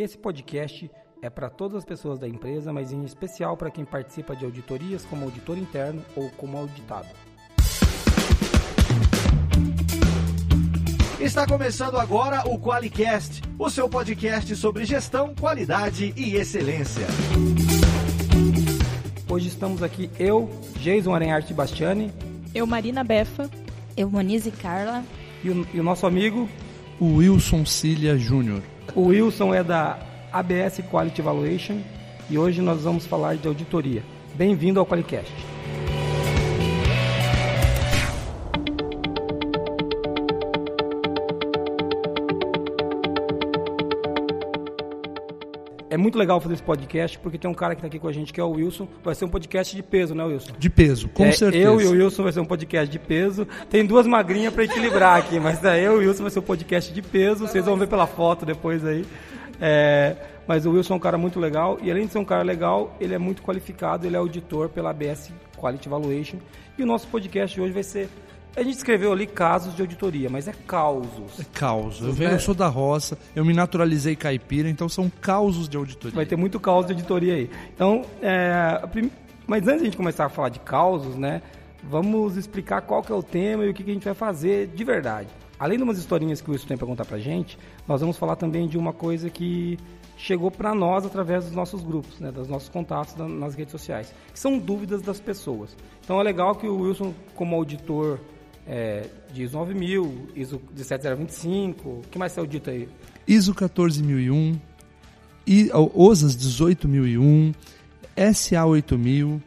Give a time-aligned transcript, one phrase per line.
[0.00, 4.34] Esse podcast é para todas as pessoas da empresa, mas em especial para quem participa
[4.34, 7.06] de auditorias como auditor interno ou como auditado.
[11.20, 17.06] Está começando agora o QualiCast, o seu podcast sobre gestão, qualidade e excelência.
[19.28, 20.48] Hoje estamos aqui eu,
[20.78, 22.10] Jason Arenharte Bastiani,
[22.54, 23.50] eu Marina Befa,
[23.94, 25.04] eu Monize Carla
[25.44, 26.48] e o, e o nosso amigo
[27.00, 28.60] o Wilson Cilia Júnior.
[28.94, 29.98] O Wilson é da
[30.30, 31.78] ABS Quality Evaluation
[32.28, 34.02] e hoje nós vamos falar de auditoria.
[34.34, 35.32] Bem-vindo ao Qualicast.
[45.90, 48.12] É muito legal fazer esse podcast porque tem um cara que está aqui com a
[48.12, 48.86] gente que é o Wilson.
[49.02, 50.52] Vai ser um podcast de peso, né, Wilson?
[50.56, 51.64] De peso, com é, certeza.
[51.64, 53.44] Eu e o Wilson vai ser um podcast de peso.
[53.68, 56.42] Tem duas magrinhas para equilibrar aqui, mas daí eu e o Wilson vai ser um
[56.42, 57.46] podcast de peso.
[57.46, 59.04] Vocês vão ver pela foto depois aí.
[59.60, 60.14] É,
[60.46, 62.96] mas o Wilson é um cara muito legal e além de ser um cara legal,
[63.00, 66.38] ele é muito qualificado, ele é auditor pela ABS Quality Evaluation.
[66.78, 68.08] E o nosso podcast hoje vai ser
[68.56, 71.40] a gente escreveu ali casos de auditoria, mas é causos.
[71.40, 72.06] É causos.
[72.06, 76.14] Eu, venho, eu sou da roça, eu me naturalizei caipira, então são causos de auditoria.
[76.14, 77.50] Vai ter muito caos de auditoria aí.
[77.74, 78.82] Então, é,
[79.46, 81.42] mas antes de a gente começar a falar de causos, né,
[81.82, 84.66] vamos explicar qual que é o tema e o que, que a gente vai fazer
[84.68, 85.28] de verdade.
[85.58, 88.36] Além de umas historinhas que o Wilson tem para contar para gente, nós vamos falar
[88.36, 89.78] também de uma coisa que
[90.16, 94.38] chegou para nós através dos nossos grupos, né, dos nossos contatos nas redes sociais, que
[94.38, 95.76] são dúvidas das pessoas.
[96.02, 98.18] Então é legal que o Wilson, como auditor
[98.66, 102.88] é, ISO 9000, ISO 17025, o que mais você audita aí?
[103.26, 104.58] ISO 14001,
[105.94, 107.52] OSAS 18001,
[108.34, 109.42] SA 8000,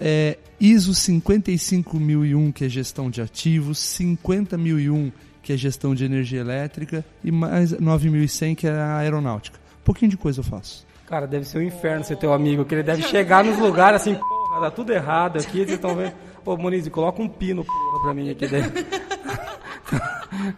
[0.00, 7.04] é, ISO 55001, que é gestão de ativos, 50001, que é gestão de energia elétrica,
[7.24, 9.58] e mais 9100, que é a aeronáutica.
[9.80, 10.86] Um pouquinho de coisa eu faço.
[11.06, 14.14] Cara, deve ser um inferno ser teu amigo, que ele deve chegar nos lugares assim,
[14.14, 16.14] porra, tá tudo errado aqui, vocês estão vendo.
[16.44, 18.72] Ô, Moniz, coloca um pino porra, pra mim aqui dentro.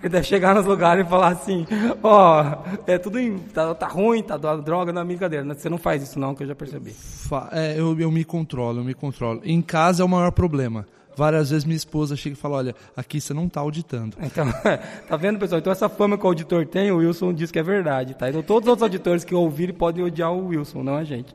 [0.03, 1.67] Ele deve chegar nos lugares e falar assim,
[2.03, 5.45] ó, oh, é tudo em, tá, tá, ruim, tá droga, não é brincadeira.
[5.55, 6.95] Você não faz isso não, que eu já percebi.
[7.53, 9.41] É, eu, eu me controlo, eu me controlo.
[9.45, 10.87] Em casa é o maior problema.
[11.17, 14.17] Várias vezes minha esposa chega e fala, olha, aqui você não está auditando.
[14.21, 14.47] Então,
[15.09, 15.61] tá vendo, pessoal?
[15.61, 18.29] Então essa fama que o auditor tem, o Wilson diz que é verdade, tá?
[18.29, 21.35] Então todos os outros auditores que ouvirem podem odiar o Wilson, não a gente.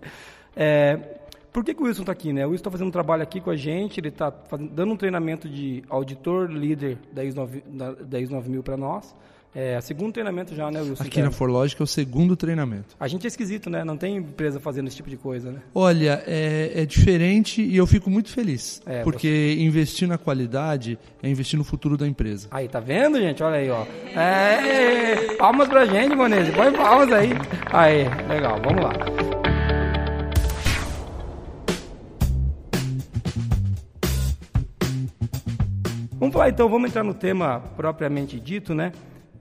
[0.55, 0.99] É,
[1.59, 2.31] por que, que o Wilson está aqui?
[2.31, 2.45] Né?
[2.45, 4.33] O Wilson está fazendo um trabalho aqui com a gente, ele está
[4.71, 9.13] dando um treinamento de auditor líder da ISO, 9, da, da ISO 9000 para nós.
[9.53, 11.03] É o segundo treinamento já, né, Wilson?
[11.03, 12.95] Aqui na Forlogic é o segundo treinamento.
[12.97, 13.83] A gente é esquisito, né?
[13.83, 15.59] Não tem empresa fazendo esse tipo de coisa, né?
[15.75, 18.81] Olha, é, é diferente e eu fico muito feliz.
[18.85, 19.61] É, porque você...
[19.61, 22.47] investir na qualidade é investir no futuro da empresa.
[22.51, 23.43] Aí, tá vendo, gente?
[23.43, 23.85] Olha aí, ó.
[24.17, 26.51] É, palmas pra gente, Monese.
[26.51, 27.31] Põe palmas aí.
[27.73, 29.38] Aí, legal, vamos lá.
[36.19, 38.91] Vamos falar então, vamos entrar no tema propriamente dito, né?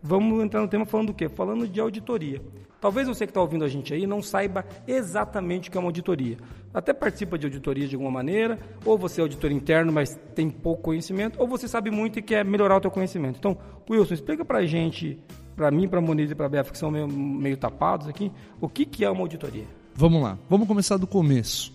[0.00, 1.28] Vamos entrar no tema falando do quê?
[1.28, 2.40] Falando de auditoria.
[2.80, 5.88] Talvez você que está ouvindo a gente aí não saiba exatamente o que é uma
[5.88, 6.36] auditoria.
[6.72, 10.84] Até participa de auditoria de alguma maneira, ou você é auditor interno, mas tem pouco
[10.84, 13.38] conhecimento, ou você sabe muito e quer melhorar o seu conhecimento.
[13.40, 13.58] Então,
[13.90, 15.18] Wilson, explica para a gente,
[15.56, 18.30] para mim, para a Moniz e para a Bef, que são meio, meio tapados aqui,
[18.60, 19.66] o que, que é uma auditoria.
[19.96, 21.74] Vamos lá, vamos começar do começo.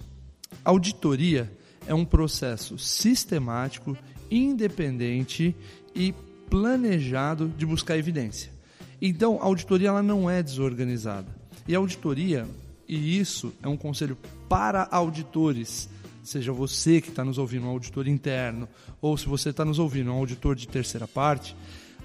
[0.63, 1.51] Auditoria
[1.85, 3.97] é um processo sistemático
[4.38, 5.55] independente
[5.95, 6.13] e
[6.49, 8.51] planejado de buscar evidência.
[9.01, 11.27] Então, a auditoria ela não é desorganizada.
[11.67, 12.47] E a auditoria,
[12.88, 14.17] e isso é um conselho
[14.49, 15.89] para auditores,
[16.23, 18.67] seja você que está nos ouvindo, um auditor interno,
[19.01, 21.55] ou se você está nos ouvindo, um auditor de terceira parte,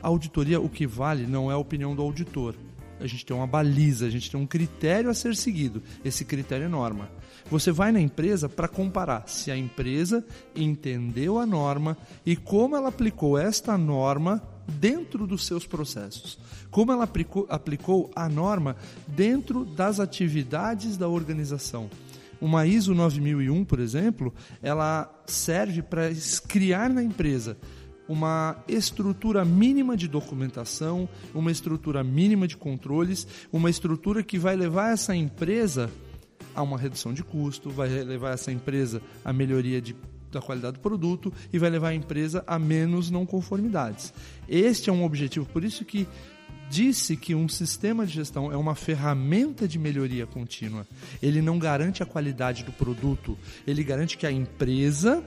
[0.02, 2.54] a auditoria, o que vale não é a opinião do auditor.
[3.00, 5.82] A gente tem uma baliza, a gente tem um critério a ser seguido.
[6.04, 7.08] Esse critério é norma.
[7.50, 12.88] Você vai na empresa para comparar se a empresa entendeu a norma e como ela
[12.88, 16.38] aplicou esta norma dentro dos seus processos.
[16.70, 17.08] Como ela
[17.48, 18.76] aplicou, a norma
[19.06, 21.88] dentro das atividades da organização.
[22.38, 26.10] Uma ISO 9001, por exemplo, ela serve para
[26.46, 27.56] criar na empresa
[28.06, 34.92] uma estrutura mínima de documentação, uma estrutura mínima de controles, uma estrutura que vai levar
[34.92, 35.90] essa empresa
[36.58, 39.94] a uma redução de custo, vai levar essa empresa a melhoria de,
[40.32, 44.12] da qualidade do produto e vai levar a empresa a menos não conformidades.
[44.48, 46.06] Este é um objetivo, por isso que
[46.68, 50.84] disse que um sistema de gestão é uma ferramenta de melhoria contínua.
[51.22, 55.24] Ele não garante a qualidade do produto, ele garante que a empresa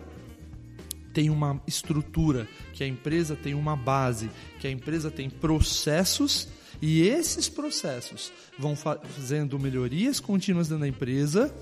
[1.14, 4.30] tem uma estrutura, que a empresa tem uma base,
[4.60, 6.50] que a empresa tem processos
[6.82, 11.54] E esses processos vão fazendo melhorias contínuas dentro da empresa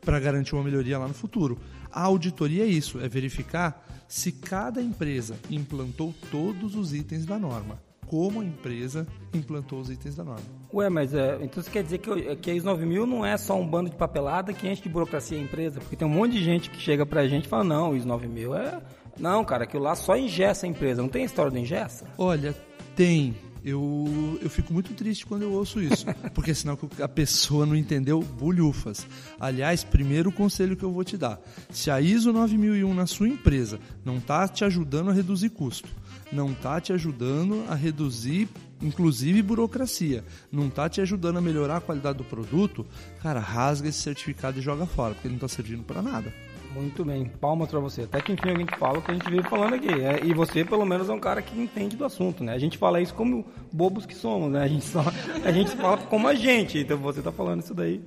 [0.00, 1.58] para garantir uma melhoria lá no futuro.
[1.90, 7.80] A auditoria é isso, é verificar se cada empresa implantou todos os itens da norma.
[8.06, 10.44] Como a empresa implantou os itens da norma.
[10.72, 13.58] Ué, mas é, então você quer dizer que, que a ISO 9000 não é só
[13.58, 15.80] um bando de papelada que enche de burocracia a empresa?
[15.80, 18.06] Porque tem um monte de gente que chega pra gente e fala, não, o ISO
[18.06, 18.82] 9000 é...
[19.18, 21.00] Não, cara, aquilo lá só ingessa a empresa.
[21.00, 22.04] Não tem história do ingessa?
[22.18, 22.54] Olha,
[22.94, 23.34] tem
[23.66, 28.20] eu, eu fico muito triste quando eu ouço isso, porque senão a pessoa não entendeu
[28.20, 29.04] bulhufas.
[29.40, 33.80] Aliás, primeiro conselho que eu vou te dar: se a ISO 9001 na sua empresa
[34.04, 35.88] não está te ajudando a reduzir custo,
[36.32, 38.48] não está te ajudando a reduzir,
[38.80, 42.86] inclusive, burocracia, não está te ajudando a melhorar a qualidade do produto,
[43.20, 46.32] cara, rasga esse certificado e joga fora, porque ele não está servindo para nada.
[46.76, 48.02] Muito bem, palmas para você.
[48.02, 49.88] Até que enfim alguém que fala o que a gente veio falando aqui.
[49.88, 52.52] É, e você, pelo menos, é um cara que entende do assunto, né?
[52.52, 54.62] A gente fala isso como bobos que somos, né?
[54.62, 55.02] A gente, só,
[55.42, 56.78] a gente fala como a gente.
[56.78, 58.02] Então você está falando isso daí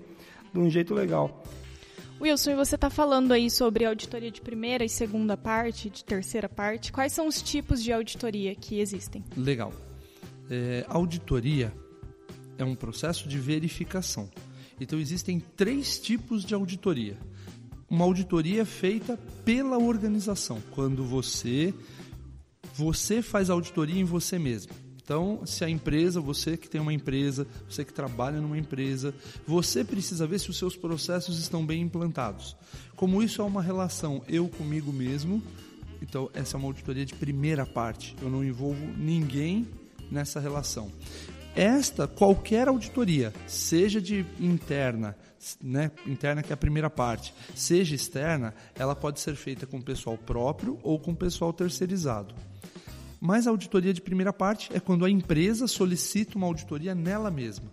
[0.53, 1.43] de um jeito legal.
[2.21, 6.47] Wilson, e você está falando aí sobre auditoria de primeira e segunda parte, de terceira
[6.47, 6.91] parte.
[6.91, 9.23] Quais são os tipos de auditoria que existem?
[9.35, 9.73] Legal.
[10.47, 11.73] É, auditoria
[12.55, 14.29] é um processo de verificação.
[14.79, 17.17] Então existem três tipos de auditoria
[17.89, 21.73] uma auditoria feita pela organização, quando você
[22.75, 24.71] você faz auditoria em você mesmo.
[25.09, 29.13] Então, se a empresa, você que tem uma empresa, você que trabalha numa empresa,
[29.45, 32.55] você precisa ver se os seus processos estão bem implantados.
[32.95, 35.41] Como isso é uma relação eu comigo mesmo,
[35.99, 38.15] então essa é uma auditoria de primeira parte.
[38.21, 39.67] Eu não envolvo ninguém
[40.11, 40.91] nessa relação.
[41.59, 45.17] Esta, qualquer auditoria, seja de interna,
[45.61, 50.17] né, interna que é a primeira parte, seja externa, ela pode ser feita com pessoal
[50.17, 52.33] próprio ou com pessoal terceirizado.
[53.19, 57.69] Mas a auditoria de primeira parte é quando a empresa solicita uma auditoria nela mesma.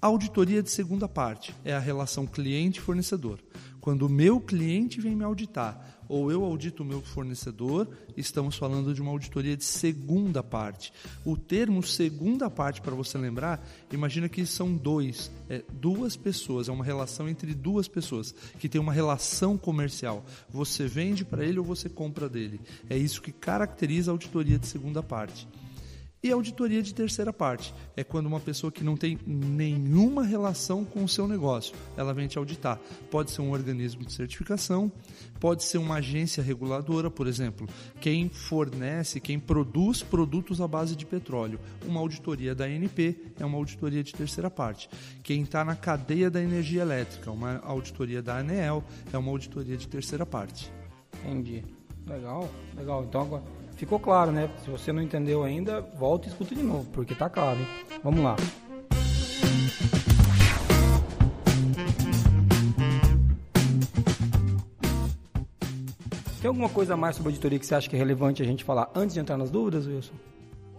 [0.00, 3.40] A auditoria de segunda parte é a relação cliente-fornecedor.
[3.80, 8.94] Quando o meu cliente vem me auditar ou eu audito o meu fornecedor, estamos falando
[8.94, 10.92] de uma auditoria de segunda parte.
[11.24, 16.72] O termo segunda parte, para você lembrar, imagina que são dois, é, duas pessoas, é
[16.72, 20.24] uma relação entre duas pessoas que tem uma relação comercial.
[20.48, 22.60] Você vende para ele ou você compra dele.
[22.88, 25.46] É isso que caracteriza a auditoria de segunda parte.
[26.20, 31.04] E auditoria de terceira parte é quando uma pessoa que não tem nenhuma relação com
[31.04, 32.80] o seu negócio, ela vem te auditar.
[33.08, 34.90] Pode ser um organismo de certificação,
[35.38, 37.68] pode ser uma agência reguladora, por exemplo,
[38.00, 41.60] quem fornece, quem produz produtos à base de petróleo.
[41.86, 44.90] Uma auditoria da ANP é uma auditoria de terceira parte.
[45.22, 48.82] Quem está na cadeia da energia elétrica, uma auditoria da ANEEL,
[49.12, 50.68] é uma auditoria de terceira parte.
[51.24, 51.62] Entendi.
[52.08, 53.04] Legal, legal.
[53.04, 54.50] Então agora ficou claro, né?
[54.64, 57.66] Se você não entendeu ainda, volta e escuta de novo, porque tá claro, hein?
[58.02, 58.36] Vamos lá.
[66.40, 68.64] Tem alguma coisa a mais sobre auditoria que você acha que é relevante a gente
[68.64, 70.14] falar antes de entrar nas dúvidas, Wilson?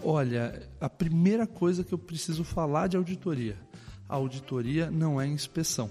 [0.03, 3.57] Olha, a primeira coisa que eu preciso falar de auditoria.
[4.07, 5.89] A auditoria não é inspeção.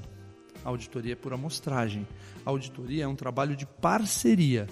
[0.64, 2.06] A auditoria é por amostragem.
[2.44, 4.66] A auditoria é um trabalho de parceria.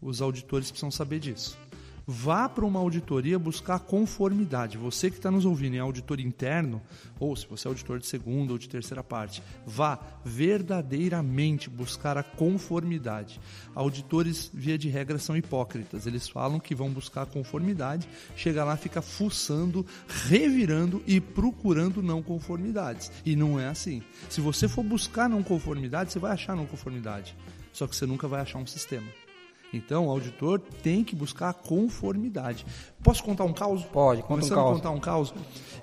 [0.00, 1.58] Os auditores precisam saber disso.
[2.06, 4.78] Vá para uma auditoria buscar conformidade.
[4.78, 6.82] Você que está nos ouvindo em auditor interno,
[7.18, 12.22] ou se você é auditor de segunda ou de terceira parte, vá verdadeiramente buscar a
[12.22, 13.40] conformidade.
[13.74, 16.06] Auditores, via de regra, são hipócritas.
[16.06, 19.86] Eles falam que vão buscar conformidade, chega lá, fica fuçando,
[20.26, 23.12] revirando e procurando não conformidades.
[23.24, 24.02] E não é assim.
[24.28, 27.36] Se você for buscar não conformidade, você vai achar não conformidade.
[27.72, 29.06] Só que você nunca vai achar um sistema.
[29.72, 32.66] Então, o auditor tem que buscar conformidade.
[33.02, 33.84] Posso contar um caos?
[33.84, 34.70] Pode, conta Começando um caos.
[34.70, 35.34] a contar um caos.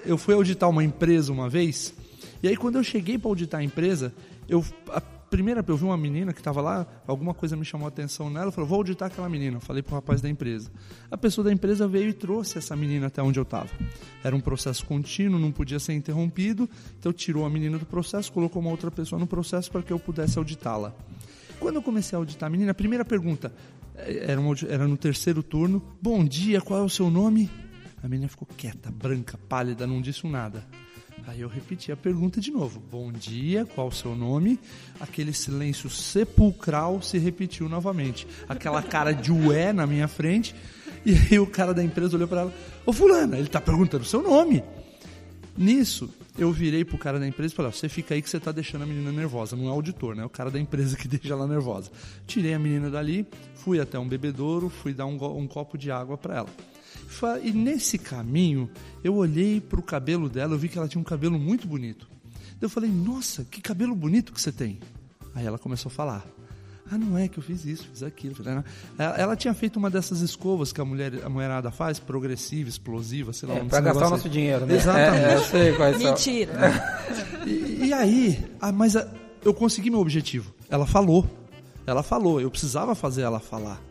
[0.05, 1.93] Eu fui auditar uma empresa uma vez,
[2.41, 4.13] e aí quando eu cheguei para auditar a empresa,
[4.47, 7.89] eu a primeira eu vi uma menina que estava lá, alguma coisa me chamou a
[7.89, 9.57] atenção nela, falou: "Vou auditar aquela menina".
[9.57, 10.71] Eu falei para o rapaz da empresa.
[11.11, 13.69] A pessoa da empresa veio e trouxe essa menina até onde eu estava.
[14.23, 18.61] Era um processo contínuo, não podia ser interrompido, então tirou a menina do processo, colocou
[18.61, 20.93] uma outra pessoa no processo para que eu pudesse auditá-la.
[21.59, 23.51] Quando eu comecei a auditar a menina, a primeira pergunta
[23.97, 25.81] era, uma, era no terceiro turno.
[26.01, 27.49] Bom dia, qual é o seu nome?
[28.03, 30.65] A menina ficou quieta, branca, pálida, não disse nada.
[31.27, 32.79] Aí eu repeti a pergunta de novo.
[32.79, 34.59] Bom dia, qual o seu nome?
[34.99, 38.27] Aquele silêncio sepulcral se repetiu novamente.
[38.47, 40.55] Aquela cara de ué na minha frente.
[41.05, 42.53] E aí o cara da empresa olhou para ela:
[42.85, 44.63] Ô Fulana, ele está perguntando o seu nome.
[45.57, 48.51] Nisso, eu virei pro cara da empresa e falei: Você fica aí que você tá
[48.51, 49.55] deixando a menina nervosa.
[49.55, 50.23] Não é auditor, né?
[50.23, 51.91] É o cara da empresa que deixa ela nervosa.
[52.25, 56.17] Tirei a menina dali, fui até um bebedouro, fui dar um, um copo de água
[56.17, 56.49] para ela.
[57.43, 58.69] E nesse caminho,
[59.03, 62.07] eu olhei para o cabelo dela, eu vi que ela tinha um cabelo muito bonito.
[62.59, 64.79] Eu falei, nossa, que cabelo bonito que você tem.
[65.33, 66.36] Aí ela começou a falar.
[66.89, 68.35] Ah, não é que eu fiz isso, fiz aquilo.
[68.97, 73.33] Ela, ela tinha feito uma dessas escovas que a, mulher, a mulherada faz, progressiva, explosiva,
[73.33, 73.55] sei lá.
[73.55, 74.33] É, pra gastar o nosso aí.
[74.33, 74.75] dinheiro, né?
[74.75, 75.25] Exatamente.
[75.25, 76.11] É, eu sei quais são.
[76.11, 76.53] Mentira.
[77.45, 79.07] E, e aí, ah, mas ah,
[79.43, 80.53] eu consegui meu objetivo.
[80.69, 81.25] Ela falou.
[81.85, 82.39] Ela falou.
[82.39, 83.81] Eu precisava fazer ela falar.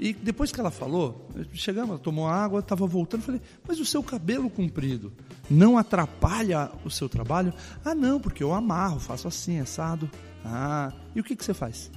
[0.00, 4.00] E depois que ela falou, chegamos, ela tomou água, estava voltando, falei, mas o seu
[4.00, 5.12] cabelo comprido
[5.50, 7.52] não atrapalha o seu trabalho?
[7.84, 10.08] Ah, não, porque eu amarro, faço assim, assado.
[10.44, 11.90] Ah, e o que, que você faz?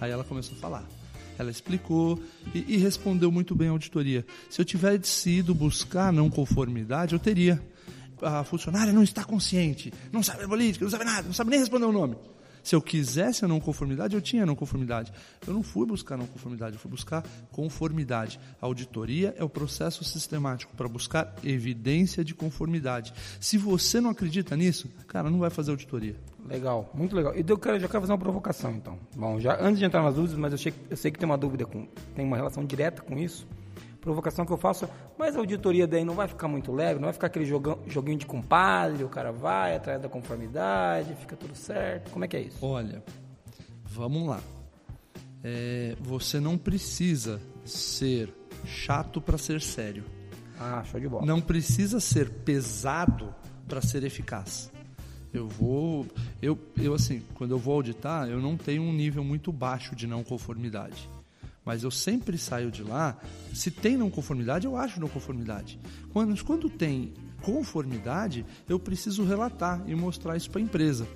[0.00, 0.84] Aí ela começou a falar.
[1.38, 2.20] Ela explicou
[2.54, 4.26] e, e respondeu muito bem a auditoria.
[4.50, 7.62] Se eu tivesse ido buscar não conformidade, eu teria.
[8.20, 11.60] A funcionária não está consciente, não sabe a política, não sabe nada, não sabe nem
[11.60, 12.16] responder o nome.
[12.68, 15.10] Se eu quisesse a não conformidade, eu tinha a não conformidade.
[15.46, 18.38] Eu não fui buscar não conformidade, eu fui buscar conformidade.
[18.60, 23.14] A auditoria é o processo sistemático para buscar evidência de conformidade.
[23.40, 26.16] Se você não acredita nisso, cara, não vai fazer auditoria.
[26.48, 27.34] Legal, muito legal.
[27.36, 28.98] E eu quero, já quero fazer uma provocação, então.
[29.14, 31.36] Bom, já antes de entrar nas dúvidas, mas eu sei, eu sei que tem uma
[31.36, 33.46] dúvida com, tem uma relação direta com isso.
[34.00, 34.88] Provocação que eu faço, é,
[35.18, 38.16] mas a auditoria daí não vai ficar muito leve, não vai ficar aquele jogão, joguinho
[38.16, 42.10] de compadre, o cara vai atrás da conformidade, fica tudo certo.
[42.10, 42.64] Como é que é isso?
[42.64, 43.02] Olha,
[43.84, 44.40] vamos lá.
[45.44, 48.32] É, você não precisa ser
[48.64, 50.04] chato para ser sério.
[50.58, 51.26] Ah, show de bola.
[51.26, 53.34] Não precisa ser pesado
[53.68, 54.70] para ser eficaz.
[55.38, 56.06] Eu vou,
[56.42, 60.06] eu, eu assim, quando eu vou auditar, eu não tenho um nível muito baixo de
[60.06, 61.08] não conformidade.
[61.64, 63.16] Mas eu sempre saio de lá,
[63.54, 65.78] se tem não conformidade, eu acho não conformidade.
[66.12, 71.06] Quando, quando tem conformidade, eu preciso relatar e mostrar isso para a empresa.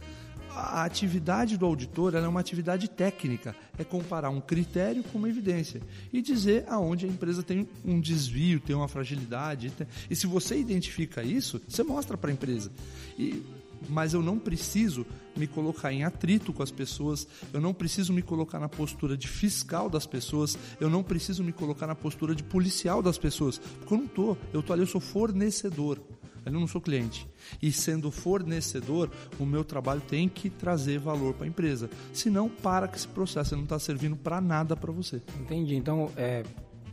[0.54, 5.80] A atividade do auditor é uma atividade técnica, é comparar um critério com uma evidência
[6.12, 9.72] e dizer aonde a empresa tem um desvio, tem uma fragilidade.
[10.10, 12.70] E se você identifica isso, você mostra para a empresa.
[13.18, 13.42] E,
[13.88, 18.22] mas eu não preciso me colocar em atrito com as pessoas, eu não preciso me
[18.22, 22.42] colocar na postura de fiscal das pessoas, eu não preciso me colocar na postura de
[22.42, 25.98] policial das pessoas, porque eu não tô, eu tô ali, eu sou fornecedor.
[26.44, 27.28] Eu não sou cliente.
[27.60, 29.08] E sendo fornecedor,
[29.38, 31.88] o meu trabalho tem que trazer valor para a empresa.
[32.12, 35.22] Senão, para que esse processo não está servindo para nada para você.
[35.40, 35.76] Entendi.
[35.76, 36.42] Então, é,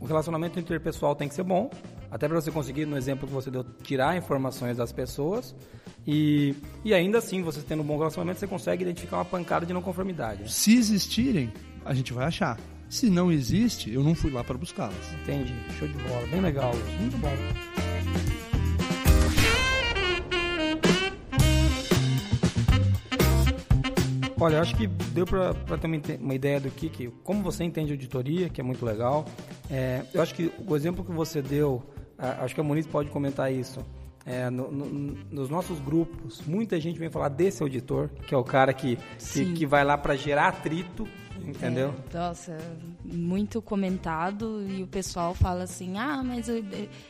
[0.00, 1.70] o relacionamento interpessoal tem que ser bom,
[2.10, 5.54] até para você conseguir, no exemplo que você deu, tirar informações das pessoas.
[6.06, 9.72] E, e ainda assim, você tendo um bom relacionamento, você consegue identificar uma pancada de
[9.72, 10.42] não conformidade.
[10.42, 10.48] né?
[10.48, 11.52] Se existirem,
[11.84, 12.58] a gente vai achar.
[12.88, 15.12] Se não existe, eu não fui lá para buscá-las.
[15.22, 15.54] Entendi.
[15.78, 16.26] Show de bola.
[16.26, 16.72] Bem legal.
[17.00, 18.49] Muito bom.
[24.40, 25.86] Olha, acho que deu para ter
[26.18, 29.26] uma, ideia do que, que, como você entende auditoria, que é muito legal.
[29.70, 31.82] É, eu acho que o exemplo que você deu,
[32.18, 33.80] acho que a Moniz pode comentar isso.
[34.24, 38.44] É, no- no- nos nossos grupos, muita gente vem falar desse auditor, que é o
[38.44, 38.98] cara que,
[39.32, 41.06] que, que vai lá para gerar atrito,
[41.42, 41.94] entendeu?
[42.12, 42.56] É, nossa,
[43.04, 46.62] muito comentado e o pessoal fala assim, ah, mas é,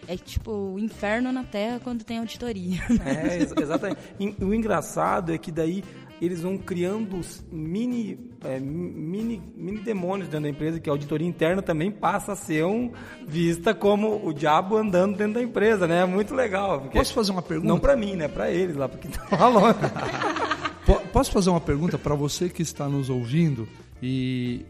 [0.07, 2.81] é tipo o inferno na Terra quando tem auditoria.
[3.05, 4.01] É, ex- exatamente.
[4.19, 5.83] E o engraçado é que daí
[6.21, 11.63] eles vão criando mini, é, mini, mini demônios dentro da empresa, que a auditoria interna
[11.63, 12.93] também passa a ser um,
[13.27, 16.03] vista como o diabo andando dentro da empresa, né?
[16.03, 16.83] É muito legal.
[16.93, 17.69] Posso fazer uma pergunta?
[17.69, 18.29] Não pra mim, né?
[18.29, 19.79] Pra eles lá, porque estão lá longe.
[20.87, 23.69] Po- Posso fazer uma pergunta para você que está nos ouvindo
[24.03, 24.65] e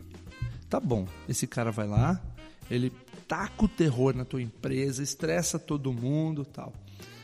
[0.68, 2.20] tá bom, esse cara vai lá,
[2.70, 2.92] ele
[3.26, 6.72] taca o terror na tua empresa, estressa todo mundo, tal.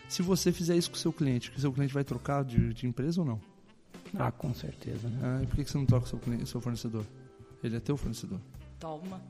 [0.08, 2.86] Se você fizer isso com o seu cliente, o seu cliente vai trocar de, de
[2.86, 3.40] empresa ou não?
[4.18, 5.18] Ah, com certeza, né?
[5.22, 7.04] Ah, e por que você não troca o seu, seu fornecedor?
[7.62, 8.38] Ele é teu fornecedor.
[8.78, 9.22] Toma.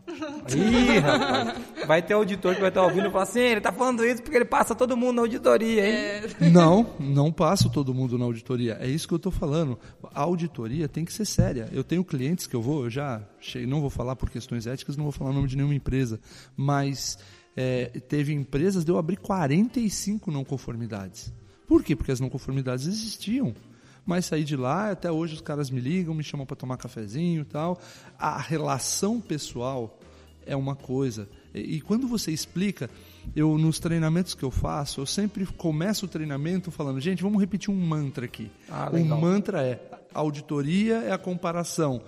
[0.55, 1.87] Ih, rapaz.
[1.87, 4.37] Vai ter auditor que vai estar ouvindo e falar assim, ele tá falando isso porque
[4.37, 6.51] ele passa todo mundo na auditoria, hein?
[6.53, 8.77] Não, não passo todo mundo na auditoria.
[8.81, 9.79] É isso que eu estou falando.
[10.13, 11.69] A auditoria tem que ser séria.
[11.73, 14.97] Eu tenho clientes que eu vou, eu já cheguei, não vou falar por questões éticas,
[14.97, 16.19] não vou falar o nome de nenhuma empresa,
[16.57, 17.17] mas
[17.57, 21.33] é, teve empresas de eu abrir 45 não conformidades.
[21.69, 21.95] Por quê?
[21.95, 23.55] Porque as não conformidades existiam.
[24.07, 27.43] Mas saí de lá, até hoje os caras me ligam, me chamam para tomar cafezinho
[27.43, 27.79] e tal.
[28.17, 29.99] A relação pessoal
[30.47, 31.29] é uma coisa.
[31.53, 32.89] E, e quando você explica,
[33.35, 37.69] eu nos treinamentos que eu faço, eu sempre começo o treinamento falando, gente, vamos repetir
[37.69, 38.51] um mantra aqui.
[38.71, 39.81] Ah, o mantra é
[40.15, 42.01] auditoria é a comparação.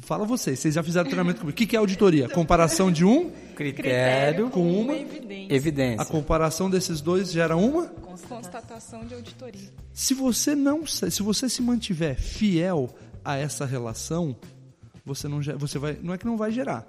[0.00, 1.54] Fala vocês, vocês já fizeram treinamento comigo.
[1.54, 2.28] O que que é auditoria?
[2.28, 4.94] Comparação de um Critério com uma.
[4.94, 5.54] evidência.
[5.54, 6.02] Evidência.
[6.02, 7.86] A comparação desses dois gera uma.
[7.86, 9.72] Constatação de auditoria.
[9.92, 14.36] Se você não, se você se mantiver fiel a essa relação,
[15.04, 16.86] você não, você vai, não é que não vai gerar,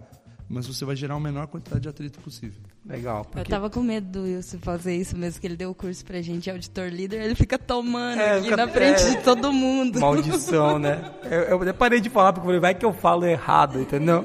[0.50, 2.62] mas você vai gerar a menor quantidade de atrito possível.
[2.88, 3.25] Legal.
[3.36, 6.22] Eu tava com medo do Wilson fazer isso mesmo, que ele deu o curso pra
[6.22, 9.10] gente, auditor líder, ele fica tomando É, aqui fica- na frente é.
[9.10, 10.00] de todo mundo.
[10.00, 11.12] Maldição, né?
[11.24, 14.24] Eu, eu até parei de falar porque eu falei, vai que eu falo errado, entendeu?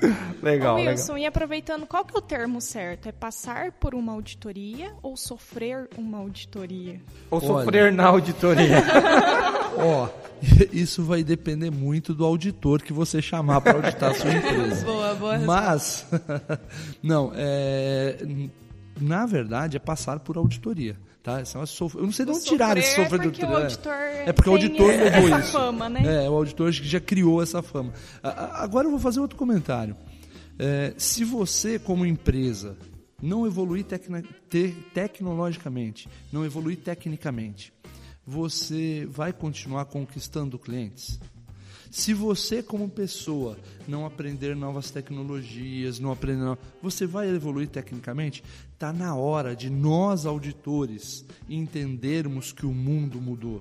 [0.42, 0.92] Legal, Ô, legal.
[0.92, 3.08] Wilson, e aproveitando, qual que é o termo certo?
[3.08, 7.00] É passar por uma auditoria ou sofrer uma auditoria?
[7.30, 7.64] Ou Olha.
[7.64, 8.82] sofrer na auditoria.
[9.78, 10.08] Ó,
[10.72, 14.84] isso vai depender muito do auditor que você chamar para auditar a sua empresa.
[14.84, 16.06] Boa, boa Mas,
[17.02, 18.16] não, é,
[19.00, 20.96] na verdade é passar por auditoria.
[21.28, 21.42] Tá?
[21.42, 23.44] Esse negócio de sof- Eu não sei de onde tiraram esse sofrer sofrer de porque
[23.44, 23.98] o auditoria.
[23.98, 25.52] auditor É porque o auditor levou isso.
[25.52, 26.24] fama, né?
[26.24, 27.92] É, o auditor que já criou essa fama.
[28.22, 29.96] Agora eu vou fazer outro comentário.
[30.58, 32.76] É, se você, como empresa,
[33.22, 37.72] não evoluir tecna- te- tecnologicamente, não evoluir tecnicamente,
[38.26, 41.18] você vai continuar conquistando clientes?
[41.90, 43.56] Se você, como pessoa,
[43.86, 48.44] não aprender novas tecnologias, não aprender, você vai evoluir tecnicamente?
[48.78, 53.60] Está na hora de nós, auditores, entendermos que o mundo mudou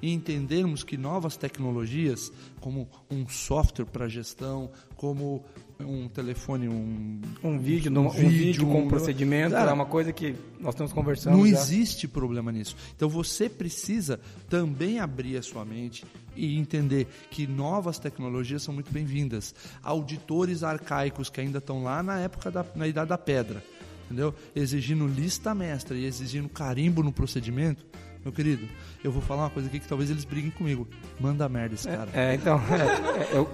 [0.00, 5.44] e entendermos que novas tecnologias, como um software para gestão, como
[5.78, 10.34] um telefone, um, Um vídeo, um, vídeo com um procedimento, Cara, é uma coisa que
[10.60, 11.36] nós estamos conversando.
[11.36, 11.58] não já.
[11.58, 12.74] existe problema nisso.
[12.96, 14.18] Então você precisa
[14.48, 16.04] também abrir a sua mente
[16.34, 19.54] e entender que novas tecnologias são muito bem-vindas.
[19.82, 23.62] Auditores arcaicos que ainda estão lá na época da na idade da pedra,
[24.04, 24.34] entendeu?
[24.54, 27.84] Exigindo lista mestra e exigindo carimbo no procedimento.
[28.24, 28.66] Meu querido,
[29.02, 30.88] eu vou falar uma coisa aqui que talvez eles briguem comigo.
[31.20, 32.08] Manda merda esse cara.
[32.14, 32.58] É, então.
[32.70, 33.50] É, é, eu,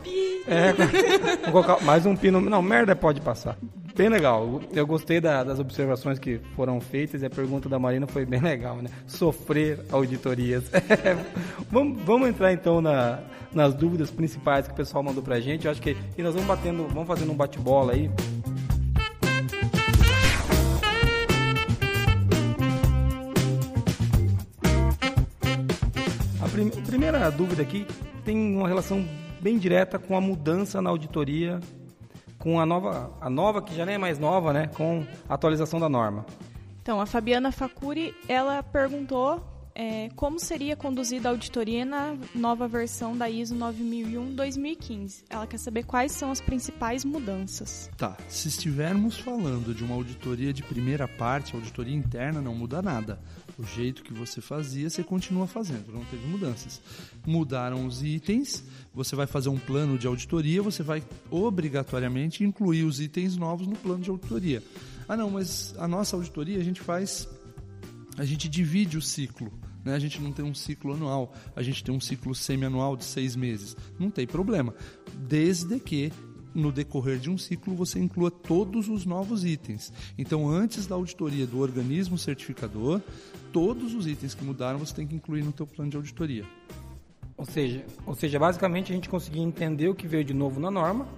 [0.47, 0.73] é,
[1.51, 2.41] vou colocar mais um pino.
[2.41, 3.59] Não, merda pode passar.
[3.97, 4.63] Bem legal.
[4.73, 8.41] Eu gostei da- das observações que foram feitas e a pergunta da Marina foi bem
[8.41, 8.89] legal, né?
[9.09, 10.63] Sofrer auditorias.
[11.69, 13.19] vamos, vamos entrar então na-
[13.53, 15.65] nas dúvidas principais que o pessoal mandou pra gente.
[15.65, 18.09] Eu acho que e nós vamos batendo, vamos fazendo um bate-bola aí.
[26.69, 27.87] Prim- primeira dúvida aqui
[28.25, 29.07] tem uma relação
[29.41, 31.61] bem direta com a mudança na auditoria,
[32.39, 35.81] com a nova, a nova que já nem é mais nova, né, com a atualização
[35.81, 36.25] da norma.
[36.83, 39.43] Então, a Fabiana Facuri, ela perguntou
[39.75, 45.25] é, como seria conduzida a auditoria na nova versão da ISO 9001-2015.
[45.29, 47.91] Ela quer saber quais são as principais mudanças.
[47.97, 53.21] Tá, se estivermos falando de uma auditoria de primeira parte, auditoria interna não muda nada.
[53.59, 56.81] O jeito que você fazia, você continua fazendo, não teve mudanças.
[57.27, 63.01] Mudaram os itens, você vai fazer um plano de auditoria, você vai obrigatoriamente incluir os
[63.01, 64.63] itens novos no plano de auditoria.
[65.07, 67.29] Ah, não, mas a nossa auditoria a gente faz
[68.17, 69.51] a gente divide o ciclo.
[69.85, 69.95] Né?
[69.95, 73.37] A gente não tem um ciclo anual, a gente tem um ciclo semianual de seis
[73.37, 73.77] meses.
[73.99, 74.75] Não tem problema.
[75.15, 76.13] Desde que
[76.55, 79.93] no decorrer de um ciclo você inclua todos os novos itens.
[80.19, 83.01] Então, antes da auditoria do organismo certificador,
[83.53, 86.45] todos os itens que mudaram você tem que incluir no teu plano de auditoria.
[87.37, 90.71] Ou seja, ou seja, basicamente a gente conseguir entender o que veio de novo na
[90.71, 91.09] norma,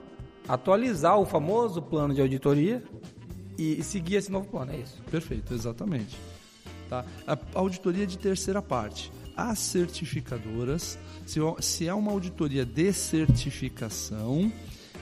[0.46, 2.83] atualizar o famoso plano de auditoria
[3.59, 5.03] e, e seguir esse novo plano, é isso.
[5.11, 6.16] Perfeito, exatamente.
[6.92, 7.07] Tá?
[7.26, 9.11] A auditoria de terceira parte.
[9.35, 14.52] As certificadoras, se, é uma auditoria de certificação,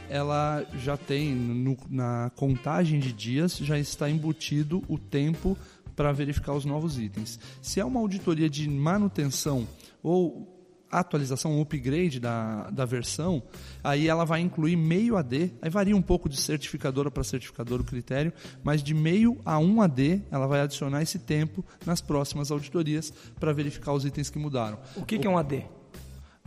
[0.08, 5.58] ela já tem no- na contagem de dias já está embutido o tempo
[5.96, 7.40] para verificar os novos itens.
[7.60, 9.66] Se é uma auditoria de manutenção
[10.00, 10.56] ou
[10.92, 13.42] atualização, upgrade da, da versão,
[13.82, 17.84] aí ela vai incluir meio AD, aí varia um pouco de certificadora para certificadora o
[17.84, 23.12] critério, mas de meio a 1 AD ela vai adicionar esse tempo nas próximas auditorias
[23.38, 24.78] para verificar os itens que mudaram.
[24.96, 25.64] O que, que é um AD?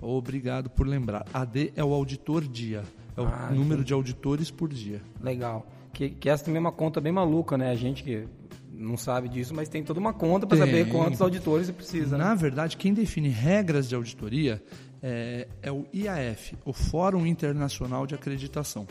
[0.01, 1.25] Obrigado por lembrar.
[1.33, 2.83] AD é o auditor dia,
[3.15, 5.01] é o Ah, número de auditores por dia.
[5.21, 5.65] Legal.
[5.93, 7.69] Que, que essa também é uma conta bem maluca, né?
[7.69, 8.27] A gente que
[8.71, 12.17] não sabe disso, mas tem toda uma conta para saber quantos auditores você precisa.
[12.17, 12.23] né?
[12.23, 14.61] Na verdade, quem define regras de auditoria
[15.03, 18.87] é, é o IAF, o Fórum Internacional de Acreditação.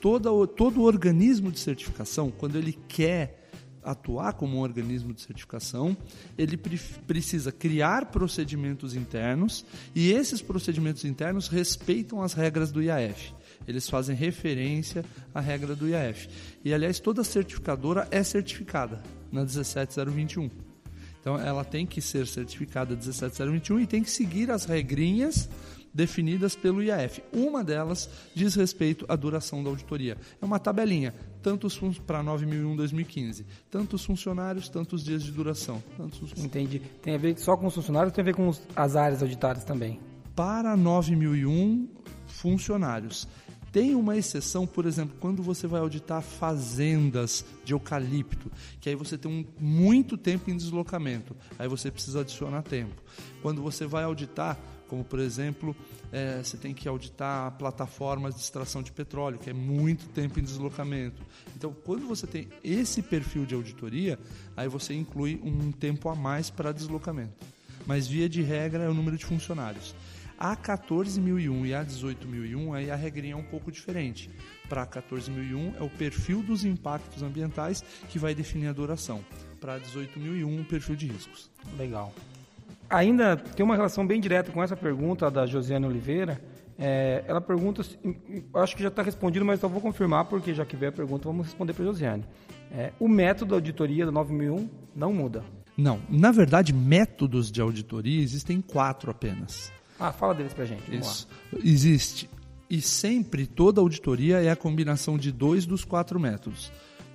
[0.00, 3.42] Toda, o- todo organismo de certificação, quando ele quer
[3.82, 5.96] atuar como um organismo de certificação,
[6.36, 9.64] ele pre- precisa criar procedimentos internos
[9.94, 13.32] e esses procedimentos internos respeitam as regras do IAF.
[13.66, 16.28] Eles fazem referência à regra do IAF.
[16.64, 20.50] E, aliás, toda certificadora é certificada na 17021.
[21.26, 25.50] Então ela tem que ser certificada 17021 e tem que seguir as regrinhas
[25.92, 27.20] definidas pelo IAF.
[27.32, 30.16] Uma delas diz respeito à duração da auditoria.
[30.40, 31.12] É uma tabelinha,
[31.42, 35.82] tantos para 9001-2015, tantos funcionários, tantos dias de duração.
[35.96, 36.32] Tantos...
[36.38, 36.80] Entendi.
[37.02, 39.64] Tem a ver só com os funcionários ou tem a ver com as áreas auditadas
[39.64, 39.98] também?
[40.32, 41.88] Para 9001
[42.28, 43.26] funcionários.
[43.76, 49.18] Tem uma exceção, por exemplo, quando você vai auditar fazendas de eucalipto, que aí você
[49.18, 53.02] tem um, muito tempo em deslocamento, aí você precisa adicionar tempo.
[53.42, 54.58] Quando você vai auditar,
[54.88, 55.76] como por exemplo,
[56.10, 60.42] é, você tem que auditar plataformas de extração de petróleo, que é muito tempo em
[60.42, 61.20] deslocamento.
[61.54, 64.18] Então, quando você tem esse perfil de auditoria,
[64.56, 67.44] aí você inclui um tempo a mais para deslocamento.
[67.86, 69.94] Mas, via de regra, é o número de funcionários.
[70.38, 74.30] A 14001 e a 18001, aí a regrinha é um pouco diferente.
[74.68, 79.24] Para a 14001 é o perfil dos impactos ambientais que vai definir a duração.
[79.60, 81.50] Para a 18001, o perfil de riscos.
[81.78, 82.12] Legal.
[82.88, 86.40] Ainda tem uma relação bem direta com essa pergunta da Josiane Oliveira.
[86.78, 87.82] É, ela pergunta,
[88.54, 91.24] acho que já está respondido, mas só vou confirmar, porque já que veio a pergunta,
[91.24, 92.24] vamos responder para a Josiane.
[92.70, 95.42] É, o método de auditoria da 9001 não muda.
[95.76, 99.72] Não, na verdade, métodos de auditoria existem quatro apenas.
[99.98, 100.94] Ah, fala deles pra gente.
[100.94, 101.28] Isso.
[101.64, 102.28] Existe.
[102.68, 106.72] E sempre toda auditoria é a combinação de dois dos quatro métodos: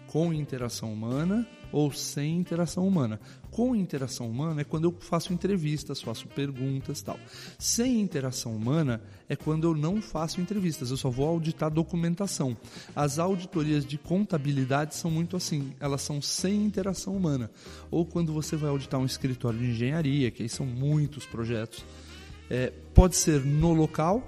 [0.08, 3.20] com interação humana ou sem interação humana.
[3.50, 7.20] Com interação humana é quando eu faço entrevistas, faço perguntas tal.
[7.58, 12.58] Sem interação humana é quando eu não faço entrevistas, eu só vou auditar documentação.
[12.96, 17.50] As auditorias de contabilidade são muito assim, elas são sem interação humana.
[17.89, 21.86] Ou quando você vai auditar um escritório de engenharia, que aí são muitos projetos
[22.52, 24.22] é, pode ser no local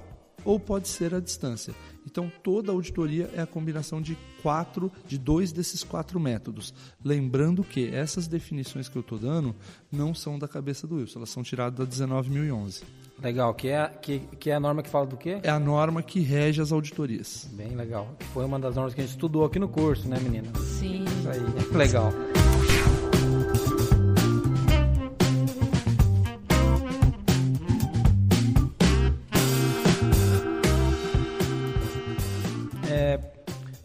[0.45, 1.73] ou pode ser à distância.
[2.05, 6.73] Então, toda auditoria é a combinação de quatro, de dois desses quatro métodos.
[7.03, 9.55] Lembrando que essas definições que eu estou dando
[9.91, 12.83] não são da cabeça do Wilson, elas são tiradas da 19.011.
[13.21, 15.39] Legal, que é, que, que é a norma que fala do quê?
[15.43, 17.49] É a norma que rege as auditorias.
[17.53, 18.15] Bem legal.
[18.33, 20.51] Foi uma das normas que a gente estudou aqui no curso, né, menina?
[20.79, 21.05] Sim.
[21.05, 22.11] Isso aí, legal.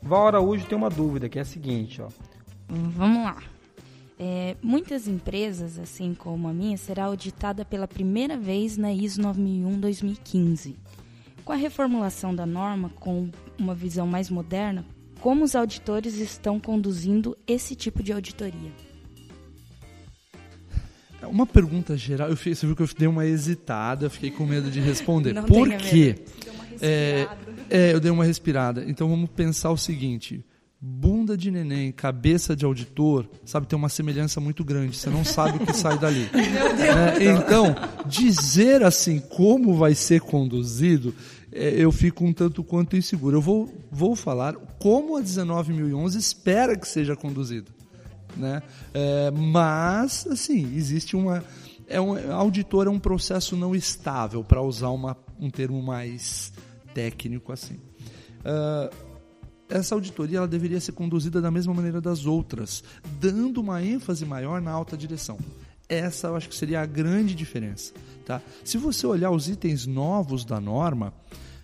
[0.08, 2.08] Val Araújo tem uma dúvida, que é a seguinte, ó.
[2.66, 3.36] Vamos lá.
[4.18, 10.74] É, muitas empresas, assim como a minha, será auditada pela primeira vez na ISO 9001-2015.
[11.44, 14.84] Com a reformulação da norma, com uma visão mais moderna,
[15.20, 18.72] como os auditores estão conduzindo esse tipo de auditoria?
[21.20, 24.30] É uma pergunta geral, eu fiz, você viu que eu dei uma hesitada, eu fiquei
[24.30, 25.34] com medo de responder.
[25.34, 26.16] Não Por quê?
[26.18, 26.57] medo.
[26.80, 27.28] É,
[27.70, 28.84] é, eu dei uma respirada.
[28.86, 30.44] Então vamos pensar o seguinte:
[30.80, 34.96] bunda de neném, cabeça de auditor, sabe, tem uma semelhança muito grande.
[34.96, 36.28] Você não sabe o que sai dali.
[36.88, 37.74] É, então,
[38.06, 41.14] dizer assim como vai ser conduzido,
[41.52, 43.36] é, eu fico um tanto quanto inseguro.
[43.36, 47.72] Eu vou, vou falar como a 19.011 espera que seja conduzido.
[48.36, 48.62] Né?
[48.94, 51.42] É, mas, assim, existe uma.
[51.88, 56.52] É um, auditor é um processo não estável, para usar uma, um termo mais
[56.98, 57.76] técnico assim.
[58.40, 58.92] Uh,
[59.68, 62.82] essa auditoria ela deveria ser conduzida da mesma maneira das outras,
[63.20, 65.38] dando uma ênfase maior na alta direção.
[65.88, 67.92] Essa eu acho que seria a grande diferença.
[68.26, 68.42] Tá?
[68.64, 71.14] Se você olhar os itens novos da norma,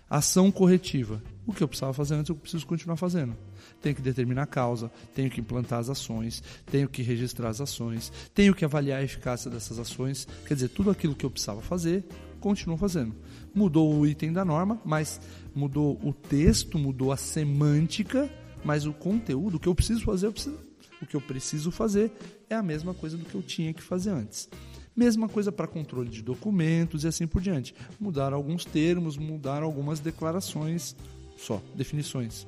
[0.09, 1.21] ação corretiva.
[1.45, 3.35] O que eu precisava fazer antes, eu preciso continuar fazendo.
[3.81, 8.11] Tenho que determinar a causa, tenho que implantar as ações, tenho que registrar as ações,
[8.33, 10.27] tenho que avaliar a eficácia dessas ações.
[10.47, 12.05] Quer dizer, tudo aquilo que eu precisava fazer,
[12.39, 13.13] continuo fazendo
[13.55, 15.21] mudou o item da norma, mas
[15.55, 18.29] mudou o texto, mudou a semântica,
[18.63, 20.59] mas o conteúdo, o que eu preciso fazer, eu preciso,
[21.01, 22.11] o que eu preciso fazer
[22.49, 24.49] é a mesma coisa do que eu tinha que fazer antes.
[24.93, 27.73] Mesma coisa para controle de documentos e assim por diante.
[27.99, 30.95] Mudaram alguns termos, mudaram algumas declarações,
[31.37, 32.47] só, definições.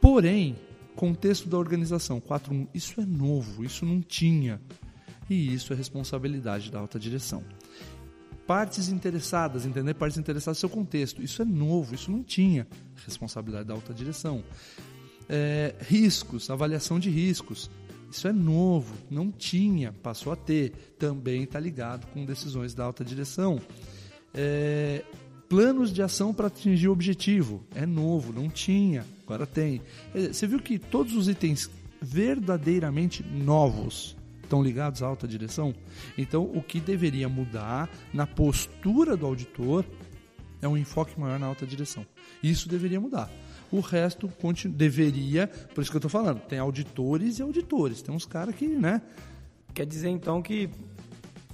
[0.00, 0.56] Porém,
[0.96, 4.60] contexto da organização 4.1, isso é novo, isso não tinha.
[5.28, 7.44] E isso é responsabilidade da alta direção
[8.48, 11.22] partes interessadas, entender partes interessadas no seu contexto.
[11.22, 12.66] Isso é novo, isso não tinha
[13.04, 14.42] responsabilidade da alta direção.
[15.28, 17.70] É, riscos, avaliação de riscos.
[18.10, 20.72] Isso é novo, não tinha, passou a ter.
[20.98, 23.60] Também está ligado com decisões da alta direção.
[24.32, 25.04] É,
[25.46, 27.62] planos de ação para atingir o objetivo.
[27.74, 29.82] É novo, não tinha, agora tem.
[30.14, 34.16] Você viu que todos os itens verdadeiramente novos
[34.48, 35.74] estão ligados à alta direção.
[36.16, 39.84] Então, o que deveria mudar na postura do auditor
[40.60, 42.04] é um enfoque maior na alta direção.
[42.42, 43.30] Isso deveria mudar.
[43.70, 44.30] O resto
[44.70, 48.00] deveria, por isso que eu estou falando, tem auditores e auditores.
[48.00, 49.02] Tem uns caras que, né?
[49.74, 50.70] Quer dizer então que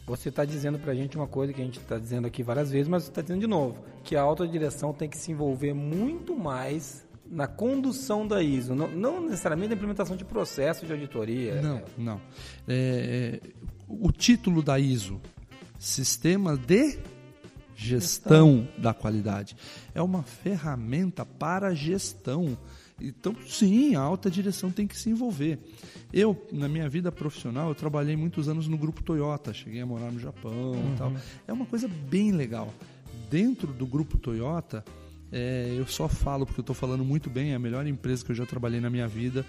[0.06, 2.70] você está dizendo para a gente uma coisa que a gente está dizendo aqui várias
[2.70, 6.36] vezes, mas está dizendo de novo, que a alta direção tem que se envolver muito
[6.36, 11.60] mais na condução da ISO, não, não, necessariamente na implementação de processo de auditoria.
[11.60, 12.20] Não, não.
[12.68, 13.50] É, é,
[13.88, 15.20] o título da ISO,
[15.78, 16.98] Sistema de
[17.76, 19.56] gestão da qualidade.
[19.94, 22.56] É uma ferramenta para gestão.
[23.00, 25.58] Então, sim, a alta direção tem que se envolver.
[26.12, 30.12] Eu, na minha vida profissional, eu trabalhei muitos anos no grupo Toyota, cheguei a morar
[30.12, 30.94] no Japão uhum.
[30.94, 31.12] e tal.
[31.46, 32.72] É uma coisa bem legal.
[33.28, 34.84] Dentro do grupo Toyota,
[35.32, 38.30] é, eu só falo porque eu estou falando muito bem, é a melhor empresa que
[38.30, 39.44] eu já trabalhei na minha vida.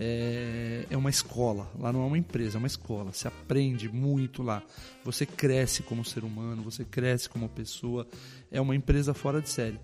[0.00, 3.12] É, é uma escola, lá não é uma empresa, é uma escola.
[3.12, 4.62] Você aprende muito lá.
[5.04, 8.06] Você cresce como ser humano, você cresce como pessoa.
[8.50, 9.78] É uma empresa fora de série.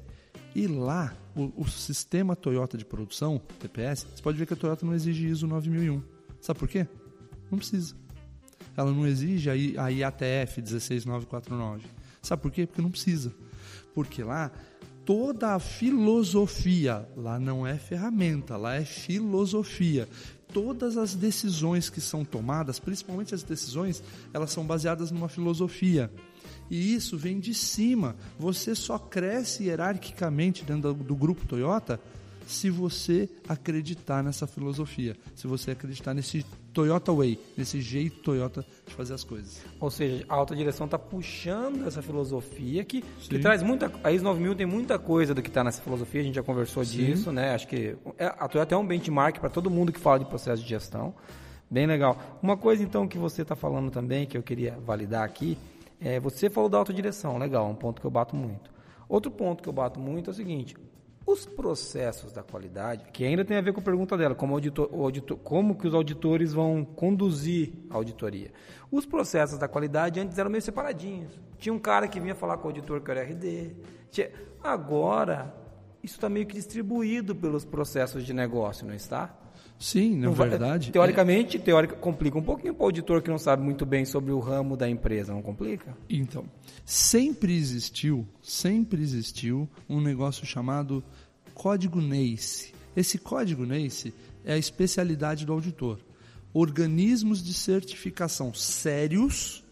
[0.55, 4.87] E lá, o, o sistema Toyota de produção, TPS, você pode ver que a Toyota
[4.87, 6.03] não exige ISO 9001.
[6.41, 6.87] Sabe por quê?
[7.51, 7.95] Não precisa.
[8.77, 11.85] Ela não exige a IATF 16949.
[12.23, 12.67] Sabe por quê?
[12.67, 13.33] Porque não precisa.
[13.95, 14.51] Porque lá
[15.05, 20.09] toda a filosofia, lá não é ferramenta, lá é filosofia.
[20.53, 26.11] Todas as decisões que são tomadas, principalmente as decisões, elas são baseadas numa filosofia.
[26.71, 28.17] E isso vem de cima.
[28.39, 32.01] Você só cresce hierarquicamente dentro do grupo Toyota
[32.47, 38.95] se você acreditar nessa filosofia, se você acreditar nesse Toyota Way, nesse jeito Toyota de
[38.95, 39.63] fazer as coisas.
[39.81, 43.91] Ou seja, a alta direção está puxando essa filosofia que, que, traz muita.
[44.03, 46.85] A ISO 9000 tem muita coisa do que está nessa filosofia, a gente já conversou
[46.85, 47.07] Sim.
[47.07, 47.55] disso, né?
[47.55, 50.63] Acho que é, a Toyota é um benchmark para todo mundo que fala de processo
[50.63, 51.15] de gestão.
[51.71, 52.39] Bem legal.
[52.43, 55.57] Uma coisa então que você está falando também, que eu queria validar aqui,
[56.01, 58.71] é, você falou da autodireção, legal, um ponto que eu bato muito.
[59.09, 60.77] Outro ponto que eu bato muito é o seguinte:
[61.27, 64.91] os processos da qualidade, que ainda tem a ver com a pergunta dela, como, auditor,
[64.93, 68.53] auditor, como que os auditores vão conduzir a auditoria.
[68.91, 71.41] Os processos da qualidade antes eram meio separadinhos.
[71.59, 73.75] Tinha um cara que vinha falar com o auditor que era RD.
[74.11, 74.31] Tinha...
[74.63, 75.55] Agora,
[76.03, 79.35] isso está meio que distribuído pelos processos de negócio, não está?
[79.85, 80.91] Sim, na verdade.
[80.91, 81.61] Teoricamente, é...
[81.61, 84.79] teórica, complica um pouquinho para o auditor que não sabe muito bem sobre o ramo
[84.79, 85.95] da empresa, não complica?
[86.09, 86.47] Então,
[86.87, 91.05] sempre existiu, sempre existiu um negócio chamado
[91.53, 92.73] código NACE.
[92.97, 95.99] Esse código NACE é a especialidade do auditor.
[96.55, 99.63] Organismos de certificação sérios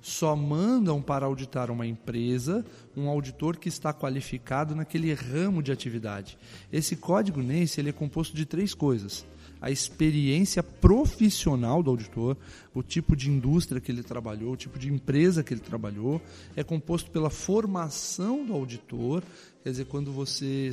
[0.00, 2.64] só mandam para auditar uma empresa
[2.96, 6.38] um auditor que está qualificado naquele ramo de atividade.
[6.72, 9.26] Esse código NACE ele é composto de três coisas
[9.60, 12.36] a experiência profissional do auditor,
[12.74, 16.20] o tipo de indústria que ele trabalhou, o tipo de empresa que ele trabalhou,
[16.54, 19.22] é composto pela formação do auditor,
[19.62, 20.70] quer dizer, quando você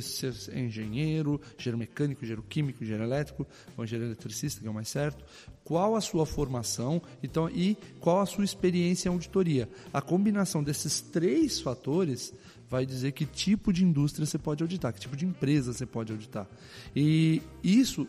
[0.52, 3.46] é engenheiro, engenheiro mecânico, engenheiro químico, engenheiro elétrico,
[3.76, 5.24] ou engenheiro eletricista, que é o mais certo,
[5.64, 9.68] qual a sua formação então, e qual a sua experiência em auditoria.
[9.92, 12.32] A combinação desses três fatores
[12.68, 16.12] vai dizer que tipo de indústria você pode auditar, que tipo de empresa você pode
[16.12, 16.46] auditar.
[16.94, 18.06] E isso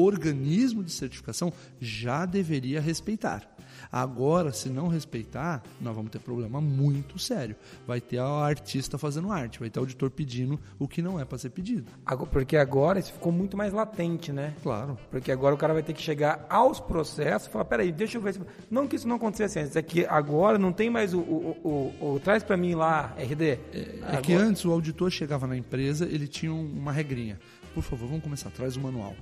[0.00, 3.56] organismo de certificação já deveria respeitar.
[3.90, 7.56] Agora, se não respeitar, nós vamos ter problema muito sério.
[7.86, 11.24] Vai ter o artista fazendo arte, vai ter o auditor pedindo o que não é
[11.24, 11.90] para ser pedido.
[12.30, 14.54] Porque agora isso ficou muito mais latente, né?
[14.62, 14.98] Claro.
[15.10, 18.22] Porque agora o cara vai ter que chegar aos processos e falar: peraí, deixa eu
[18.22, 18.40] ver se.
[18.70, 21.20] Não que isso não acontecesse antes, é que agora não tem mais o.
[21.20, 23.44] o, o, o traz para mim lá, RD.
[23.44, 27.38] É, é que antes o auditor chegava na empresa, ele tinha uma regrinha.
[27.74, 29.14] Por favor, vamos começar, traz o manual.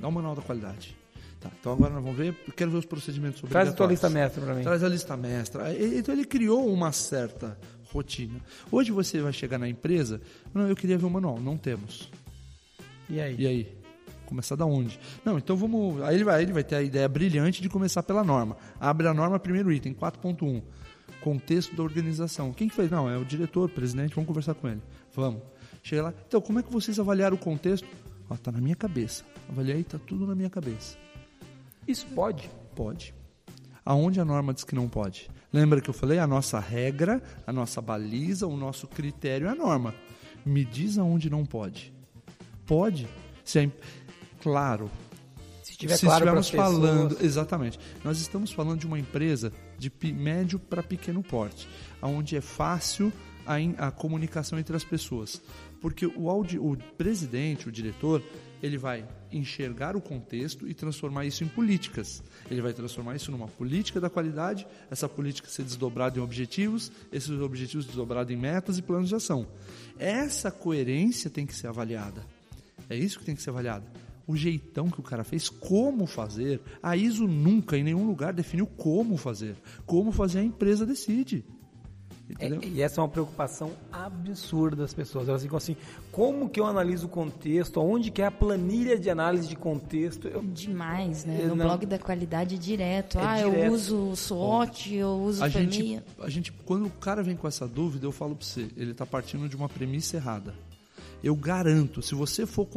[0.00, 0.96] Dá o manual da qualidade.
[1.40, 4.08] Tá, então agora nós vamos ver, quero ver os procedimentos sobre Traz a tua lista
[4.08, 4.62] mestra para mim.
[4.62, 5.74] Traz a lista mestra.
[5.74, 7.58] Então ele criou uma certa
[7.92, 8.40] rotina.
[8.70, 10.20] Hoje você vai chegar na empresa,
[10.54, 12.10] não, eu queria ver o manual, não temos.
[13.08, 13.36] E aí?
[13.38, 13.78] E aí?
[14.24, 14.98] Começar da onde?
[15.24, 16.02] Não, então vamos.
[16.02, 18.56] Aí ele vai, ele vai ter a ideia brilhante de começar pela norma.
[18.80, 20.62] Abre a norma, primeiro item, 4.1.
[21.20, 22.52] Contexto da organização.
[22.52, 22.90] Quem que fez?
[22.90, 24.82] Não, é o diretor, o presidente, vamos conversar com ele.
[25.14, 25.42] Vamos.
[25.82, 26.14] Chega lá.
[26.26, 27.86] Então, como é que vocês avaliaram o contexto?
[28.28, 29.24] Ó, tá na minha cabeça.
[29.48, 30.96] Avaliei, tá tudo na minha cabeça.
[31.86, 32.50] Isso pode?
[32.74, 33.14] Pode.
[33.84, 35.30] Aonde a norma diz que não pode?
[35.52, 36.18] Lembra que eu falei?
[36.18, 39.94] A nossa regra, a nossa baliza, o nosso critério é a norma.
[40.44, 41.92] Me diz aonde não pode.
[42.66, 43.08] Pode.
[43.44, 43.70] Se é,
[44.42, 44.90] claro.
[45.62, 47.24] Se, tiver se claro estivermos falando, pessoas...
[47.24, 47.78] exatamente.
[48.04, 51.68] Nós estamos falando de uma empresa de médio para pequeno porte,
[52.02, 53.12] aonde é fácil
[53.46, 55.40] a, a comunicação entre as pessoas.
[55.80, 58.22] Porque o, o presidente, o diretor,
[58.62, 62.22] ele vai enxergar o contexto e transformar isso em políticas.
[62.50, 67.30] Ele vai transformar isso numa política da qualidade, essa política ser desdobrada em objetivos, esses
[67.40, 69.46] objetivos desdobrados em metas e planos de ação.
[69.98, 72.24] Essa coerência tem que ser avaliada.
[72.88, 73.86] É isso que tem que ser avaliado.
[74.26, 76.60] O jeitão que o cara fez, como fazer.
[76.82, 79.54] A ISO nunca, em nenhum lugar, definiu como fazer.
[79.84, 81.44] Como fazer, a empresa decide.
[82.38, 85.28] É, e essa é uma preocupação absurda das pessoas.
[85.28, 85.76] Elas ficam assim,
[86.10, 87.80] como que eu analiso o contexto?
[87.80, 90.26] Onde que é a planilha de análise de contexto?
[90.26, 90.42] Eu...
[90.42, 91.42] Demais, né?
[91.42, 91.66] no não...
[91.66, 93.18] blog da qualidade direto.
[93.18, 93.56] É ah, direto.
[93.56, 97.66] eu uso SWOT, eu uso a gente, a gente, quando o cara vem com essa
[97.66, 100.52] dúvida, eu falo para você, ele está partindo de uma premissa errada.
[101.22, 102.68] Eu garanto, se você for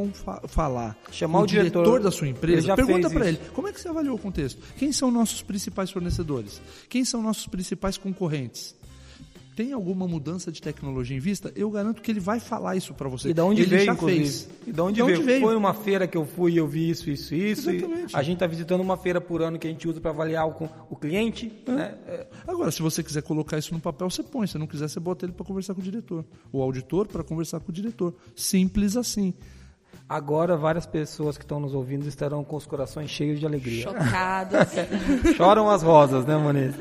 [0.47, 3.81] falar Chamar o, o diretor, diretor, da sua empresa, pergunta para ele, como é que
[3.81, 4.61] você avaliou o contexto?
[4.77, 6.61] Quem são nossos principais fornecedores?
[6.87, 8.75] Quem são nossos principais concorrentes?
[9.59, 13.09] Tem alguma mudança de tecnologia em vista, eu garanto que ele vai falar isso para
[13.09, 13.31] você.
[13.31, 14.49] E de onde ele veio, já fez.
[14.65, 15.25] E de onde, de onde veio?
[15.25, 15.41] veio?
[15.41, 17.69] Foi uma feira que eu fui e eu vi isso, isso, isso.
[18.13, 20.69] a gente está visitando uma feira por ano que a gente usa para avaliar o,
[20.89, 21.51] o cliente.
[21.67, 21.71] É.
[21.71, 21.97] Né?
[22.07, 22.27] É.
[22.47, 24.47] Agora, se você quiser colocar isso no papel, você põe.
[24.47, 26.23] Se não quiser, você bota ele para conversar com o diretor.
[26.53, 28.15] O auditor para conversar com o diretor.
[28.33, 29.33] Simples assim.
[30.07, 33.83] Agora, várias pessoas que estão nos ouvindo estarão com os corações cheios de alegria.
[33.83, 34.69] Chocadas.
[35.35, 36.73] Choram as rosas, né, Moniz?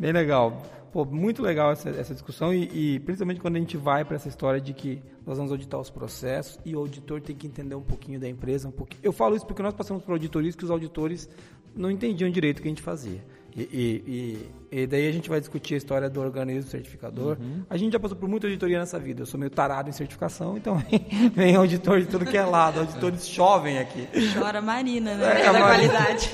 [0.00, 0.60] Bem legal.
[0.92, 4.28] Pô, muito legal essa, essa discussão e, e, principalmente quando a gente vai para essa
[4.28, 7.82] história de que nós vamos auditar os processos e o auditor tem que entender um
[7.82, 9.00] pouquinho da empresa, um pouquinho.
[9.02, 11.30] Eu falo isso porque nós passamos por auditorias que os auditores
[11.74, 13.24] não entendiam direito o que a gente fazia.
[13.56, 13.62] E,
[14.70, 17.38] e, e, daí a gente vai discutir a história do organismo certificador.
[17.38, 17.62] Uhum.
[17.68, 19.22] A gente já passou por muita auditoria nessa vida.
[19.22, 20.82] Eu sou meio tarado em certificação, então
[21.34, 22.80] vem auditor de tudo que é lado.
[22.80, 24.08] Auditores chovem aqui.
[24.34, 25.42] Chora Marina, né?
[25.42, 26.30] É, a qualidade.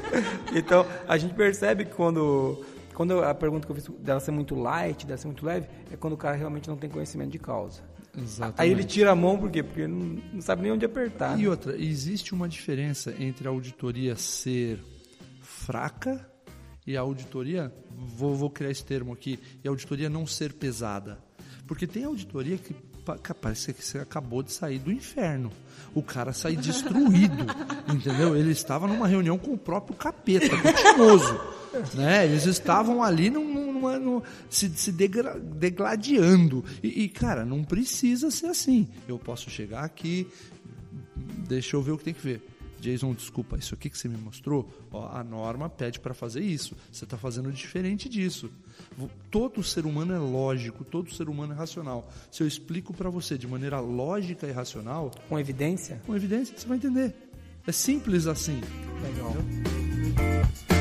[0.54, 2.62] então, a gente percebe que quando
[2.98, 5.96] quando a pergunta que eu fiz dela ser muito light, dela ser muito leve, é
[5.96, 7.80] quando o cara realmente não tem conhecimento de causa.
[8.20, 8.60] Exatamente.
[8.60, 9.62] Aí ele tira a mão por quê?
[9.62, 11.38] Porque não, não sabe nem onde apertar.
[11.38, 11.48] E né?
[11.48, 14.80] outra, existe uma diferença entre a auditoria ser
[15.40, 16.28] fraca
[16.84, 17.72] e a auditoria,
[18.16, 21.20] vou, vou criar esse termo aqui, e a auditoria não ser pesada.
[21.68, 22.74] Porque tem auditoria que
[23.40, 25.52] parece que você acabou de sair do inferno.
[25.94, 27.46] O cara sai destruído,
[27.94, 28.34] entendeu?
[28.34, 30.68] Ele estava numa reunião com o próprio capeta, com
[31.94, 32.24] né?
[32.24, 36.64] Eles estavam ali num, numa, num, se, se degra, degladiando.
[36.82, 38.88] E, e, cara, não precisa ser assim.
[39.06, 40.26] Eu posso chegar aqui,
[41.48, 42.42] deixa eu ver o que tem que ver.
[42.80, 46.76] Jason, desculpa, isso aqui que você me mostrou, ó, a norma pede para fazer isso.
[46.92, 48.50] Você está fazendo diferente disso.
[49.30, 52.08] Todo ser humano é lógico, todo ser humano é racional.
[52.30, 56.66] Se eu explico para você de maneira lógica e racional, com evidência, com evidência, você
[56.66, 57.14] vai entender.
[57.66, 58.60] É simples assim.
[59.02, 59.34] Legal.
[60.68, 60.77] É,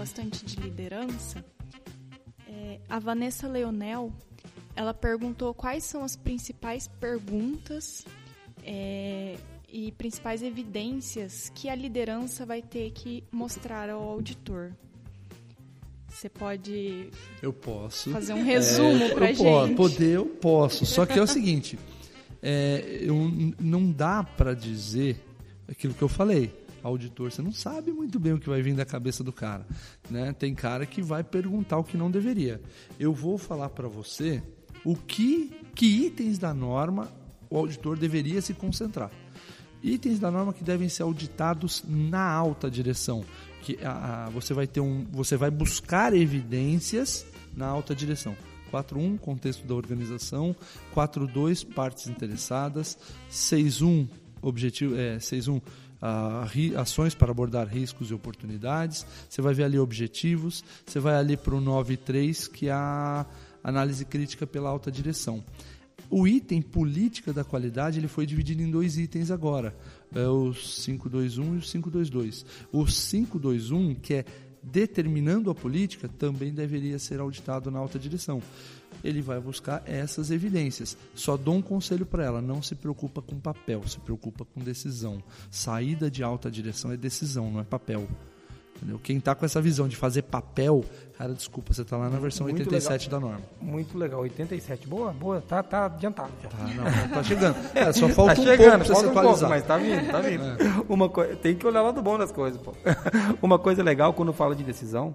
[0.00, 1.44] bastante de liderança,
[2.48, 4.10] é, a Vanessa Leonel
[4.74, 8.06] ela perguntou quais são as principais perguntas
[8.64, 9.36] é,
[9.68, 14.72] e principais evidências que a liderança vai ter que mostrar ao auditor.
[16.08, 17.10] Você pode
[17.42, 19.42] eu posso fazer um resumo é, para gente?
[19.42, 20.86] Posso, poder eu posso.
[20.86, 21.78] Só que é o seguinte,
[22.42, 23.14] é, eu,
[23.60, 25.22] não dá para dizer
[25.68, 26.58] aquilo que eu falei.
[26.82, 29.66] Auditor, você não sabe muito bem o que vai vir da cabeça do cara,
[30.10, 30.32] né?
[30.32, 32.60] Tem cara que vai perguntar o que não deveria.
[32.98, 34.42] Eu vou falar para você
[34.84, 37.08] o que que itens da norma
[37.48, 39.10] o auditor deveria se concentrar
[39.82, 43.24] itens da norma que devem ser auditados na alta direção,
[43.62, 48.36] que a, a, você vai ter um, você vai buscar evidências na alta direção.
[48.70, 50.54] 4.1, contexto da organização.
[50.94, 52.96] 4.2, partes interessadas.
[53.28, 54.08] 6.1,
[54.40, 55.60] objetivo, é, 6.1,
[56.76, 59.06] ações para abordar riscos e oportunidades.
[59.28, 60.64] Você vai ver ali objetivos.
[60.86, 63.26] Você vai ali para o 9.3, que é a
[63.62, 65.44] análise crítica pela alta direção.
[66.08, 69.76] O item política da qualidade ele foi dividido em dois itens agora,
[70.12, 72.46] é o 521 e o 522.
[72.72, 74.24] O 521, que é
[74.60, 78.42] determinando a política, também deveria ser auditado na alta direção.
[79.02, 80.96] Ele vai buscar essas evidências.
[81.14, 85.22] Só dou um conselho para ela: não se preocupa com papel, se preocupa com decisão.
[85.50, 88.06] Saída de alta direção é decisão, não é papel.
[88.80, 88.98] Entendeu?
[89.02, 90.82] Quem está com essa visão de fazer papel,
[91.18, 93.20] cara, desculpa, você está lá na versão Muito 87 legal.
[93.20, 93.44] da norma.
[93.60, 94.88] Muito legal, 87.
[94.88, 96.48] Boa, boa, tá, tá adiantado já.
[96.48, 97.56] Tá, não, tá chegando.
[97.74, 99.22] É, só falta tá um chegando, pouco você atualizar.
[99.22, 100.44] pouco, mas tá vindo, tá vindo.
[100.44, 100.84] É.
[100.88, 101.22] Uma co...
[101.36, 102.72] Tem que olhar lá do bom das coisas, pô.
[103.42, 105.14] Uma coisa legal quando fala de decisão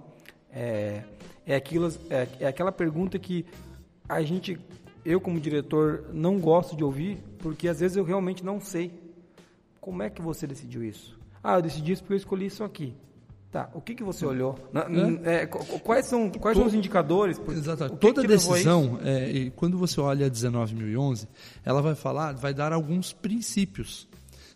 [0.52, 1.02] é,
[1.44, 3.44] é, aquilo, é, é aquela pergunta que
[4.08, 4.58] a gente,
[5.04, 8.92] eu como diretor, não gosto de ouvir, porque às vezes eu realmente não sei.
[9.80, 11.18] Como é que você decidiu isso?
[11.42, 12.94] Ah, eu decidi isso porque eu escolhi isso aqui.
[13.52, 14.58] Tá, o que, que você olhou?
[15.24, 15.42] É?
[15.42, 17.40] É, quais são, quais são os indicadores?
[17.48, 17.96] Exato.
[17.96, 21.26] Toda decisão, é, quando você olha a 19.011,
[21.64, 24.08] ela vai falar, vai dar alguns princípios.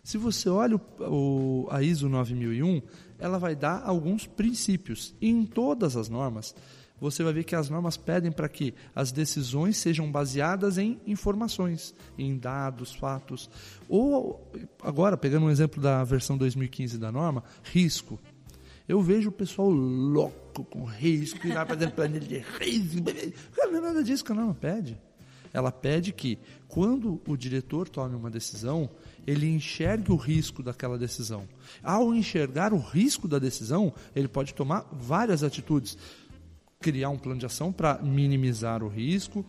[0.03, 2.81] Se você olha o, o, a ISO 9001,
[3.17, 5.15] ela vai dar alguns princípios.
[5.21, 6.53] E em todas as normas,
[7.01, 11.95] você vai ver que as normas pedem para que as decisões sejam baseadas em informações,
[12.15, 13.49] em dados, fatos.
[13.89, 14.39] Ou,
[14.83, 18.19] agora, pegando um exemplo da versão 2015 da norma, risco.
[18.87, 23.03] Eu vejo o pessoal louco com risco, e vai fazendo planilha de risco.
[23.57, 24.95] Não é nada disso que a norma pede.
[25.53, 26.37] Ela pede que,
[26.67, 28.89] quando o diretor tome uma decisão,
[29.25, 31.47] ele enxergue o risco daquela decisão.
[31.83, 35.97] Ao enxergar o risco da decisão, ele pode tomar várias atitudes
[36.81, 39.45] criar um plano de ação para minimizar o risco,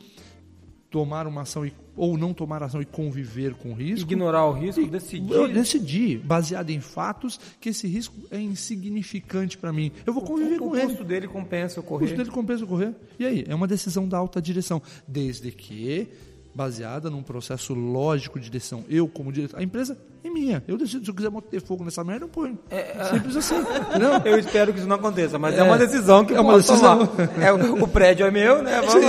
[0.90, 4.10] tomar uma ação e, ou não tomar ação e conviver com o risco.
[4.10, 5.48] Ignorar o risco, decidir.
[5.48, 9.90] decidir, baseado em fatos, que esse risco é insignificante para mim.
[10.04, 10.84] Eu vou conviver o, com ele.
[10.84, 12.04] O custo dele compensa o correr.
[12.04, 12.94] O custo dele compensa o correr.
[13.18, 13.44] E aí?
[13.48, 14.82] É uma decisão da alta direção.
[15.08, 16.08] Desde que
[16.54, 18.84] baseada num processo lógico de decisão.
[18.88, 20.62] Eu, como diretor, a empresa é minha.
[20.68, 22.58] Eu decido se eu quiser ter fogo nessa merda, eu ponho.
[22.70, 23.54] É, é, Simples assim.
[23.98, 24.18] não?
[24.24, 27.08] Eu espero que isso não aconteça, mas é, é uma decisão que é uma decisão.
[27.40, 28.80] É, o, o, prédio é meu, né?
[28.80, 29.04] Vamos...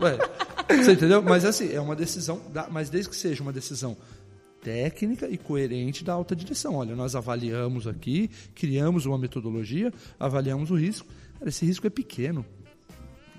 [0.00, 0.18] Ué,
[0.68, 1.22] você entendeu?
[1.22, 3.96] Mas assim, é uma decisão, da, mas desde que seja uma decisão
[4.62, 6.74] técnica e coerente da alta direção.
[6.74, 11.06] Olha, nós avaliamos aqui, criamos uma metodologia, avaliamos o risco.
[11.38, 12.44] Cara, esse risco é pequeno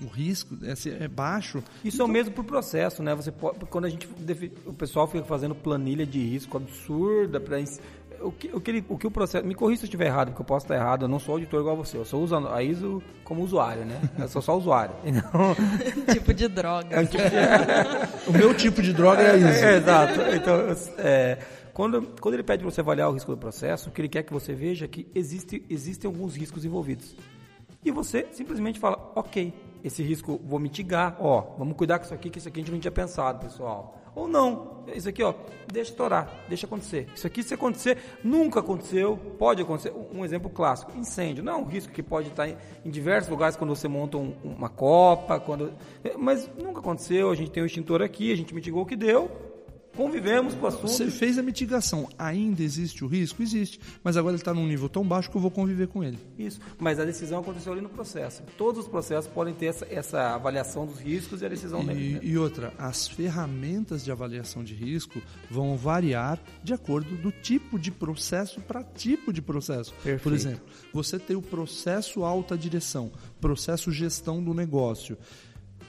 [0.04, 1.64] o risco é, é baixo.
[1.84, 3.16] Isso então, é o então mesmo para o processo, né?
[3.16, 4.08] Você pode, quando a gente
[4.66, 7.60] o pessoal fica fazendo planilha de risco absurda para
[8.22, 9.46] o que, o, que ele, o que o processo.
[9.46, 11.06] Me corrija se eu estiver errado, porque eu posso estar errado.
[11.06, 11.98] Eu não sou auditor igual você.
[11.98, 14.00] Eu sou usando a ISO como usuário, né?
[14.18, 14.96] Eu sou só usuário.
[15.06, 15.56] Então...
[16.14, 16.96] tipo de droga.
[16.96, 18.30] É um tipo de...
[18.30, 19.48] o meu tipo de droga é a ISO.
[19.48, 20.22] É, exato.
[20.36, 20.56] Então,
[20.98, 21.38] é,
[21.74, 24.24] quando, quando ele pede para você avaliar o risco do processo, o que ele quer
[24.24, 27.16] que você veja é que existe, existem alguns riscos envolvidos.
[27.84, 32.30] E você simplesmente fala, ok, esse risco vou mitigar, ó, vamos cuidar com isso aqui,
[32.30, 33.96] que isso aqui a gente não tinha pensado, pessoal.
[34.16, 35.34] Ou não, isso aqui, ó,
[35.72, 37.08] deixa estourar, deixa acontecer.
[37.16, 39.94] Isso aqui, se acontecer, nunca aconteceu, pode acontecer.
[40.14, 41.44] Um exemplo clássico, incêndio.
[41.44, 44.70] Não é um risco que pode estar em, diversos lugares quando você monta um, uma
[44.70, 45.74] copa, quando,
[46.18, 49.30] mas nunca aconteceu, a gente tem um extintor aqui, a gente mitigou o que deu,
[50.00, 50.88] convivemos com o assunto.
[50.88, 52.08] Você fez a mitigação.
[52.18, 53.44] Ainda existe o risco?
[53.44, 53.82] Existe.
[54.02, 56.18] Mas agora ele está num nível tão baixo que eu vou conviver com ele.
[56.38, 56.62] Isso.
[56.78, 58.42] Mas a decisão aconteceu ali no processo.
[58.58, 62.38] Todos os processos podem ter essa, essa avaliação dos riscos e a decisão e, E
[62.38, 65.22] outra, as ferramentas de avaliação de risco
[65.52, 69.92] vão variar de acordo do tipo de processo para tipo de processo.
[69.96, 70.24] Perfeito.
[70.24, 75.18] Por exemplo, você tem o processo alta direção, processo gestão do negócio.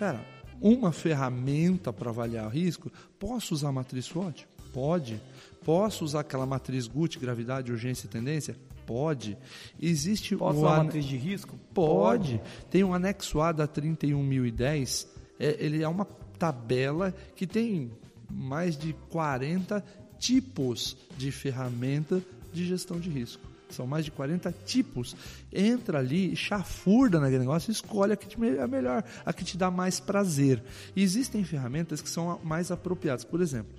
[0.01, 0.25] Cara,
[0.61, 4.47] uma ferramenta para avaliar o risco, posso usar a matriz SWOT?
[4.73, 5.21] Pode.
[5.65, 8.57] Posso usar aquela matriz GUT, gravidade, urgência e tendência?
[8.87, 9.37] Pode.
[9.81, 11.59] Existe Posso usar a matriz de risco?
[11.73, 12.39] Pode.
[12.39, 12.67] Pode.
[12.71, 15.09] Tem um anexo A da 31010,
[15.39, 16.05] é, ele é uma
[16.39, 17.91] tabela que tem
[18.31, 19.85] mais de 40
[20.19, 25.17] tipos de ferramenta de gestão de risco são mais de 40 tipos.
[25.53, 29.71] Entra ali, chafurda naquele negócio escolhe a que te, a melhor, a que te dá
[29.71, 30.63] mais prazer.
[30.95, 33.25] E existem ferramentas que são mais apropriadas.
[33.25, 33.73] Por exemplo,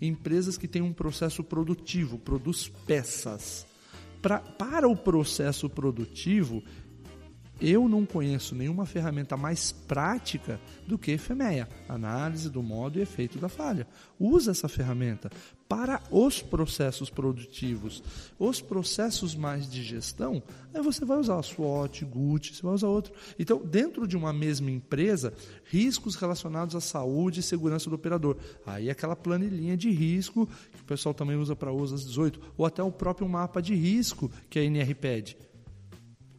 [0.00, 3.66] empresas que têm um processo produtivo, produz peças.
[4.20, 6.62] Pra, para o processo produtivo,
[7.60, 13.38] eu não conheço nenhuma ferramenta mais prática do que FEMEA, análise do modo e efeito
[13.38, 13.86] da falha.
[14.18, 15.30] Usa essa ferramenta
[15.68, 18.02] para os processos produtivos.
[18.38, 20.42] Os processos mais de gestão,
[20.72, 23.12] aí você vai usar a SWOT, GUT, você vai usar outro.
[23.38, 25.32] Então, dentro de uma mesma empresa,
[25.64, 28.36] riscos relacionados à saúde e segurança do operador.
[28.66, 32.82] Aí aquela planilhinha de risco que o pessoal também usa para USAS 18, ou até
[32.82, 35.36] o próprio mapa de risco que a NR pede.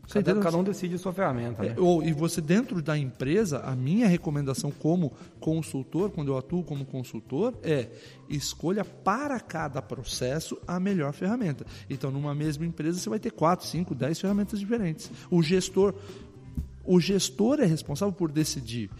[0.10, 1.64] Cada, cada, um decide a sua ferramenta.
[1.64, 1.74] Né?
[1.76, 6.64] É, ou, e você, dentro da empresa, a minha recomendação como consultor, quando eu atuo
[6.64, 7.90] como consultor, é
[8.30, 11.66] escolha para cada processo a melhor ferramenta.
[11.90, 15.12] Então, numa mesma empresa, você vai ter 4, 5, 10 ferramentas diferentes.
[15.30, 15.94] O gestor.
[16.88, 18.92] O gestor é responsável por decidir.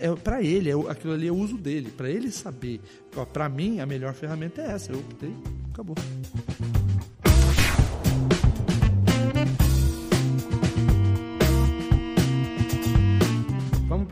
[0.00, 1.90] É, para ele, é, aquilo ali é o uso dele.
[1.90, 2.80] Para ele saber.
[3.34, 4.90] Para mim, a melhor ferramenta é essa.
[4.90, 5.34] Eu optei,
[5.70, 5.94] acabou.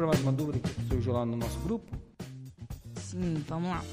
[0.03, 1.97] Para mais uma dúvida que surgiu lá no nosso grupo?
[2.97, 3.85] Sim, vamos lá.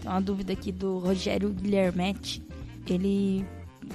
[0.00, 2.42] Tem uma dúvida aqui do Rogério Guilhermetti.
[2.86, 3.44] Ele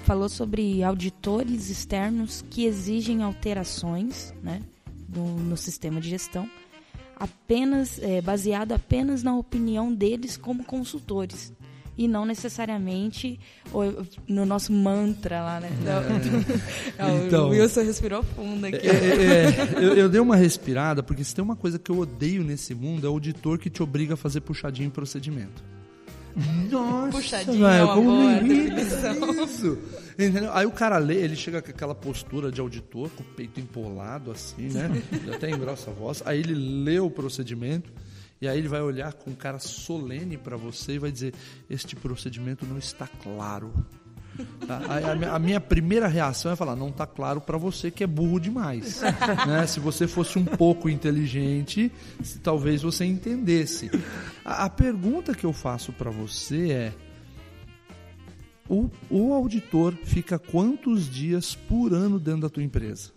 [0.03, 4.61] falou sobre auditores externos que exigem alterações né,
[5.09, 6.47] no, no sistema de gestão,
[7.15, 11.51] apenas é, baseado apenas na opinião deles como consultores
[11.97, 13.39] e não necessariamente
[14.27, 15.69] no nosso mantra lá, né?
[15.81, 18.87] Então, então, o Wilson respirou fundo aqui.
[18.87, 21.97] É, é, é, eu, eu, dei uma respirada, porque se tem uma coisa que eu
[21.97, 25.63] odeio nesse mundo é o auditor que te obriga a fazer puxadinho em procedimento.
[26.69, 29.43] Nossa, Puxadinha é uma como boa definição.
[29.43, 29.77] isso.
[30.13, 30.51] Entendeu?
[30.53, 34.29] Aí o cara lê, ele chega com aquela postura de auditor, com o peito empolado
[34.29, 35.01] assim, né?
[35.11, 36.21] Ele até engrossa a voz.
[36.25, 37.91] Aí ele lê o procedimento
[38.41, 41.33] e aí ele vai olhar com cara solene para você e vai dizer:
[41.69, 43.73] Este procedimento não está claro.
[44.67, 44.79] Tá?
[45.11, 48.07] A, minha- a minha primeira reação é falar: Não está claro para você que é
[48.07, 49.01] burro demais.
[49.47, 49.65] né?
[49.65, 51.91] Se você fosse um pouco inteligente,
[52.23, 53.89] se- talvez você entendesse.
[54.45, 56.93] A, a pergunta que eu faço para você é:
[58.69, 63.11] o, o auditor fica quantos dias por ano dentro da tua empresa?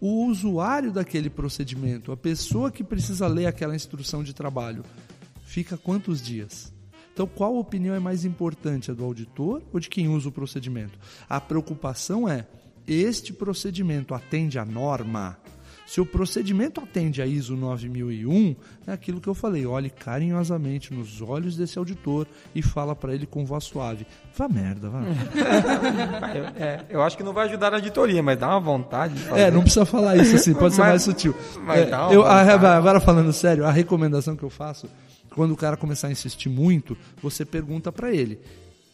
[0.00, 4.84] O usuário daquele procedimento, a pessoa que precisa ler aquela instrução de trabalho,
[5.44, 6.72] fica quantos dias?
[7.12, 10.98] Então, qual opinião é mais importante, a do auditor ou de quem usa o procedimento?
[11.26, 12.46] A preocupação é:
[12.86, 15.38] este procedimento atende à norma?
[15.86, 18.56] Se o procedimento atende a ISO 9001,
[18.88, 23.24] é aquilo que eu falei, olhe carinhosamente nos olhos desse auditor e fala para ele
[23.24, 24.04] com voz suave.
[24.36, 25.02] Vá merda, vá.
[26.34, 29.20] Eu, é, eu acho que não vai ajudar na auditoria, mas dá uma vontade de
[29.20, 29.40] fazer.
[29.42, 31.34] É, não precisa falar isso assim, pode ser Mas- mais sutil.
[31.62, 32.66] mas É, dá uma eu, a- vontade.
[32.66, 34.88] agora falando sério, a recomendação que eu faço,
[35.30, 38.40] quando o cara começar a insistir muito, você pergunta para ele: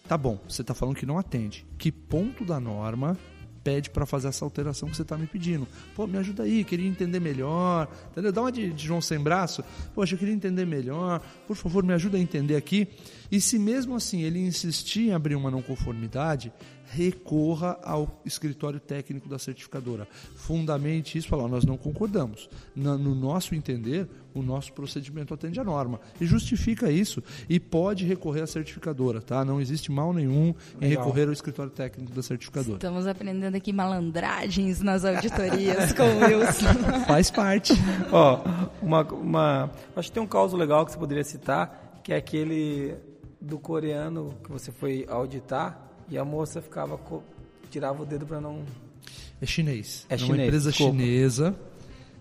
[0.06, 1.64] tá bom, você tá falando que não atende.
[1.78, 3.16] Que ponto da norma
[3.62, 5.66] pede para fazer essa alteração que você tá me pedindo?
[5.94, 7.88] Pô, me ajuda aí, queria entender melhor.
[8.10, 8.32] Entendeu?
[8.32, 9.64] Dá uma de, de João sem braço.
[9.94, 11.20] Poxa, eu queria entender melhor.
[11.46, 12.88] Por favor, me ajuda a entender aqui.
[13.30, 16.52] E se mesmo assim ele insistir em abrir uma não conformidade,
[16.92, 20.06] recorra ao escritório técnico da certificadora.
[20.36, 22.50] Fundamente isso, falar, nós não concordamos.
[22.76, 25.98] Na- no nosso entender, o nosso procedimento atende à norma.
[26.20, 27.22] E justifica isso.
[27.48, 29.42] E pode recorrer à certificadora, tá?
[29.42, 31.04] Não existe mal nenhum em Legal.
[31.04, 32.74] recorrer ao escritório técnico da certificadora.
[32.76, 36.74] Estamos aprendendo aqui malandragens nas auditorias com o Wilson.
[37.08, 37.72] Faz parte.
[38.12, 38.40] Ó,
[38.82, 39.70] uma, uma.
[39.96, 42.94] Acho que tem um caso legal que você poderia citar, que é aquele
[43.40, 47.00] do coreano que você foi auditar e a moça ficava.
[47.70, 48.62] tirava o dedo para não.
[49.40, 50.06] É chinês.
[50.10, 50.98] É uma chinês, empresa desculpa.
[50.98, 51.56] chinesa.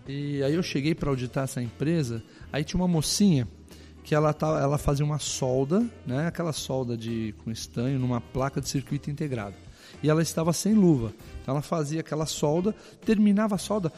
[0.08, 3.46] E aí eu cheguei para auditar essa empresa, aí tinha uma mocinha
[4.02, 8.60] que ela, tá, ela fazia uma solda, né, aquela solda de, com estanho numa placa
[8.60, 9.54] de circuito integrado.
[10.02, 11.12] E ela estava sem luva.
[11.40, 12.74] Então ela fazia aquela solda,
[13.04, 13.92] terminava a solda,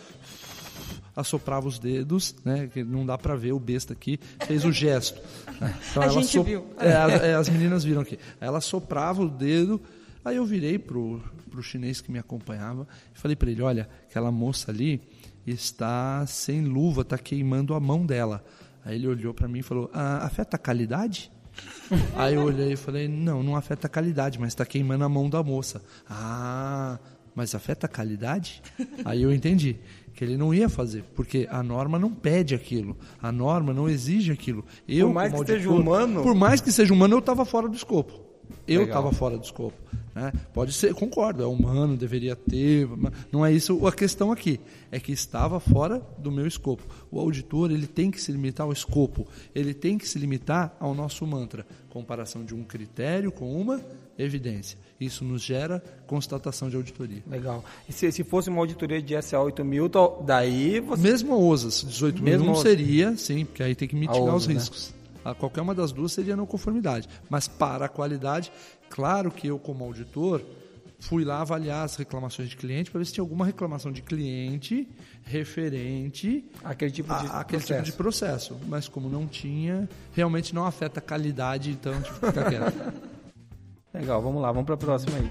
[1.16, 2.68] assoprava os dedos, né?
[2.72, 5.20] Que não dá pra ver o besta aqui, fez o gesto.
[5.60, 5.74] né?
[5.90, 6.66] Então A ela gente viu.
[6.78, 8.18] É, é, as meninas viram aqui.
[8.40, 9.80] Aí Ela soprava o dedo,
[10.24, 14.32] aí eu virei pro, pro chinês que me acompanhava e falei pra ele, olha, aquela
[14.32, 15.00] moça ali
[15.46, 18.44] está sem luva, está queimando a mão dela.
[18.84, 21.30] Aí ele olhou pra mim e falou, ah, afeta a qualidade?
[22.16, 25.30] Aí eu olhei e falei, não, não afeta a qualidade, mas está queimando a mão
[25.30, 25.80] da moça.
[26.10, 26.98] Ah,
[27.34, 28.60] mas afeta a qualidade?
[29.04, 29.78] Aí eu entendi
[30.14, 34.30] que ele não ia fazer, porque a norma não pede aquilo, a norma não exige
[34.32, 34.64] aquilo.
[34.88, 37.68] Eu, mais como que seja auditor- humano- Por mais que seja humano, eu estava fora
[37.68, 38.22] do escopo.
[38.68, 39.76] Eu estava fora do escopo.
[40.14, 40.32] Né?
[40.52, 44.60] Pode ser, concordo, é humano, deveria ter, mas não é isso a questão aqui.
[44.92, 46.84] É que estava fora do meu escopo.
[47.10, 50.94] O auditor ele tem que se limitar ao escopo, ele tem que se limitar ao
[50.94, 53.80] nosso mantra, comparação de um critério com uma
[54.18, 54.78] evidência.
[55.00, 57.22] Isso nos gera constatação de auditoria.
[57.26, 57.64] Legal.
[57.88, 61.02] E se, se fosse uma auditoria de SA 8000, tal- daí você.
[61.02, 62.70] Mesmo a OSAS, 18 mil Mesmo não a OSAS.
[62.70, 64.54] seria, sim, porque aí tem que mitigar os né?
[64.54, 64.94] riscos.
[65.24, 67.08] A qualquer uma das duas seria não conformidade.
[67.30, 68.52] Mas para a qualidade,
[68.90, 70.42] claro que eu, como auditor,
[71.00, 74.86] fui lá avaliar as reclamações de cliente para ver se tinha alguma reclamação de cliente
[75.24, 77.26] referente Aquele tipo de.
[77.26, 78.54] a, aquele tipo de processo.
[78.54, 78.68] processo.
[78.68, 83.04] Mas como não tinha, realmente não afeta a qualidade, então tive que ficar quieto.
[83.95, 85.30] Legal, vamos lá, vamos para a próxima aí.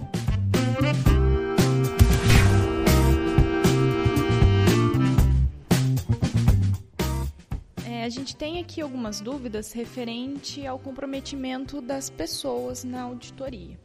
[7.85, 13.77] É, a gente tem aqui algumas dúvidas referente ao comprometimento das pessoas na auditoria.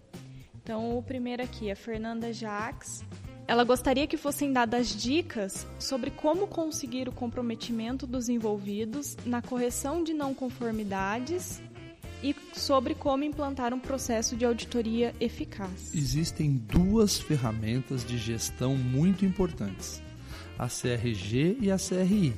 [0.62, 3.04] Então, o primeiro aqui a Fernanda Jacques.
[3.48, 10.04] Ela gostaria que fossem dadas dicas sobre como conseguir o comprometimento dos envolvidos na correção
[10.04, 11.60] de não conformidades
[12.22, 15.94] e sobre como implantar um processo de auditoria eficaz.
[15.94, 20.02] Existem duas ferramentas de gestão muito importantes:
[20.58, 22.34] a CRG e a CRI.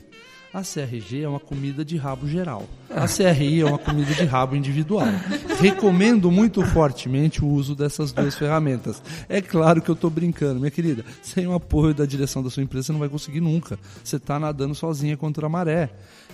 [0.53, 2.69] A CRG é uma comida de rabo geral.
[2.91, 5.07] A CRI é uma comida de rabo individual.
[5.61, 9.01] Recomendo muito fortemente o uso dessas duas ferramentas.
[9.29, 11.05] É claro que eu estou brincando, minha querida.
[11.23, 13.79] Sem o apoio da direção da sua empresa, você não vai conseguir nunca.
[14.03, 15.89] Você está nadando sozinha contra a maré.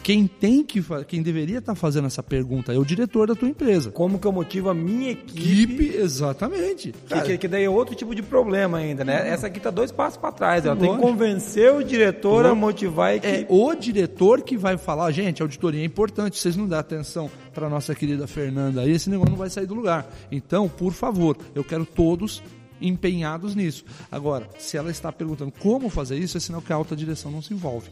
[0.06, 3.90] Quem tem que, quem deveria estar fazendo essa pergunta é o diretor da tua empresa.
[3.90, 5.62] Como que eu motivo a minha equipe?
[5.62, 6.94] Equipe, exatamente.
[7.08, 9.28] Que, que, que daí é outro tipo de problema ainda, né?
[9.28, 10.64] Essa aqui tá dois passos para trás.
[10.64, 11.08] Ela tem que Lógico.
[11.08, 13.46] convencer o diretor a motivar a É equipe.
[13.50, 17.30] o diretor diretor que vai falar, gente, a auditoria é importante, vocês não dão atenção
[17.52, 20.06] para nossa querida Fernanda aí, esse negócio não vai sair do lugar.
[20.30, 22.42] Então, por favor, eu quero todos
[22.80, 23.84] empenhados nisso.
[24.12, 27.42] Agora, se ela está perguntando como fazer isso, é sinal que a alta direção não
[27.42, 27.88] se envolve.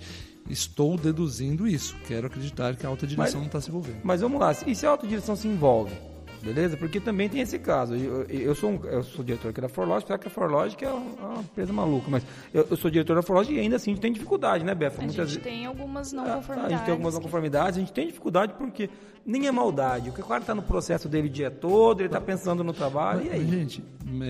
[0.48, 1.96] Estou deduzindo isso.
[2.06, 3.98] Quero acreditar que a alta direção Mas- não está se envolvendo.
[4.04, 5.94] Mas vamos lá, e se a autodireção se envolve?
[6.42, 6.76] Beleza?
[6.76, 7.94] Porque também tem esse caso.
[7.94, 10.88] Eu, eu sou, um- eu sou diretor aqui da Forlogic, apesar que a Forlogic é
[10.92, 12.22] uma uma empresa maluca, mas
[12.52, 15.02] eu, eu sou diretor da Forlogic e ainda assim a gente tem dificuldade, né, Befa?
[15.02, 16.66] A gente tem algumas não Ah, conformidades.
[16.72, 18.90] A gente tem algumas não conformidades, a gente tem dificuldade porque
[19.24, 20.10] nem é maldade.
[20.10, 23.30] O cara está no processo dele o dia todo, ele está pensando no trabalho, e
[23.30, 23.50] Mas, aí?
[23.50, 23.82] gente,
[24.20, 24.26] é,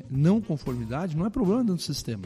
[0.00, 2.24] é, não conformidade não é problema dentro do sistema.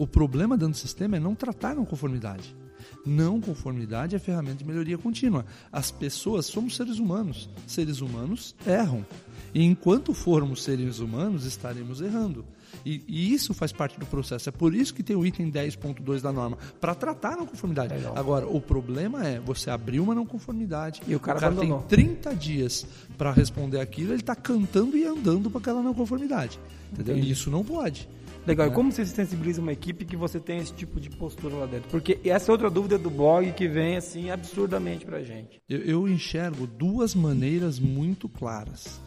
[0.00, 2.56] O problema dentro do sistema é não tratar não conformidade.
[3.04, 5.44] Não conformidade é ferramenta de melhoria contínua.
[5.70, 7.50] As pessoas somos seres humanos.
[7.66, 9.04] Seres humanos erram.
[9.52, 12.46] E enquanto formos seres humanos, estaremos errando.
[12.82, 14.48] E, e isso faz parte do processo.
[14.48, 17.92] É por isso que tem o item 10.2 da norma, para tratar a não conformidade.
[17.92, 18.16] Legal.
[18.16, 21.82] Agora, o problema é você abrir uma não conformidade E o cara tem abandonou.
[21.82, 22.86] 30 dias
[23.18, 26.58] para responder aquilo, ele está cantando e andando para aquela não conformidade.
[26.90, 27.18] Entendeu?
[27.18, 28.08] E isso não pode.
[28.46, 31.54] Legal, e como você se sensibiliza uma equipe que você tem esse tipo de postura
[31.54, 31.90] lá dentro?
[31.90, 35.60] Porque essa é outra dúvida do blog que vem assim absurdamente pra gente.
[35.68, 39.00] Eu, eu enxergo duas maneiras muito claras.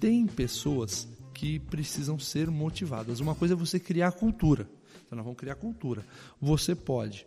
[0.00, 3.20] Tem pessoas que precisam ser motivadas.
[3.20, 4.66] Uma coisa é você criar cultura.
[5.04, 6.04] Então, nós vamos criar cultura.
[6.40, 7.26] Você pode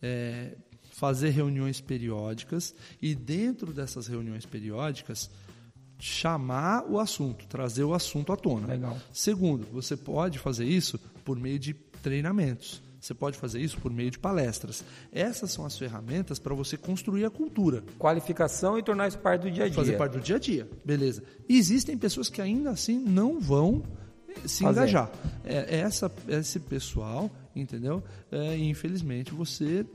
[0.00, 0.56] é,
[0.90, 5.30] fazer reuniões periódicas e, dentro dessas reuniões periódicas,
[5.98, 8.68] chamar o assunto, trazer o assunto à tona.
[8.68, 8.96] Legal.
[9.12, 12.82] Segundo, você pode fazer isso por meio de treinamentos.
[13.00, 14.84] Você pode fazer isso por meio de palestras.
[15.12, 17.84] Essas são as ferramentas para você construir a cultura.
[17.98, 19.76] Qualificação e tornar isso parte do dia a dia.
[19.76, 20.68] Fazer parte do dia a dia.
[20.84, 21.22] Beleza.
[21.48, 23.84] E existem pessoas que ainda assim não vão
[24.28, 24.80] eh, se Fazer.
[24.80, 25.10] engajar.
[25.44, 28.02] É, essa, esse pessoal, entendeu?
[28.32, 29.86] É, infelizmente, você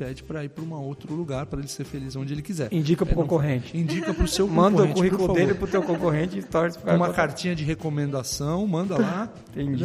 [0.00, 2.72] pede para ir para um outro lugar para ele ser feliz onde ele quiser.
[2.72, 3.76] Indica pro É, não- concorrente.
[3.76, 5.58] Indica para o seu Manda o concorrente, currículo por dele favor.
[5.58, 9.30] pro teu concorrente e torce pro cara Uma cartinha de recomendação, manda lá.
[9.54, 9.84] Entendi.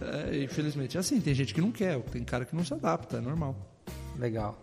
[0.00, 3.18] É, infelizmente é assim, tem gente que não quer, tem cara que não se adapta,
[3.18, 3.56] é normal.
[4.18, 4.60] Legal.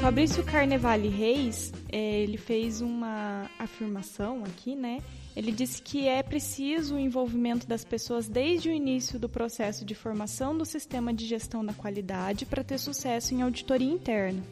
[0.00, 5.00] Fabrício Carnevale Reis, eh, ele fez uma afirmação aqui, né?
[5.36, 9.94] Ele disse que é preciso o envolvimento das pessoas desde o início do processo de
[9.94, 14.42] formação do sistema de gestão da qualidade para ter sucesso em auditoria interna.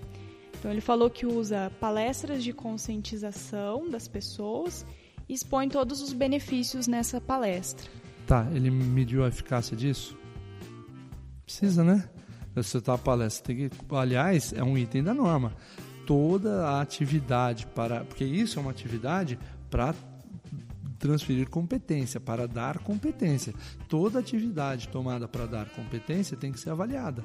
[0.58, 4.84] Então ele falou que usa palestras de conscientização das pessoas
[5.26, 7.90] e expõe todos os benefícios nessa palestra.
[8.26, 10.14] Tá, ele mediu a eficácia disso?
[11.46, 12.06] Precisa, né?
[12.54, 15.56] Você tá a palestra, que, aliás, é um item da norma.
[16.06, 19.38] Toda a atividade para, porque isso é uma atividade
[19.70, 19.94] para
[21.04, 23.52] transferir competência, para dar competência.
[23.90, 27.22] Toda atividade tomada para dar competência tem que ser avaliada.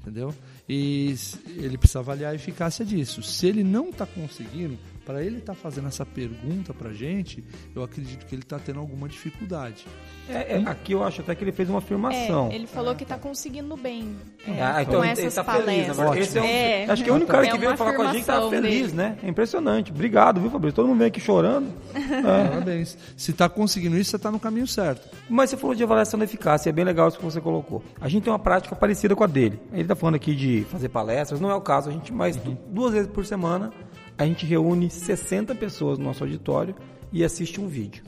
[0.00, 0.34] Entendeu?
[0.68, 1.14] E
[1.46, 3.22] ele precisa avaliar a eficácia disso.
[3.22, 8.26] Se ele não está conseguindo, para ele estar fazendo essa pergunta para gente, eu acredito
[8.26, 9.86] que ele está tendo alguma dificuldade.
[10.28, 12.48] É, é, aqui eu acho até que ele fez uma afirmação.
[12.50, 14.16] É, ele falou que está conseguindo bem
[14.46, 15.64] é, Ah, então com ele essas tá feliz.
[15.96, 16.16] palestras.
[16.16, 17.92] Esse é um- É, acho que é o único cara é que veio uma falar
[17.94, 18.96] com a gente tá afirmação feliz, dele.
[18.96, 19.18] né?
[19.22, 19.92] É impressionante.
[19.92, 20.76] Obrigado, viu, Fabrício?
[20.76, 21.68] Todo mundo vem aqui chorando.
[22.22, 22.96] Parabéns.
[23.16, 25.08] Se está conseguindo isso, você está no caminho certo.
[25.28, 27.82] Mas você falou de avaliação da eficácia, é bem legal isso que você colocou.
[28.00, 29.60] A gente tem uma prática parecida com a dele.
[29.72, 32.56] Ele está falando aqui de fazer palestras, não é o caso, a gente, mas du-
[32.68, 33.72] duas vezes por semana
[34.16, 36.74] a gente reúne 60 pessoas no nosso auditório
[37.12, 38.02] e assiste um vídeo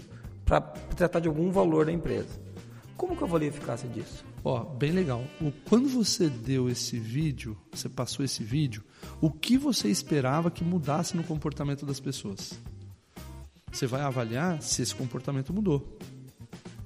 [0.47, 2.47] para tratar de algum valor da empresa.
[2.97, 4.25] Como que eu avalio a eficácia disso?
[4.43, 5.23] Ó, bem legal.
[5.41, 8.83] O, quando você deu esse vídeo, você passou esse vídeo,
[9.21, 12.59] o que você esperava que mudasse no comportamento das pessoas?
[13.71, 15.99] Você vai avaliar se esse comportamento mudou.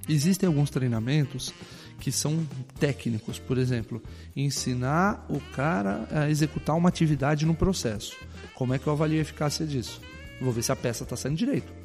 [0.09, 1.55] Existem alguns treinamentos
[2.01, 2.45] que são
[2.81, 4.03] técnicos, por exemplo,
[4.35, 8.17] ensinar o cara a executar uma atividade no processo.
[8.55, 10.01] Como é que eu avalio a eficácia disso?
[10.41, 11.80] Vou ver se a peça está saindo direito.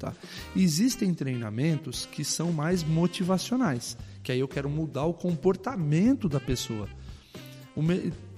[0.00, 0.14] Tá?
[0.56, 6.88] Existem treinamentos que são mais motivacionais, que aí eu quero mudar o comportamento da pessoa.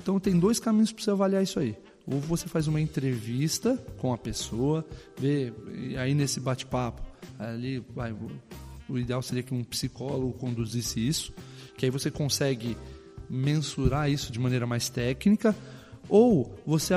[0.02, 1.76] Então tem dois caminhos para você avaliar isso aí.
[2.04, 4.84] Ou você faz uma entrevista com a pessoa,
[5.16, 5.52] vê,
[5.96, 7.00] aí nesse bate-papo,
[7.38, 11.32] ali vai, o- ideal seria que um psicólogo conduzisse isso,
[11.78, 12.76] que aí você consegue
[13.30, 15.56] mensurar isso de maneira mais técnica,
[16.08, 16.92] ou você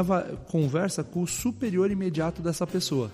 [0.49, 3.11] conversa com o superior imediato dessa pessoa.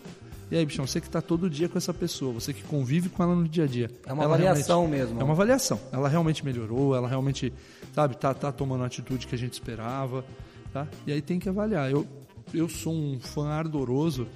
[0.51, 3.23] E aí, bichão, você que está todo dia com essa pessoa, você que convive com
[3.23, 3.89] ela no dia a dia.
[4.05, 5.19] É uma avaliação mesmo.
[5.19, 5.79] É uma avaliação.
[5.93, 7.53] Ela realmente melhorou, ela realmente,
[7.95, 10.25] sabe, tá, tá tomando a atitude que a gente esperava,
[10.73, 10.85] tá?
[11.07, 11.89] E aí tem que avaliar.
[11.89, 12.05] Eu,
[12.53, 14.27] eu sou um fã ardoroso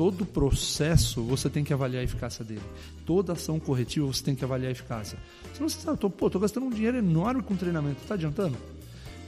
[0.00, 2.62] todo processo você tem que avaliar a eficácia dele.
[3.04, 5.18] Toda ação corretiva você tem que avaliar a eficácia.
[5.52, 8.56] Se você sabe, tô, pô, tô gastando um dinheiro enorme com treinamento, tá adiantando?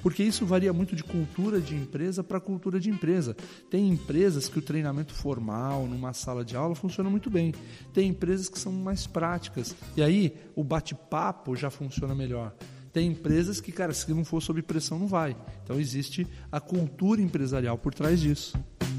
[0.03, 3.37] Porque isso varia muito de cultura de empresa para cultura de empresa.
[3.71, 7.55] Tem empresas que o treinamento formal, numa sala de aula, funciona muito bem.
[7.93, 9.75] Tem empresas que são mais práticas.
[9.97, 12.53] E aí o bate-papo já funciona melhor.
[12.93, 15.35] Tem empresas que, cara, se não for sob pressão, não vai.
[15.65, 18.59] Então existe a cultura empresarial por trás disso.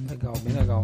[0.10, 0.84] Legal, bem legal.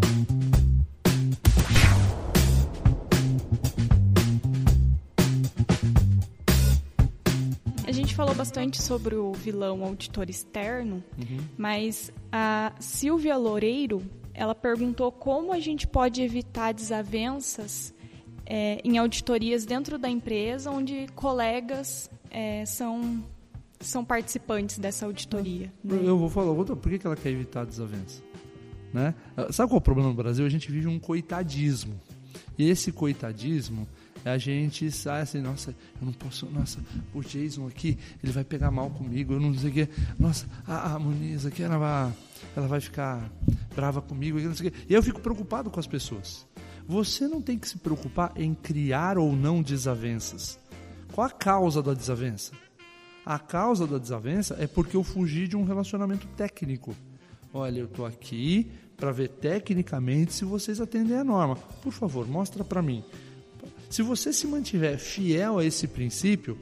[7.89, 11.39] A gente falou bastante sobre o vilão auditor externo, Uhum.
[11.57, 17.91] mas a Silvia Loureiro, ela perguntou como a gente pode evitar desavenças
[18.45, 23.23] é, em auditorias dentro da empresa, onde colegas é, são,
[23.79, 25.73] são participantes dessa auditoria.
[25.83, 25.97] né?
[26.03, 28.21] Eu vou falar, outra, por que ela quer evitar desavença?
[28.93, 29.15] Né?
[29.35, 30.45] Ah, Sabe qual é o problema no Brasil?
[30.45, 31.99] A gente vive um coitadismo.
[32.55, 33.87] E esse coitadismo
[34.25, 36.79] a gente sai assim, nossa, eu não posso, nossa,
[37.13, 40.93] o Jason aqui, ele vai pegar mal comigo, eu não sei o que, nossa, a,
[40.93, 42.13] a Muniz aqui, ela vai,
[42.55, 43.29] ela vai ficar
[43.75, 44.77] brava comigo, não sei o quê.
[44.89, 46.45] E eu fico preocupado com as pessoas.
[46.87, 50.59] Você não tem que se preocupar em criar ou não desavenças.
[51.13, 52.51] Qual a causa da desavença?
[53.25, 56.95] A causa da desavença é porque eu fugi de um relacionamento técnico.
[57.53, 61.55] Olha, eu estou aqui para ver tecnicamente se vocês atendem a norma.
[61.55, 63.03] Por favor, mostra para mim.
[63.89, 66.57] Se você se mantiver fiel a esse princípio,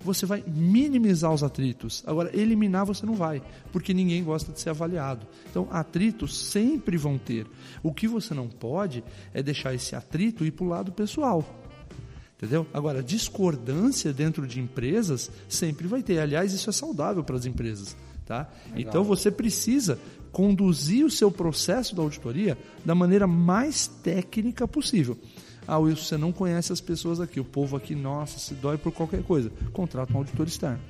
[0.00, 2.02] você vai minimizar os atritos.
[2.06, 3.42] Agora, eliminar você não vai,
[3.72, 5.26] porque ninguém gosta de ser avaliado.
[5.50, 7.46] Então, atritos sempre vão ter.
[7.82, 9.02] O que você não pode
[9.32, 11.44] é deixar esse atrito ir para o lado pessoal.
[12.36, 12.66] Entendeu?
[12.72, 16.18] Agora, discordância dentro de empresas sempre vai ter.
[16.18, 17.96] Aliás, isso é saudável para as empresas.
[18.26, 18.50] Tá?
[18.74, 19.98] Então você precisa
[20.32, 25.16] conduzir o seu processo da auditoria da maneira mais técnica possível.
[25.66, 27.40] Ah, Wilson, você não conhece as pessoas aqui.
[27.40, 29.50] O povo aqui, nossa, se dói por qualquer coisa.
[29.72, 30.80] Contrata um auditor externo.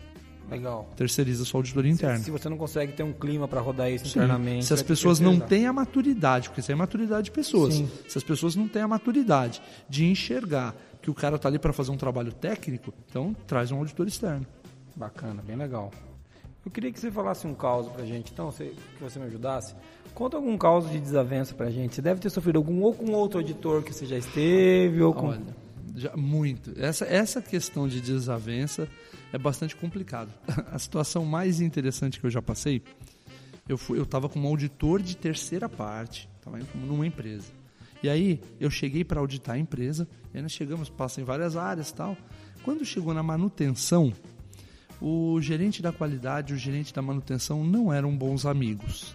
[0.51, 0.89] Legal.
[0.97, 2.19] Terceiriza sua auditoria interna.
[2.19, 4.21] Se você não consegue ter um clima para rodar isso Sim.
[4.21, 4.65] internamente.
[4.65, 7.75] Se as ter pessoas não têm a maturidade, porque isso é maturidade de pessoas.
[7.75, 7.91] Sim.
[8.09, 11.73] Se as pessoas não têm a maturidade de enxergar que o cara está ali para
[11.73, 14.47] fazer um trabalho técnico, então traz um auditor externo.
[14.95, 15.91] Bacana, bem legal.
[16.67, 19.73] Eu queria que você falasse um caso pra gente, então, que você me ajudasse.
[20.13, 21.95] Conta algum caso de desavença pra gente.
[21.95, 25.29] Você deve ter sofrido algum ou com outro auditor que você já esteve, ou com.
[25.29, 25.57] Olha,
[25.95, 26.73] já, muito.
[26.77, 28.89] Essa, essa questão de desavença
[29.33, 30.29] é bastante complicado.
[30.73, 32.83] A situação mais interessante que eu já passei,
[33.69, 37.47] eu fui, eu estava com um auditor de terceira parte, estava numa empresa.
[38.03, 41.57] E aí eu cheguei para auditar a empresa, e aí nós chegamos, passa em várias
[41.57, 42.17] áreas tal.
[42.65, 44.13] Quando chegou na manutenção,
[45.01, 49.15] o gerente da qualidade e o gerente da manutenção não eram bons amigos.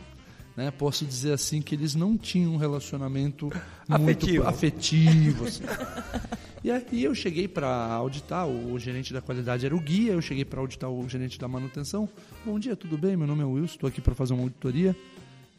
[0.56, 0.70] Né?
[0.72, 3.50] Posso dizer assim que eles não tinham um relacionamento
[3.88, 4.04] Afetivo.
[4.04, 5.46] muito afetivo.
[5.46, 5.64] Assim.
[6.64, 10.46] E aí eu cheguei para auditar, o gerente da qualidade era o guia, eu cheguei
[10.46, 12.08] para auditar o gerente da manutenção.
[12.46, 13.18] Bom dia, tudo bem?
[13.18, 14.96] Meu nome é Wilson, estou aqui para fazer uma auditoria.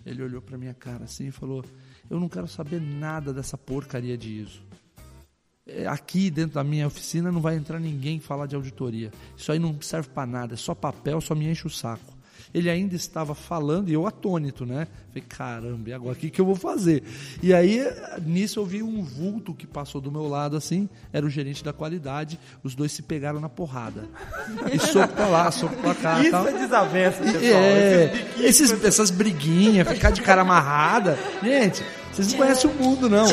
[0.06, 1.64] Ele olhou para minha cara assim e falou:
[2.08, 4.62] Eu não quero saber nada dessa porcaria de ISO.
[5.66, 9.12] É, Aqui dentro da minha oficina não vai entrar ninguém falar de auditoria.
[9.36, 12.12] Isso aí não serve para nada, é só papel, só me enche o saco.
[12.54, 14.86] Ele ainda estava falando e eu atônito, né?
[15.08, 17.02] Falei, caramba, e agora o que, que eu vou fazer?
[17.42, 17.80] E aí,
[18.26, 21.72] nisso, eu vi um vulto que passou do meu lado assim, era o gerente da
[21.72, 24.06] qualidade, os dois se pegaram na porrada.
[24.70, 26.20] E soco pra lá, soco pra cá.
[26.20, 26.46] Isso tal.
[26.46, 27.42] é desavença, pessoal.
[27.42, 31.18] É, esses, essas briguinhas, ficar de cara amarrada.
[31.42, 31.82] Gente,
[32.12, 33.24] vocês não conhecem o mundo, não.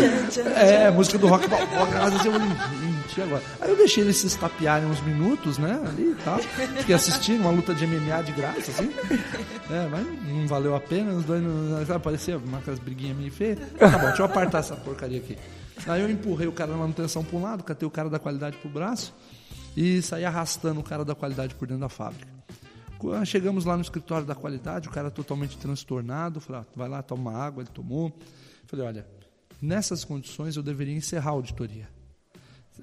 [0.55, 2.17] É, a música do rock balboa, eu falei,
[3.09, 3.43] gente, agora?
[3.59, 6.39] Aí eu deixei eles se estapearem uns minutos, né, ali e tal.
[6.39, 8.91] Fiquei assistindo uma luta de MMA de graça, assim.
[9.69, 12.39] É, mas não valeu a pena, os dois, não, sabe, parecia
[12.83, 13.59] briguinhas meio feias.
[13.77, 15.37] Tá bom, deixa eu apartar essa porcaria aqui.
[15.85, 18.57] Aí eu empurrei o cara da manutenção para um lado, catei o cara da qualidade
[18.57, 19.13] pro braço
[19.75, 22.27] e saí arrastando o cara da qualidade por dentro da fábrica.
[23.25, 27.33] Chegamos lá no escritório da qualidade, o cara totalmente transtornado, falei, ah, vai lá, toma
[27.33, 28.13] água, ele tomou.
[28.69, 29.07] Falei, olha,
[29.59, 31.89] nessas condições eu deveria encerrar a auditoria.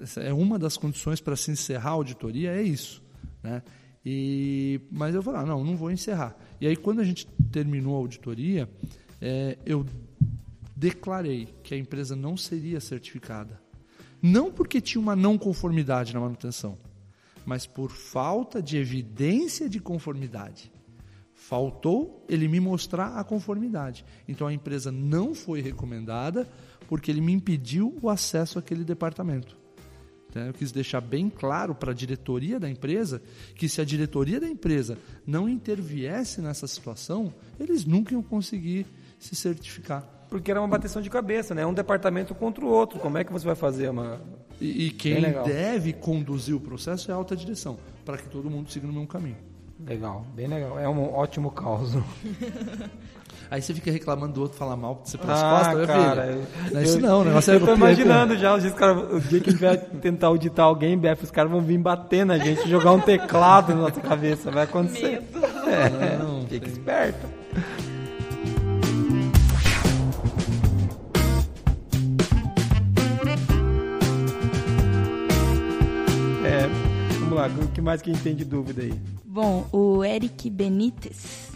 [0.01, 3.01] Essa é uma das condições para se encerrar a auditoria, é isso.
[3.41, 3.63] Né?
[4.05, 6.35] E, mas eu falei, ah, não, não vou encerrar.
[6.59, 8.69] E aí, quando a gente terminou a auditoria,
[9.21, 9.85] é, eu
[10.75, 13.57] declarei que a empresa não seria certificada.
[14.21, 16.77] Não porque tinha uma não conformidade na manutenção,
[17.45, 20.69] mas por falta de evidência de conformidade.
[21.47, 24.03] Faltou ele me mostrar a conformidade.
[24.27, 26.45] Então a empresa não foi recomendada
[26.89, 29.57] porque ele me impediu o acesso àquele departamento.
[30.29, 33.21] Então, eu quis deixar bem claro para a diretoria da empresa
[33.55, 38.85] que se a diretoria da empresa não interviesse nessa situação, eles nunca iam conseguir
[39.17, 40.05] se certificar.
[40.29, 41.65] Porque era uma bateção de cabeça, né?
[41.65, 42.99] Um departamento contra o outro.
[42.99, 44.21] Como é que você vai fazer uma.
[44.59, 48.69] E, e quem deve conduzir o processo é a alta direção, para que todo mundo
[48.69, 49.56] siga no mesmo caminho.
[49.85, 50.79] Legal, bem legal.
[50.79, 51.91] É um ótimo caos.
[53.49, 56.33] Aí você fica reclamando do outro falar mal pra você pelas Ah, costas, cara, filho.
[56.65, 58.73] eu- Não é isso eu- não, o negócio é Eu tô imaginando já, os dias
[58.73, 61.77] caras- o dia que a gente vai tentar auditar alguém, Bef, os caras vão vir
[61.77, 64.51] bater na gente, jogar um teclado na nossa cabeça.
[64.51, 65.21] Vai acontecer.
[65.65, 67.25] É, Não, fica esperto.
[76.45, 76.67] É,
[77.19, 78.93] vamos lá, o que mais que a gente tem de dúvida aí?
[79.37, 81.51] Bom, o Eric Benítez,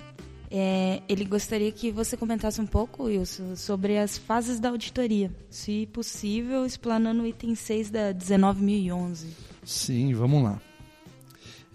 [0.51, 5.31] é, ele gostaria que você comentasse um pouco, Wilson, sobre as fases da auditoria.
[5.49, 9.29] Se possível, explanando o item 6 da 19.011.
[9.65, 10.61] Sim, vamos lá.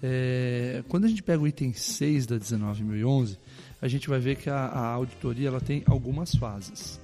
[0.00, 3.36] É, quando a gente pega o item 6 da 19.011,
[3.82, 7.00] a gente vai ver que a, a auditoria ela tem algumas fases.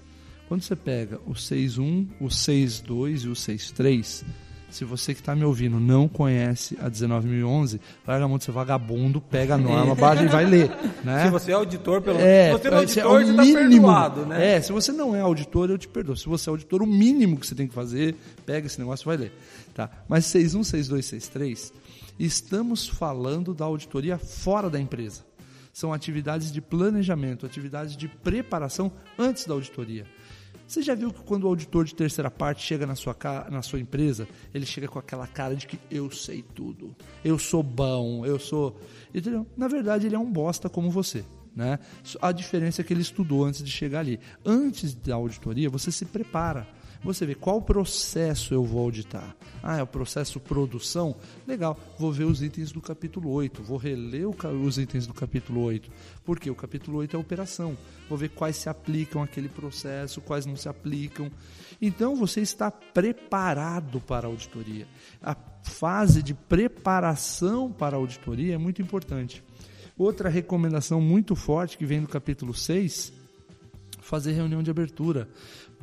[0.46, 4.24] Quando você pega o 6.1, o 6.2 e o 6.3,
[4.72, 8.52] se você que está me ouvindo não conhece a 19.011, larga a mão de ser
[8.52, 10.70] vagabundo, pega a norma, baixa e vai ler.
[11.02, 11.24] Né?
[11.24, 13.60] Se você é auditor, pelo É, se você não é esse auditor, o você tá
[13.60, 14.54] perdoado, né?
[14.54, 16.16] É, se você não é auditor, eu te perdoo.
[16.16, 18.14] Se você é auditor, o mínimo que você tem que fazer,
[18.46, 19.32] pega esse negócio e vai ler.
[19.74, 19.90] Tá?
[20.08, 21.72] Mas 61, 62, 63,
[22.20, 25.24] estamos falando da auditoria fora da empresa.
[25.72, 30.06] São atividades de planejamento, atividades de preparação antes da auditoria.
[30.72, 33.14] Você já viu que quando o auditor de terceira parte chega na sua,
[33.50, 37.62] na sua empresa, ele chega com aquela cara de que eu sei tudo, eu sou
[37.62, 38.80] bom, eu sou.
[39.14, 39.46] Entendeu?
[39.54, 41.26] Na verdade, ele é um bosta como você.
[41.54, 41.78] Né?
[42.22, 44.18] A diferença é que ele estudou antes de chegar ali.
[44.46, 46.66] Antes da auditoria, você se prepara.
[47.04, 49.34] Você vê qual processo eu vou auditar.
[49.60, 51.16] Ah, é o processo produção?
[51.46, 55.90] Legal, vou ver os itens do capítulo 8, vou reler os itens do capítulo 8.
[56.24, 57.76] Porque o capítulo 8 é operação.
[58.08, 61.30] Vou ver quais se aplicam àquele processo, quais não se aplicam.
[61.80, 64.86] Então você está preparado para a auditoria.
[65.20, 69.42] A fase de preparação para a auditoria é muito importante.
[69.98, 73.22] Outra recomendação muito forte que vem do capítulo 6
[74.02, 75.28] fazer reunião de abertura.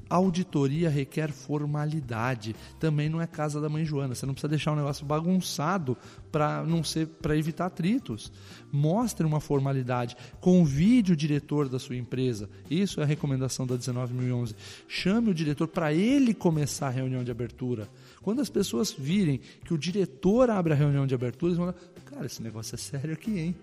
[0.10, 2.55] Auditoria requer formalidade.
[2.80, 4.16] Também não é casa da mãe Joana.
[4.16, 5.95] Você não precisa deixar o negócio bagunçado
[6.32, 8.32] para não ser para evitar atritos.
[8.72, 10.18] Mostre uma formalidade.
[10.39, 12.49] Convide o diretor da sua empresa.
[12.70, 14.55] Isso é a recomendação da 19.011.
[14.88, 17.88] Chame o diretor para ele começar a reunião de abertura.
[18.22, 21.89] Quando as pessoas virem que o diretor abre a reunião de abertura, eles vão falar,
[22.05, 23.55] cara, esse negócio é sério aqui, hein?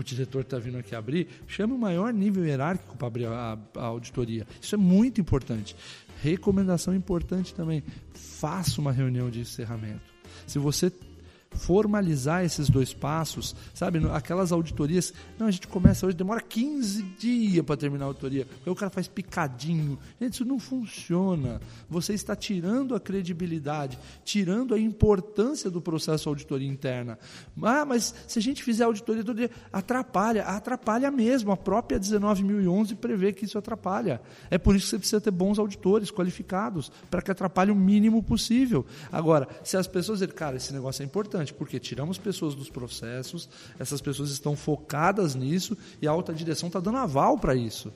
[0.00, 3.84] O diretor está vindo aqui abrir, chame o maior nível hierárquico para abrir a, a,
[3.84, 4.46] auditoria.
[4.60, 5.76] Isso é muito importante.
[6.22, 7.82] Recomendação importante também:
[8.14, 10.14] faça uma reunião de encerramento.
[10.46, 10.90] Se você
[11.54, 14.00] formalizar esses dois passos, sabe?
[14.12, 18.46] Aquelas auditorias, não, a gente começa hoje, demora 15 dias para terminar a auditoria.
[18.64, 19.98] Aí o cara faz picadinho.
[20.20, 21.60] Gente, isso não funciona.
[21.88, 27.18] Você está tirando a credibilidade, tirando a importância do processo auditoria interna.
[27.62, 31.52] Ah, mas se a gente fizer auditoria todo dia, atrapalha, atrapalha mesmo.
[31.52, 34.20] A própria 19.011 prevê que isso atrapalha.
[34.50, 38.22] É por isso que você precisa ter bons auditores qualificados, para que atrapalhe o mínimo
[38.22, 38.84] possível.
[39.10, 43.48] Agora, se as pessoas dizerem, cara, esse negócio é importante, porque tiramos pessoas dos processos,
[43.78, 47.92] essas pessoas estão focadas nisso e a alta direção está dando aval para isso.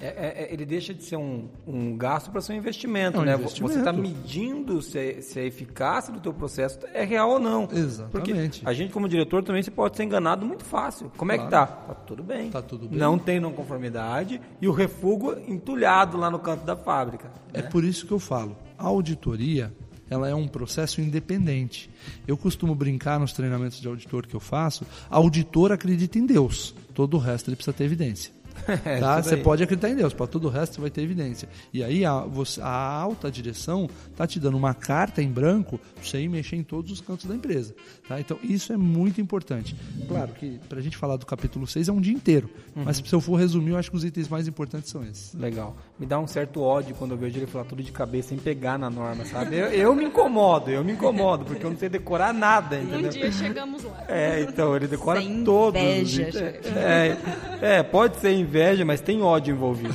[0.00, 3.20] É, é, é, ele deixa de ser um, um gasto para ser um investimento, É
[3.20, 3.34] um né?
[3.34, 3.72] investimento.
[3.72, 7.64] Você está medindo se, a- se a eficácia do teu processo é real ou não.
[7.64, 8.10] Exatamente.
[8.12, 8.32] Porque
[8.64, 11.10] a gente, como diretor, também você pode ser enganado muito fácil.
[11.16, 11.66] Como é que tá?
[11.66, 12.48] Tá tudo bem.
[12.48, 12.96] Tá tudo bem.
[12.96, 17.28] Não tem não conformidade e o refugo entulhado lá no canto da fábrica.
[17.52, 19.74] É por isso que eu falo, a auditoria
[20.10, 21.90] ela é um processo independente.
[22.26, 27.14] Eu costumo brincar nos treinamentos de auditor que eu faço, auditor acredita em Deus, todo
[27.14, 28.37] o resto ele precisa ter evidência.
[28.84, 29.22] É, Tá?
[29.22, 31.48] Você pode acreditar em Deus, para todo o resto você vai ter evidência.
[31.72, 36.04] E aí a, você- a alta direção tá te dando uma carta em branco para
[36.04, 37.74] você ir mexer em todos os cantos da empresa.
[38.08, 38.20] Tá?
[38.20, 39.74] Então isso é muito importante.
[40.06, 42.84] Claro que para a gente falar do capítulo 6 é um dia inteiro, Uhum.
[42.84, 45.34] mas se eu for resumir, eu acho que os itens mais importantes são esses.
[45.34, 45.76] Legal.
[45.98, 48.78] Me dá um certo ódio quando eu vejo ele falar tudo de cabeça sem pegar
[48.78, 49.56] na norma, sabe?
[49.56, 53.10] Eu, eu me incomodo, eu me incomodo, porque eu não sei decorar nada, Um entendeu?
[53.10, 54.04] dia chegamos lá.
[54.08, 55.80] É, então, ele decora Sem todos.
[55.80, 56.76] os inveja, itens.
[56.76, 57.16] é,
[57.60, 58.47] é, pode ser inveja,
[58.84, 59.94] mas tem ódio envolvido.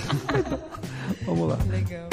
[1.26, 1.58] Vamos lá.
[1.70, 2.08] Legal.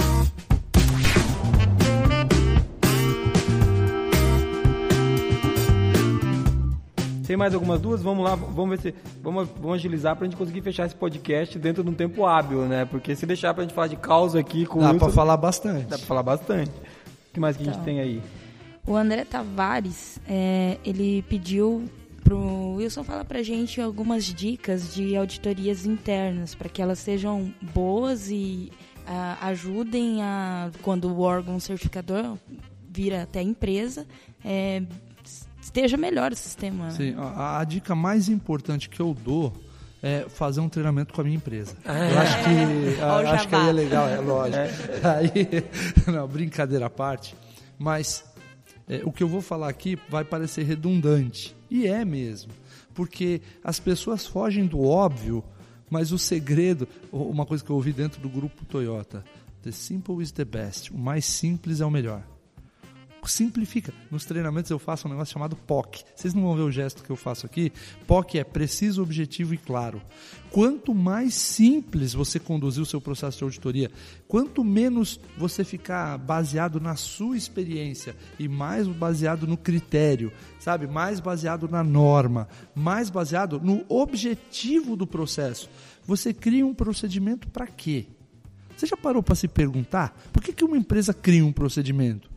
[7.26, 8.02] Tem mais algumas duas?
[8.02, 8.94] Vamos lá, vamos ver se.
[9.22, 12.84] Vamos, vamos agilizar pra gente conseguir fechar esse podcast dentro de um tempo hábil, né?
[12.84, 15.36] Porque se deixar pra gente falar de causa aqui com Dá o para Wilson, falar
[15.36, 15.86] bastante.
[15.86, 16.70] dá pra falar bastante.
[16.70, 17.84] O que mais que a gente Então.
[17.84, 18.20] tem aí?
[18.84, 21.84] O André Tavares, é, ele pediu
[22.30, 28.30] pro Wilson falar pra gente algumas dicas de auditorias internas para que elas sejam boas
[28.30, 32.38] e uh, ajudem a quando o órgão certificador
[32.88, 34.06] vira até a empresa
[34.44, 34.80] é,
[35.60, 36.84] esteja melhor o sistema.
[36.84, 36.90] Né?
[36.92, 39.52] Sim, a, a, dica mais importante que eu dou
[40.00, 41.76] é fazer um treinamento com a minha empresa.
[41.84, 42.12] É.
[42.12, 44.56] Eu acho que, a, acho que aí é legal, é lógico.
[44.56, 44.70] É.
[45.18, 45.64] Aí,
[46.06, 47.34] não, brincadeira à parte,
[47.76, 48.24] mas
[48.90, 52.52] é, o que eu vou falar aqui vai parecer redundante, e é mesmo,
[52.92, 55.44] porque as pessoas fogem do óbvio,
[55.88, 59.24] mas o segredo, uma coisa que eu ouvi dentro do grupo Toyota,
[59.62, 62.26] the simple is the best, o mais simples é o melhor
[63.28, 63.92] simplifica.
[64.10, 66.04] Nos treinamentos eu faço um negócio chamado POC.
[66.14, 67.72] Vocês não vão ver o gesto que eu faço aqui.
[68.06, 70.00] POC é preciso, objetivo e claro.
[70.50, 73.90] Quanto mais simples você conduzir o seu processo de auditoria,
[74.26, 80.86] quanto menos você ficar baseado na sua experiência e mais baseado no critério, sabe?
[80.86, 85.68] Mais baseado na norma, mais baseado no objetivo do processo.
[86.04, 88.06] Você cria um procedimento para quê?
[88.76, 92.30] Você já parou para se perguntar por que, que uma empresa cria um procedimento?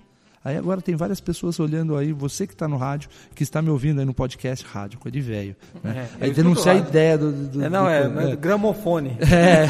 [0.43, 3.69] Aí agora tem várias pessoas olhando aí, você que está no rádio, que está me
[3.69, 5.55] ouvindo aí no podcast rádio, coisa de velho.
[5.81, 6.09] Né?
[6.19, 9.17] É, aí denunciar a ideia do, do, é, Não, do, é, do, é, gramofone.
[9.21, 9.67] É.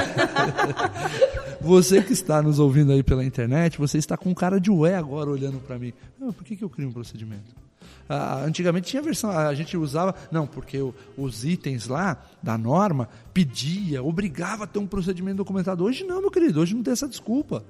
[1.61, 5.29] você que está nos ouvindo aí pela internet, você está com cara de ué agora
[5.29, 5.93] olhando para mim.
[6.19, 7.63] Ah, por que, que eu crio um procedimento?
[8.09, 13.07] Ah, antigamente tinha versão, a gente usava, não, porque o, os itens lá da norma
[13.33, 15.83] pedia, obrigava a ter um procedimento documentado.
[15.83, 17.63] Hoje não, meu querido, hoje não tem essa desculpa.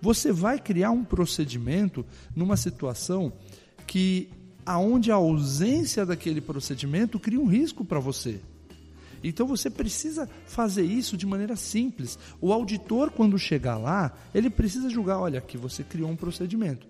[0.00, 3.32] Você vai criar um procedimento numa situação
[3.86, 4.28] que
[4.64, 8.40] aonde a ausência daquele procedimento cria um risco para você.
[9.22, 12.18] Então você precisa fazer isso de maneira simples.
[12.40, 16.86] O auditor, quando chegar lá, ele precisa julgar: olha, aqui você criou um procedimento.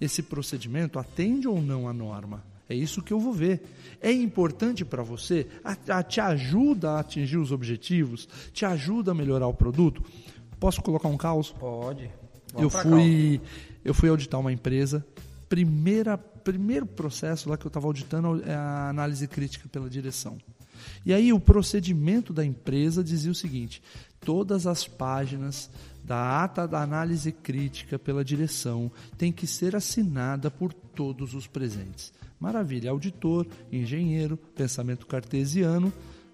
[0.00, 2.44] Esse procedimento atende ou não à norma?
[2.68, 3.62] É isso que eu vou ver.
[4.00, 5.46] É importante para você?
[5.64, 8.28] A, a, te ajuda a atingir os objetivos?
[8.52, 10.02] Te ajuda a melhorar o produto?
[10.58, 11.50] Posso colocar um caos?
[11.52, 12.10] Pode
[12.58, 13.40] eu fui,
[13.84, 15.04] eu fui auditar uma empresa.
[15.48, 20.38] Primeira, primeiro processo lá que eu estava auditando é a análise crítica pela direção.
[21.04, 23.82] E aí o procedimento da empresa dizia o seguinte:
[24.20, 25.70] todas as páginas
[26.04, 32.12] da ata da análise crítica pela direção tem que ser assinada por todos os presentes.
[32.38, 35.92] Maravilha, auditor, engenheiro, pensamento cartesiano,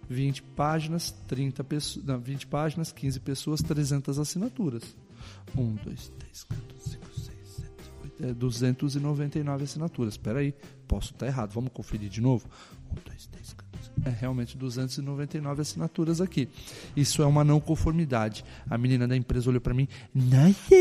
[0.08, 4.82] 20 páginas, 30 pessoas, não, 20 páginas, 15 pessoas, 300 assinaturas.
[5.56, 7.68] 1, 2, 3, 4, 5, 6, 7,
[8.20, 8.26] 8.
[8.26, 10.14] É 299 assinaturas.
[10.14, 10.54] Espera aí,
[10.86, 11.52] posso estar errado.
[11.52, 12.48] Vamos conferir de novo?
[12.90, 14.08] 1, 2, 3, 4, 5.
[14.08, 16.48] É realmente 299 assinaturas aqui.
[16.96, 18.44] Isso é uma não conformidade.
[18.68, 20.74] A menina da empresa olhou para mim: Nossa,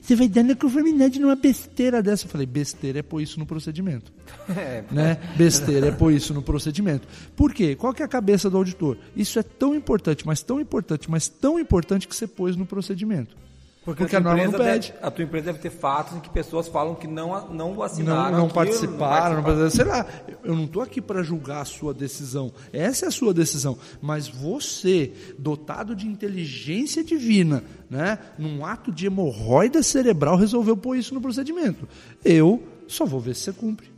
[0.00, 2.26] você vai dar não conformidade numa besteira dessa.
[2.26, 4.12] Eu falei: besteira é pôr isso no procedimento.
[4.52, 4.84] É.
[4.90, 5.18] Né?
[5.36, 7.06] Besteira é pôr isso no procedimento.
[7.34, 7.74] Por quê?
[7.74, 8.98] Qual que é a cabeça do auditor?
[9.16, 13.36] Isso é tão importante, mas tão importante, mas tão importante que você pôs no procedimento.
[13.84, 14.92] Porque, Porque a, a norma não pede.
[14.92, 18.30] Deve, a tua empresa deve ter fatos em que pessoas falam que não, não assinaram.
[18.30, 19.70] Não, não participaram, não participaram.
[19.70, 20.06] Sei lá,
[20.44, 22.52] eu não estou aqui para julgar a sua decisão.
[22.72, 23.76] Essa é a sua decisão.
[24.00, 31.12] Mas você, dotado de inteligência divina, né, num ato de hemorroida cerebral, resolveu pôr isso
[31.12, 31.88] no procedimento.
[32.24, 33.90] Eu só vou ver se você cumpre.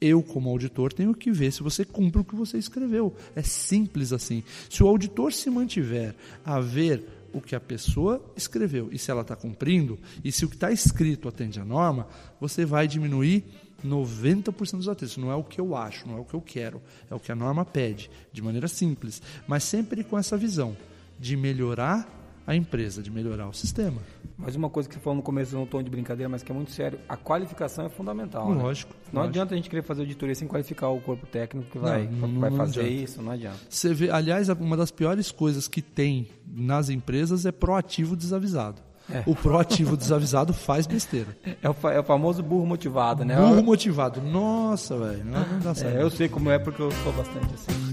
[0.00, 3.14] Eu, como auditor, tenho que ver se você cumpre o que você escreveu.
[3.34, 4.42] É simples assim.
[4.68, 6.14] Se o auditor se mantiver
[6.44, 8.88] a ver o que a pessoa escreveu.
[8.90, 12.08] E se ela está cumprindo, e se o que está escrito atende à norma,
[12.40, 13.44] você vai diminuir
[13.84, 15.18] 90% dos atritos.
[15.18, 16.80] Não é o que eu acho, não é o que eu quero,
[17.10, 20.74] é o que a norma pede, de maneira simples, mas sempre com essa visão
[21.18, 22.15] de melhorar
[22.46, 24.00] a empresa, de melhorar o sistema.
[24.38, 26.54] Mas uma coisa que você falou no começo, num tom de brincadeira, mas que é
[26.54, 28.48] muito sério, a qualificação é fundamental.
[28.48, 28.92] Lógico.
[28.92, 28.98] Né?
[29.12, 29.30] Não lógico.
[29.30, 32.40] adianta a gente querer fazer auditoria sem qualificar o corpo técnico que vai, não, não,
[32.40, 33.02] vai não fazer adianta.
[33.02, 33.58] isso, não adianta.
[33.68, 38.80] Você vê, aliás, uma das piores coisas que tem nas empresas é proativo desavisado.
[39.10, 39.22] É.
[39.26, 41.36] O proativo desavisado faz besteira.
[41.62, 43.36] É o, é o, famoso burro motivado, né?
[43.36, 44.20] Burro motivado.
[44.20, 45.24] Nossa, velho.
[45.24, 45.96] Não, não dá certo.
[45.96, 47.85] É, eu sei como é porque eu sou bastante assim.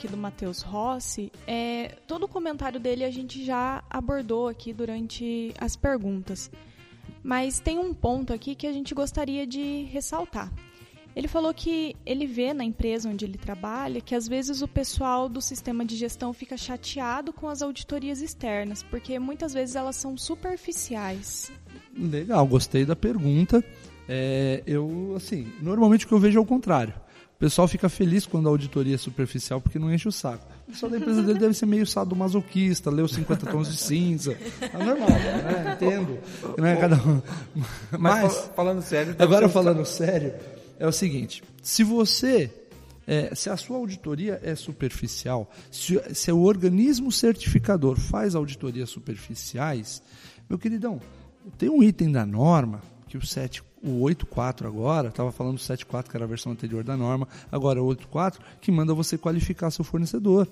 [0.00, 5.52] Aqui do Matheus Rossi, é, todo o comentário dele a gente já abordou aqui durante
[5.60, 6.50] as perguntas.
[7.22, 10.50] Mas tem um ponto aqui que a gente gostaria de ressaltar.
[11.14, 15.28] Ele falou que ele vê na empresa onde ele trabalha que às vezes o pessoal
[15.28, 20.16] do sistema de gestão fica chateado com as auditorias externas, porque muitas vezes elas são
[20.16, 21.52] superficiais.
[21.94, 23.62] Legal, gostei da pergunta.
[24.08, 26.94] É, eu, assim, normalmente o que eu vejo é o contrário
[27.40, 30.46] pessoal fica feliz quando a auditoria é superficial porque não enche o saco.
[30.68, 34.36] O pessoal da empresa dele deve ser meio sadomasoquista, leu 50 tons de cinza.
[34.60, 35.72] É normal, né?
[35.74, 36.18] Entendo.
[36.58, 36.76] Né?
[36.76, 37.22] Cada um.
[37.92, 39.12] Mas, Mas, fal- falando sério...
[39.14, 40.34] deve agora falando sério,
[40.78, 42.52] é o seguinte: se você.
[43.06, 50.02] é, se a sua auditoria é superficial, se, se o organismo certificador faz auditorias superficiais,
[50.48, 51.00] meu queridão,
[51.56, 56.08] tem um item da norma, que o 7, o 8.4 agora, estava falando do 7.4,
[56.10, 59.70] que era a versão anterior da norma, agora é o 8.4, que manda você qualificar
[59.70, 60.46] seu fornecedor.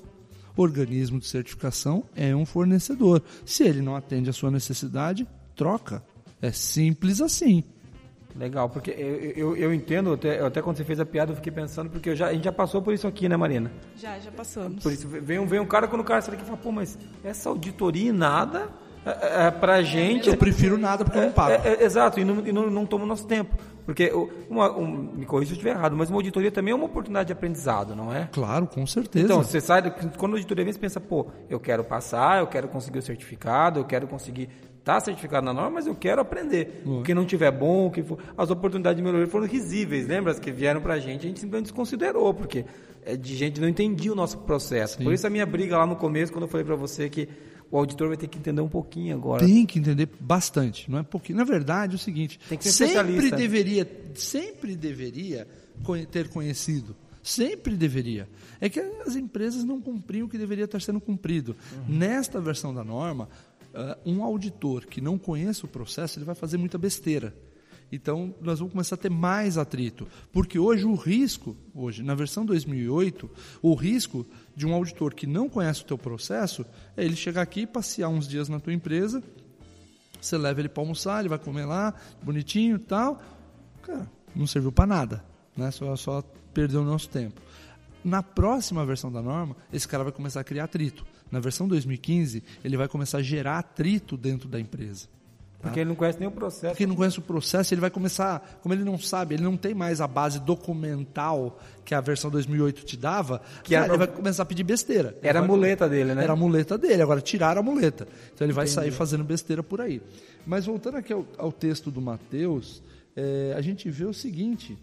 [0.57, 3.23] O organismo de certificação é um fornecedor.
[3.47, 6.03] Se ele não atende a sua necessidade, troca.
[6.43, 7.63] É simples assim.
[8.37, 11.51] Legal, porque eu, eu, eu entendo, até, até quando você fez a piada eu fiquei
[11.53, 13.71] pensando, porque eu já, a gente já passou por isso aqui, né, Marina?
[13.97, 14.83] Já, já passamos.
[14.83, 16.71] Por isso, vem, um- vem um cara, quando o cara sai daqui e fala, pô,
[16.71, 18.69] mas essa auditoria e nada,
[19.05, 20.29] é, é, pra gente...
[20.29, 21.53] Eu prefiro nada porque eu não pago.
[21.53, 23.57] É, é, exato, e não, e não, não toma o nosso tempo.
[23.87, 24.13] Porque,
[24.51, 27.29] uma, um, me corrija se eu estiver errado, mas uma auditoria também é uma oportunidade
[27.29, 28.29] de aprendizado, não é?
[28.31, 29.25] Claro, com certeza.
[29.25, 32.69] Então, você sai, quando a auditoria vem, você pensa, pô, eu quero passar, eu quero
[32.69, 36.83] conseguir o certificado, eu quero conseguir estar certificado na norma, mas eu quero aprender.
[36.85, 40.33] O que não tiver bom, o que for, as oportunidades de melhoria foram risíveis, lembra?
[40.33, 42.67] As que vieram pra gente, a gente simplesmente desconsiderou, porque
[43.05, 44.99] é, de gente não entendia o nosso processo.
[44.99, 47.29] Por isso a minha briga lá no começo, quando eu falei pra você que
[47.71, 49.45] o auditor vai ter que entender um pouquinho agora.
[49.45, 51.39] Tem que entender bastante, não é pouquinho.
[51.39, 55.47] Na verdade, é o seguinte, sempre deveria, sempre deveria
[56.11, 56.97] ter conhecido.
[57.23, 58.29] Sempre deveria.
[58.59, 61.55] É que as empresas não cumpriam o que deveria estar sendo cumprido.
[61.87, 63.29] Nesta versão da norma,
[63.75, 67.35] ah, um auditor que não conheça o processo, ele vai fazer muita besteira.
[67.91, 70.07] Então, nós vamos começar a ter mais atrito.
[70.33, 73.31] Porque hoje o risco, hoje, na versão 2008,
[73.63, 76.67] o risco de um auditor que não conhece o teu processo
[76.97, 79.23] é ele chegar aqui passear uns dias na tua empresa,
[80.21, 83.23] você leva ele para almoçar, ele vai comer lá, bonitinho e tal.
[83.83, 85.25] Cara, não serviu para nada,
[85.57, 85.71] né?
[85.71, 86.23] Só, só
[86.53, 87.41] perdeu o nosso tempo.
[88.05, 91.07] Na próxima versão da norma, esse cara vai começar a criar atrito.
[91.31, 95.09] Na versão 2015, ele vai começar a gerar atrito dentro da empresa.
[95.61, 96.69] Porque ele não conhece nem o processo.
[96.69, 99.57] Porque ele não conhece o processo, ele vai começar, como ele não sabe, ele não
[99.57, 103.99] tem mais a base documental que a versão 2008 te dava, Que cara, era- ele
[103.99, 105.19] vai começar a pedir besteira.
[105.23, 106.23] Era a muleta dele, né?
[106.23, 108.07] Era a muleta dele, agora tiraram a muleta.
[108.33, 110.01] Então ele vai sair fazendo besteira por aí.
[110.47, 112.81] Mas voltando aqui ao, ao texto do Mateus,
[113.17, 114.79] é, a gente vê o seguinte: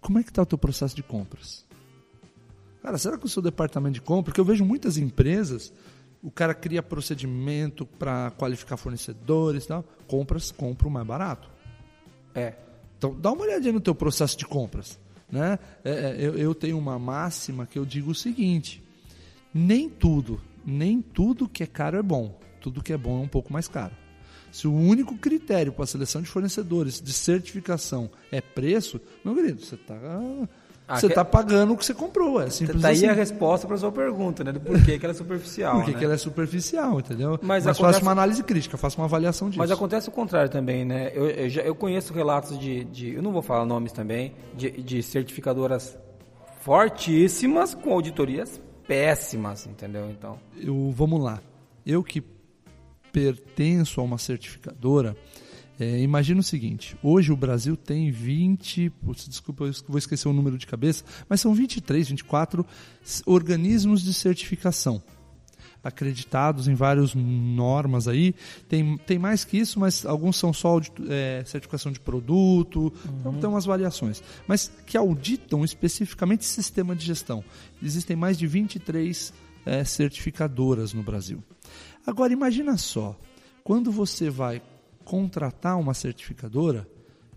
[0.00, 1.64] como é que está o teu processo de compras?
[2.82, 5.72] Cara, será que o seu departamento de compra, porque eu vejo muitas empresas,
[6.22, 11.50] o cara cria procedimento para qualificar fornecedores e tal, compras, compra o mais barato.
[12.34, 12.54] É.
[12.96, 15.00] Então, dá uma olhadinha no teu processo de compras.
[15.30, 15.58] Né?
[15.84, 18.82] É, é, eu, eu tenho uma máxima que eu digo o seguinte:
[19.52, 22.38] nem tudo, nem tudo que é caro é bom.
[22.60, 23.94] Tudo que é bom é um pouco mais caro.
[24.52, 29.64] Se o único critério para a seleção de fornecedores de certificação é preço, meu querido,
[29.64, 29.98] você está
[30.92, 32.40] Ah, você que- tá pagando o que você comprou.
[32.40, 33.06] É simples Tá aí assim.
[33.06, 34.52] a resposta para sua pergunta, né?
[34.52, 35.76] Do porquê que ela é superficial.
[35.76, 35.98] Porque né?
[35.98, 37.30] que ela é superficial, entendeu?
[37.42, 39.58] Mas Mas, acontece- faça uma análise crítica, faça uma avaliação disso.
[39.58, 41.10] Mas acontece o contrário também, né?
[41.14, 44.70] Eu, eu, já, eu conheço relatos de, de- Eu não vou falar nomes também, de,
[44.70, 45.96] de certificadoras
[46.60, 50.10] fortíssimas com auditorias péssimas, entendeu?
[50.10, 50.38] Então.
[50.60, 51.40] eu, vamos lá.
[51.84, 52.22] Eu que
[53.12, 55.16] pertenço a uma certificadora,
[55.82, 60.32] é, imagina o seguinte: hoje o Brasil tem 20, putz, desculpa, eu vou esquecer o
[60.32, 62.64] número de cabeça, mas são 23, 24
[63.04, 65.02] s- organismos de certificação
[65.84, 68.34] acreditados em várias normas aí.
[68.68, 73.48] Tem, tem mais que isso, mas alguns são só é, certificação de produto, então tem
[73.50, 74.22] umas variações.
[74.46, 77.42] Mas que auditam especificamente sistema de gestão.
[77.82, 79.32] Existem mais de 23
[79.66, 81.42] é, certificadoras no Brasil.
[82.06, 83.18] Agora imagina só,
[83.64, 84.62] quando você vai
[85.02, 86.88] contratar uma certificadora,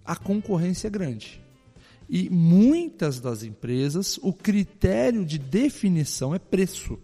[0.03, 1.41] a concorrência é grande.
[2.07, 6.99] E muitas das empresas, o critério de definição é preço.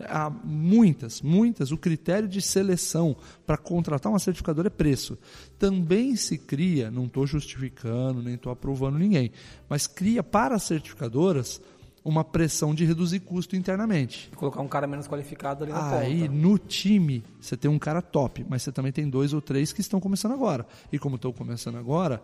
[0.00, 3.16] Há muitas, muitas, o critério de seleção
[3.46, 5.16] para contratar uma certificadora é preço.
[5.58, 9.30] Também se cria, não estou justificando, nem estou aprovando ninguém,
[9.68, 11.62] mas cria para as certificadoras
[12.08, 14.30] uma pressão de reduzir custo internamente.
[14.36, 16.32] Colocar um cara menos qualificado ali na Aí ponta.
[16.32, 19.80] no time você tem um cara top, mas você também tem dois ou três que
[19.80, 20.64] estão começando agora.
[20.92, 22.22] E como estão começando agora,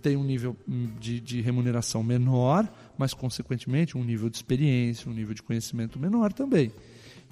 [0.00, 2.66] tem um nível hum, de, de remuneração menor,
[2.96, 6.72] mas consequentemente um nível de experiência, um nível de conhecimento menor também.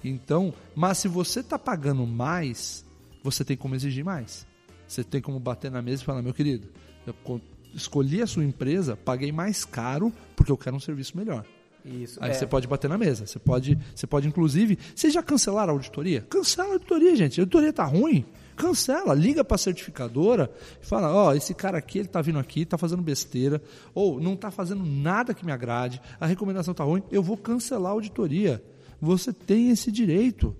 [0.03, 2.85] Então, mas se você está pagando mais,
[3.23, 4.45] você tem como exigir mais.
[4.87, 6.67] Você tem como bater na mesa e falar, meu querido,
[7.07, 7.41] eu co-
[7.73, 11.43] escolhi a sua empresa, paguei mais caro porque eu quero um serviço melhor.
[11.85, 12.19] Isso.
[12.21, 12.33] Aí é.
[12.33, 13.25] você pode bater na mesa.
[13.25, 14.77] Você pode, você pode inclusive.
[14.95, 16.21] Vocês já cancelaram a auditoria?
[16.21, 17.39] Cancela a auditoria, gente.
[17.39, 18.25] A auditoria tá ruim.
[18.55, 20.51] Cancela, liga para a certificadora
[20.81, 23.61] e fala: ó, oh, esse cara aqui, ele está vindo aqui, está fazendo besteira,
[23.93, 27.91] ou não está fazendo nada que me agrade, a recomendação está ruim, eu vou cancelar
[27.91, 28.61] a auditoria.
[28.99, 30.53] Você tem esse direito.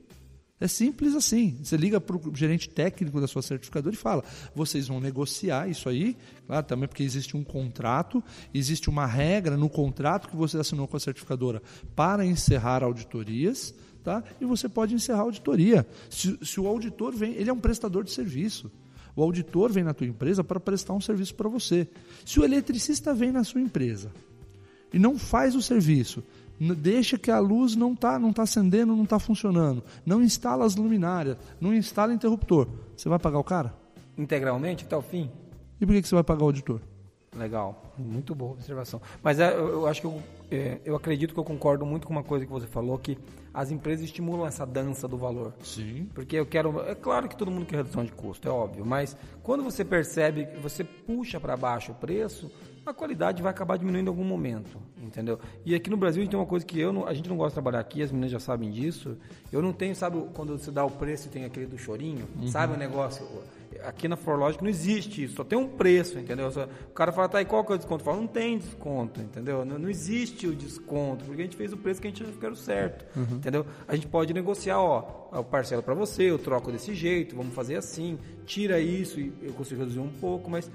[0.62, 1.58] É simples assim.
[1.64, 4.24] Você liga para o gerente técnico da sua certificadora e fala:
[4.54, 8.22] vocês vão negociar isso aí, claro, também porque existe um contrato,
[8.54, 11.62] existe uma regra no contrato que você assinou com a certificadora
[11.96, 13.74] para encerrar auditorias,
[14.04, 14.22] tá?
[14.42, 15.88] E você pode encerrar a auditoria.
[16.10, 18.70] Se, se o auditor vem, ele é um prestador de serviço.
[19.16, 21.88] O auditor vem na tua empresa para prestar um serviço para você.
[22.26, 24.12] Se o eletricista vem na sua empresa
[24.94, 26.24] e não faz o serviço,
[26.60, 29.84] deixa que a luz não está não tá acendendo, não está funcionando.
[30.06, 32.68] Não instala as luminárias, não instala interruptor.
[32.96, 33.74] Você vai pagar o cara?
[34.18, 35.32] Integralmente até o fim?
[35.80, 36.82] E por que, que você vai pagar o auditor?
[37.36, 39.00] Legal, muito boa observação.
[39.22, 42.14] Mas é, eu, eu, acho que eu, é, eu acredito que eu concordo muito com
[42.14, 43.18] uma coisa que você falou, que
[43.54, 45.54] as empresas estimulam essa dança do valor.
[45.64, 46.10] Sim.
[46.14, 46.82] Porque eu quero.
[46.82, 48.86] É claro que todo mundo quer redução de custo, é óbvio.
[48.86, 52.52] Mas quando você percebe que você puxa para baixo o preço,
[52.90, 55.40] a qualidade vai acabar diminuindo em algum momento, entendeu?
[55.66, 57.38] E aqui no Brasil a gente tem uma coisa que eu não, a gente não
[57.38, 59.18] gosta de trabalhar aqui, as meninas já sabem disso.
[59.52, 62.48] Eu não tenho, sabe, quando você dá o preço e tem aquele do chorinho, uhum.
[62.48, 63.26] sabe o negócio?
[63.84, 66.52] Aqui na Forlogic não existe isso, só tem um preço, entendeu?
[66.52, 68.04] Só, o cara fala, tá, e qual que é o desconto?
[68.04, 69.64] Fala, não tem desconto, entendeu?
[69.64, 72.36] Não, não, existe o desconto, porque a gente fez o preço que a gente achou
[72.36, 73.38] que era o certo, uhum.
[73.38, 73.66] entendeu?
[73.88, 77.76] A gente pode negociar, ó, eu parcelo para você, eu troco desse jeito, vamos fazer
[77.76, 80.70] assim, tira isso e eu consigo reduzir um pouco, mas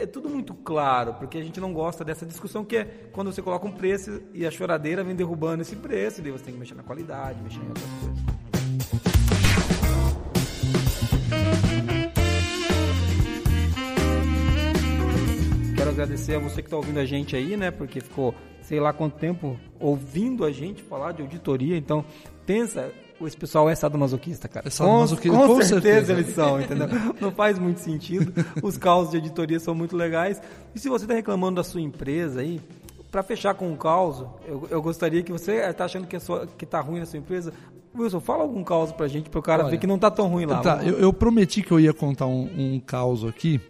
[0.00, 3.42] é tudo muito claro, porque a gente não gosta dessa discussão que é quando você
[3.42, 6.60] coloca um preço e a choradeira vem derrubando esse preço, e daí você tem que
[6.60, 8.40] mexer na qualidade, mexer em outras coisas.
[15.76, 17.70] Quero agradecer a você que está ouvindo a gente aí, né?
[17.70, 21.76] Porque ficou sei lá quanto tempo ouvindo a gente falar de auditoria.
[21.76, 22.04] Então,
[22.46, 22.90] pensa,
[23.26, 24.68] esse pessoal é sadomasoquista, cara.
[24.68, 26.88] É sadomasoquista, com, com, com certeza, certeza, eles são, entendeu?
[27.20, 28.32] Não faz muito sentido.
[28.62, 30.40] Os caos de editoria são muito legais.
[30.74, 32.60] E se você está reclamando da sua empresa aí,
[33.10, 36.64] para fechar com um caos, eu, eu, gostaria que você está achando que, está que
[36.64, 37.52] tá ruim na sua empresa.
[37.96, 40.28] Wilson, fala algum caos pra gente, para o cara Olha, ver que não está tão
[40.28, 40.60] ruim lá.
[40.60, 43.60] Tá, eu, eu, prometi que eu ia contar um, um caos aqui.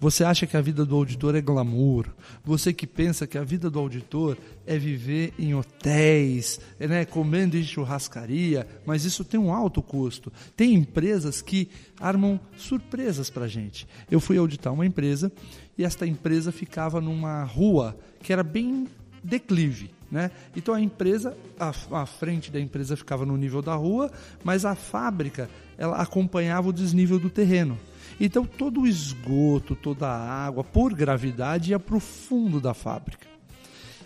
[0.00, 2.06] Você acha que a vida do auditor é glamour?
[2.44, 7.64] Você que pensa que a vida do auditor é viver em hotéis, né, comendo em
[7.64, 10.32] churrascaria, mas isso tem um alto custo.
[10.56, 11.68] Tem empresas que
[12.00, 13.88] armam surpresas para a gente.
[14.08, 15.32] Eu fui auditar uma empresa
[15.76, 18.86] e esta empresa ficava numa rua que era bem
[19.22, 19.97] declive.
[20.10, 20.30] Né?
[20.56, 24.10] Então a empresa, a, a, frente da empresa ficava no nível da rua,
[24.42, 27.78] mas a fábrica ela acompanhava o desnível do terreno.
[28.18, 33.26] Então todo o esgoto, toda a água, por gravidade, ia para o fundo da fábrica.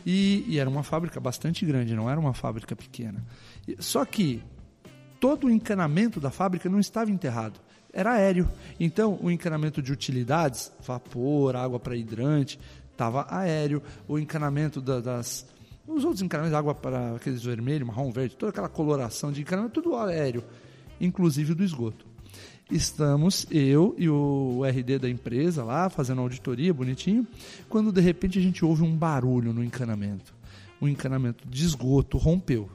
[0.05, 3.23] E, e, era uma fábrica bastante grande, não era uma fábrica pequena.
[3.79, 4.43] Só que
[5.21, 7.61] todo o encanamento da fábrica não estava enterrado,
[7.93, 8.49] era aéreo.
[8.81, 12.59] Então o encanamento de utilidades, vapor, água para hidrante,
[12.91, 13.83] estava aéreo.
[14.09, 15.47] O encanamento da, das.
[15.87, 19.97] Os outros encanamentos, água para aqueles vermelho, marrom, verde, toda aquela coloração de encanamento, tudo
[19.97, 20.45] aéreo,
[21.01, 22.13] inclusive do esgoto
[22.73, 27.27] estamos eu e o RD da empresa lá fazendo auditoria bonitinho,
[27.69, 30.35] quando de repente a gente ouve um barulho no encanamento.
[30.81, 32.69] O encanamento de esgoto rompeu.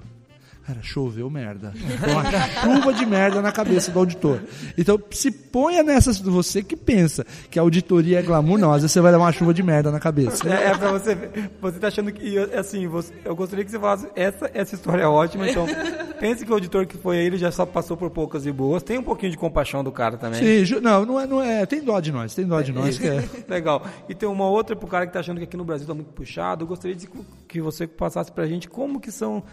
[0.68, 1.72] Cara, choveu merda.
[2.12, 4.42] Uma chuva de merda na cabeça do auditor.
[4.78, 6.12] Então, se ponha nessa.
[6.12, 8.74] Você que pensa que a auditoria é glamour, não.
[8.74, 10.46] Às vezes você vai dar uma chuva de merda na cabeça.
[10.46, 11.52] É, é pra você ver.
[11.62, 12.38] Você tá achando que.
[12.54, 14.10] Assim, você, eu gostaria que você falasse.
[14.14, 15.50] Essa, essa história é ótima.
[15.50, 15.66] Então,
[16.20, 18.84] pense que o auditor que foi ele já só passou por poucas e boas.
[18.84, 20.66] Tem um pouquinho de compaixão do cara também.
[20.66, 21.26] Sim, não, não é.
[21.26, 22.36] Não é tem dó de nós.
[22.36, 22.98] Tem dó de nós.
[22.98, 23.24] Que é.
[23.48, 23.86] Legal.
[24.10, 26.12] E tem uma outra pro cara que tá achando que aqui no Brasil tá muito
[26.12, 26.66] puxado.
[26.66, 27.08] Eu gostaria de
[27.48, 29.46] que você passasse pra gente como que são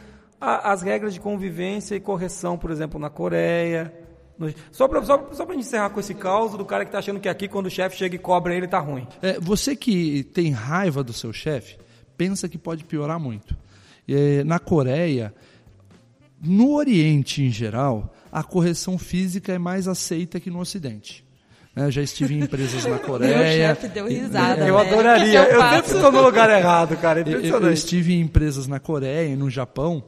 [0.44, 3.92] as regras de convivência e correção, por exemplo, na Coreia.
[4.38, 4.52] No...
[4.72, 7.48] Só para só, só encerrar com esse caos do cara que está achando que aqui,
[7.48, 9.06] quando o chefe chega e cobra ele, está ruim.
[9.22, 11.78] É, você que tem raiva do seu chefe,
[12.16, 13.56] pensa que pode piorar muito.
[14.08, 15.34] É, na Coreia,
[16.42, 21.24] no Oriente em geral, a correção física é mais aceita que no Ocidente.
[21.76, 23.36] É, já estive em empresas na Coreia.
[23.36, 24.66] Meu chefe deu risada.
[24.66, 24.80] Eu né?
[24.80, 25.38] adoraria.
[25.40, 27.20] eu, eu sempre estou no lugar errado, cara.
[27.20, 30.04] É eu, eu, estive em empresas na Coreia e no Japão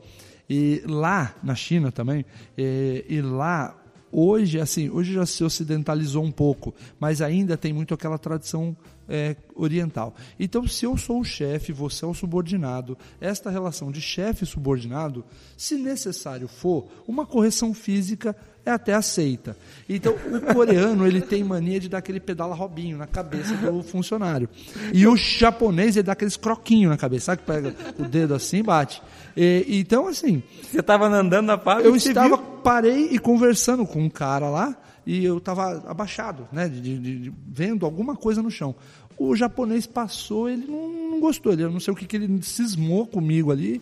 [0.49, 2.25] e lá, na China também,
[2.57, 3.77] e, e lá
[4.13, 8.77] hoje assim hoje já se ocidentalizou um pouco mas ainda tem muito aquela tradição
[9.09, 10.15] é, oriental.
[10.39, 15.25] Então se eu sou o chefe você é o subordinado esta relação de chefe subordinado
[15.57, 18.35] se necessário for uma correção física
[18.67, 19.57] é até aceita.
[19.89, 24.49] Então, o coreano, ele tem mania de dar aquele pedala robinho na cabeça do funcionário.
[24.93, 28.59] E o japonês, ele dá aqueles croquinhos na cabeça, sabe que pega o dedo assim
[28.59, 29.01] e bate.
[29.37, 30.43] E, então, assim...
[30.63, 32.39] Você estava andando na fábrica Eu estava, viu?
[32.63, 34.77] parei e conversando com um cara lá,
[35.07, 38.75] e eu estava abaixado, né, de, de, de, vendo alguma coisa no chão.
[39.17, 42.43] O japonês passou, ele não, não gostou, ele, eu não sei o que, que ele
[42.43, 43.81] cismou comigo ali.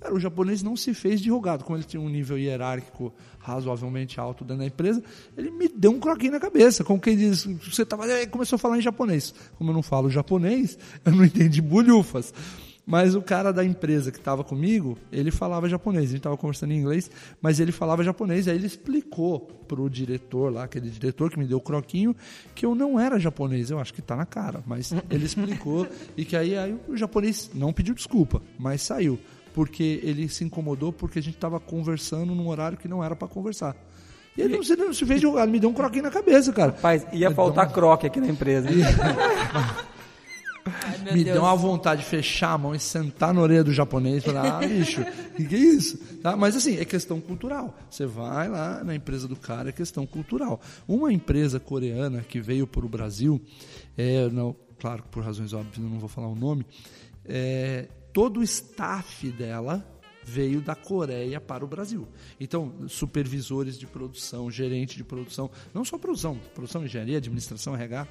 [0.00, 4.18] Cara, o japonês não se fez de rogado, como ele tinha um nível hierárquico razoavelmente
[4.18, 5.02] alto dentro da empresa,
[5.36, 8.78] ele me deu um croquinho na cabeça, como quem diz, você tava, começou a falar
[8.78, 9.34] em japonês.
[9.56, 12.32] Como eu não falo japonês, eu não entendi bulhufas.
[12.86, 16.04] Mas o cara da empresa que estava comigo, ele falava japonês.
[16.04, 17.10] A gente estava conversando em inglês,
[17.40, 18.46] mas ele falava japonês.
[18.46, 22.14] Aí ele explicou para o diretor lá, aquele diretor que me deu o croquinho,
[22.54, 23.70] que eu não era japonês.
[23.70, 25.88] Eu acho que está na cara, mas ele explicou.
[26.14, 29.18] e que aí, aí o japonês não pediu desculpa, mas saiu.
[29.54, 33.28] Porque ele se incomodou porque a gente estava conversando num horário que não era para
[33.28, 33.74] conversar.
[34.36, 36.52] E ele não se, não se fez de ele me deu um croquinho na cabeça,
[36.52, 36.72] cara.
[36.72, 38.68] Rapaz, ia faltar croque aqui na empresa.
[40.66, 41.34] Ai, me Deus.
[41.34, 44.56] deu uma vontade de fechar a mão e sentar na orelha do japonês e falar,
[44.56, 45.98] ah, bicho, o que, que, é isso?
[46.22, 46.36] Tá?
[46.36, 47.76] Mas assim, é questão cultural.
[47.88, 50.60] Você vai lá na empresa do cara, é questão cultural.
[50.88, 53.40] Uma empresa coreana que veio para o Brasil,
[53.96, 56.66] é, não, claro que por razões óbvias não vou falar o nome,
[57.26, 59.84] é, todo o staff dela
[60.22, 62.08] veio da Coreia para o Brasil.
[62.40, 68.06] Então, supervisores de produção, gerente de produção, não só produção, produção, engenharia, administração, RH.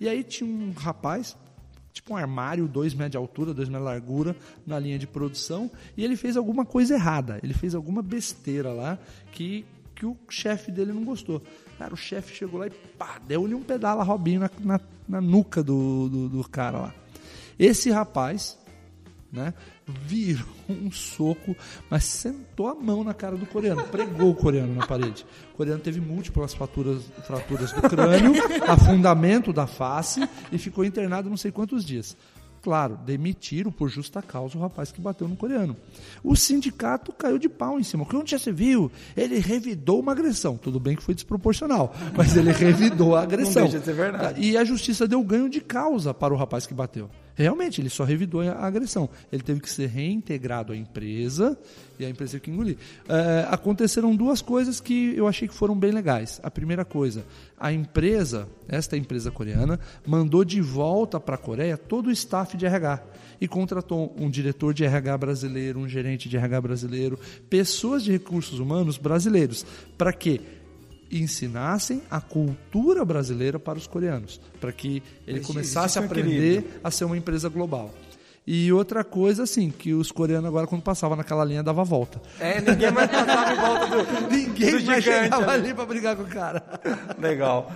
[0.00, 1.36] E aí tinha um rapaz
[1.92, 4.34] tipo um armário, dois metros de altura, dois metros de largura,
[4.66, 8.98] na linha de produção, e ele fez alguma coisa errada, ele fez alguma besteira lá
[9.30, 11.42] que, que o chefe dele não gostou.
[11.78, 15.62] Cara, o chefe chegou lá e pá, deu-lhe um pedala Robinho na, na, na nuca
[15.62, 16.94] do, do, do cara lá.
[17.58, 18.58] Esse rapaz,
[19.32, 19.54] né?
[19.86, 21.56] Virou um soco,
[21.88, 25.24] mas sentou a mão na cara do coreano, pregou o coreano na parede.
[25.54, 28.32] O coreano teve múltiplas fraturas, fraturas do crânio,
[28.68, 30.20] afundamento da face
[30.52, 32.16] e ficou internado não sei quantos dias.
[32.62, 35.76] Claro, demitiram por justa causa o rapaz que bateu no coreano.
[36.22, 38.06] O sindicato caiu de pau em cima.
[38.14, 38.88] Onde já se viu?
[39.16, 40.56] Ele revidou uma agressão.
[40.56, 43.64] Tudo bem que foi desproporcional, mas ele revidou a agressão.
[43.64, 44.40] Não deixa de ser verdade.
[44.40, 47.10] E a justiça deu ganho de causa para o rapaz que bateu.
[47.34, 49.08] Realmente, ele só revidou a agressão.
[49.32, 51.58] Ele teve que ser reintegrado à empresa
[51.98, 52.76] e a empresa teve que engolir.
[53.08, 56.40] É, aconteceram duas coisas que eu achei que foram bem legais.
[56.42, 57.24] A primeira coisa,
[57.58, 62.66] a empresa, esta empresa coreana, mandou de volta para a Coreia todo o staff de
[62.66, 63.02] RH
[63.40, 67.18] e contratou um diretor de RH brasileiro, um gerente de RH brasileiro,
[67.50, 69.66] pessoas de recursos humanos brasileiros.
[69.98, 70.40] Para quê?
[71.12, 77.04] Ensinassem a cultura brasileira para os coreanos, para que ele começasse a aprender a ser
[77.04, 77.92] uma empresa global.
[78.44, 82.20] E outra coisa, assim, que os coreanos agora, quando passavam naquela linha, dava volta.
[82.40, 84.26] É, ninguém mais passava em volta do.
[84.34, 86.62] ninguém do mais gigante, chegava ali para brigar com o cara.
[87.20, 87.70] Legal.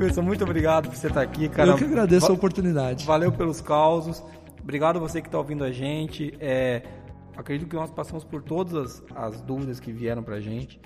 [0.00, 1.70] Wilson, muito obrigado por você estar aqui, cara.
[1.70, 3.04] Eu que agradeço a oportunidade.
[3.04, 4.22] Valeu pelos causos.
[4.62, 6.34] Obrigado a você que está ouvindo a gente.
[6.40, 6.82] É,
[7.36, 10.80] acredito que nós passamos por todas as, as dúvidas que vieram para a gente.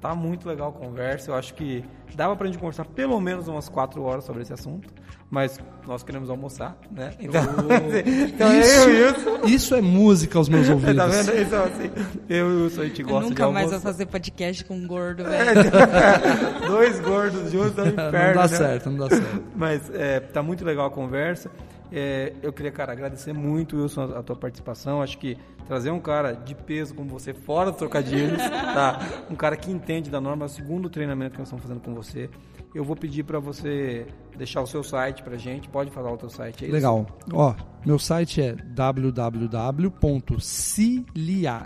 [0.00, 1.30] Tá muito legal a conversa.
[1.30, 4.88] Eu acho que dava pra gente conversar pelo menos umas quatro horas sobre esse assunto.
[5.30, 7.12] Mas nós queremos almoçar, né?
[7.20, 7.42] Então,
[8.26, 10.96] então isso, eu, isso é música aos meus ouvidos.
[10.96, 11.38] tá vendo?
[11.38, 11.90] Então, assim,
[12.28, 14.86] eu e o Wilson, a gente gosta nunca de mais vou fazer podcast com um
[14.88, 15.70] gordo, é, velho.
[16.66, 18.48] Dois gordos juntos é um inferno, Não dá né?
[18.48, 19.42] certo, não dá certo.
[19.54, 21.50] Mas é, tá muito legal a conversa.
[21.92, 25.02] É, eu queria, cara, agradecer muito, Wilson, a, a tua participação.
[25.02, 25.36] Acho que
[25.66, 29.00] trazer um cara de peso como você, fora dos trocadilhos, tá?
[29.30, 31.94] Um cara que entende da norma, é o segundo treinamento que nós estamos fazendo com
[31.94, 32.30] você.
[32.74, 34.06] Eu vou pedir para você
[34.36, 35.68] deixar o seu site pra gente.
[35.68, 36.70] Pode falar o teu site aí.
[36.70, 37.04] Legal.
[37.32, 37.54] Ó,
[37.84, 39.98] meu site é www.cilia,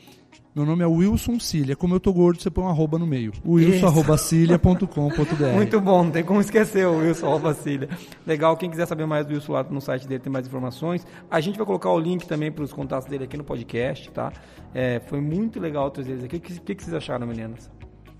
[0.55, 1.75] meu nome é Wilson Cilia.
[1.75, 3.33] Como eu tô gordo, você põe um arroba no meio.
[3.43, 5.55] wilson.cilia.com.br.
[5.55, 7.89] Muito bom, não tem como esquecer o Wilson Alvacilha.
[8.25, 11.07] Legal, quem quiser saber mais do Wilson lá no site dele tem mais informações.
[11.29, 14.31] A gente vai colocar o link também para os contatos dele aqui no podcast, tá?
[14.75, 16.37] É, foi muito legal trazer eles aqui.
[16.37, 17.71] O que, que, que vocês acharam, meninas?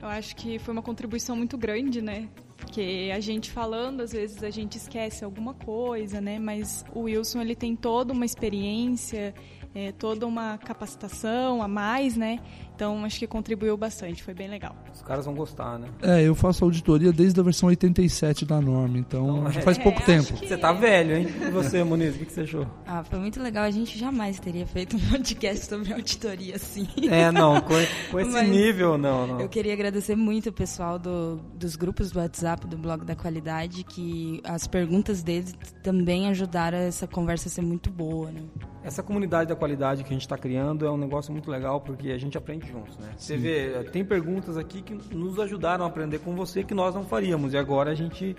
[0.02, 2.28] Eu acho que foi uma contribuição muito grande, né?
[2.58, 6.40] Porque a gente falando, às vezes a gente esquece alguma coisa, né?
[6.40, 9.34] Mas o Wilson, ele tem toda uma experiência,
[9.76, 12.40] é, toda uma capacitação a mais, né?
[12.76, 14.76] Então acho que contribuiu bastante, foi bem legal.
[14.94, 15.88] Os caras vão gostar, né?
[16.02, 19.98] É, eu faço auditoria desde a versão 87 da norma, então já faz é, pouco
[20.00, 20.34] acho tempo.
[20.34, 21.28] que- Você tá velho, hein?
[21.48, 22.66] E você, Muniz, o que que você achou?
[22.86, 23.64] Ah, foi muito legal.
[23.64, 26.88] A gente jamais teria feito um podcast sobre auditoria assim.
[27.10, 27.74] É, não, com,
[28.12, 29.40] com esse Mas- nível, não, não.
[29.42, 33.84] Eu queria agradecer muito o pessoal do- dos grupos do WhatsApp do Blog da Qualidade,
[33.84, 38.42] que as perguntas deles também ajudaram essa conversa a ser muito boa, né?
[38.84, 42.10] Essa comunidade da qualidade que a gente está criando é um negócio muito legal porque
[42.10, 43.14] a gente aprende juntos, né?
[43.18, 47.06] Você vê, tem perguntas aqui que nos ajudaram a aprender com você que nós não
[47.06, 48.36] faríamos e agora a gente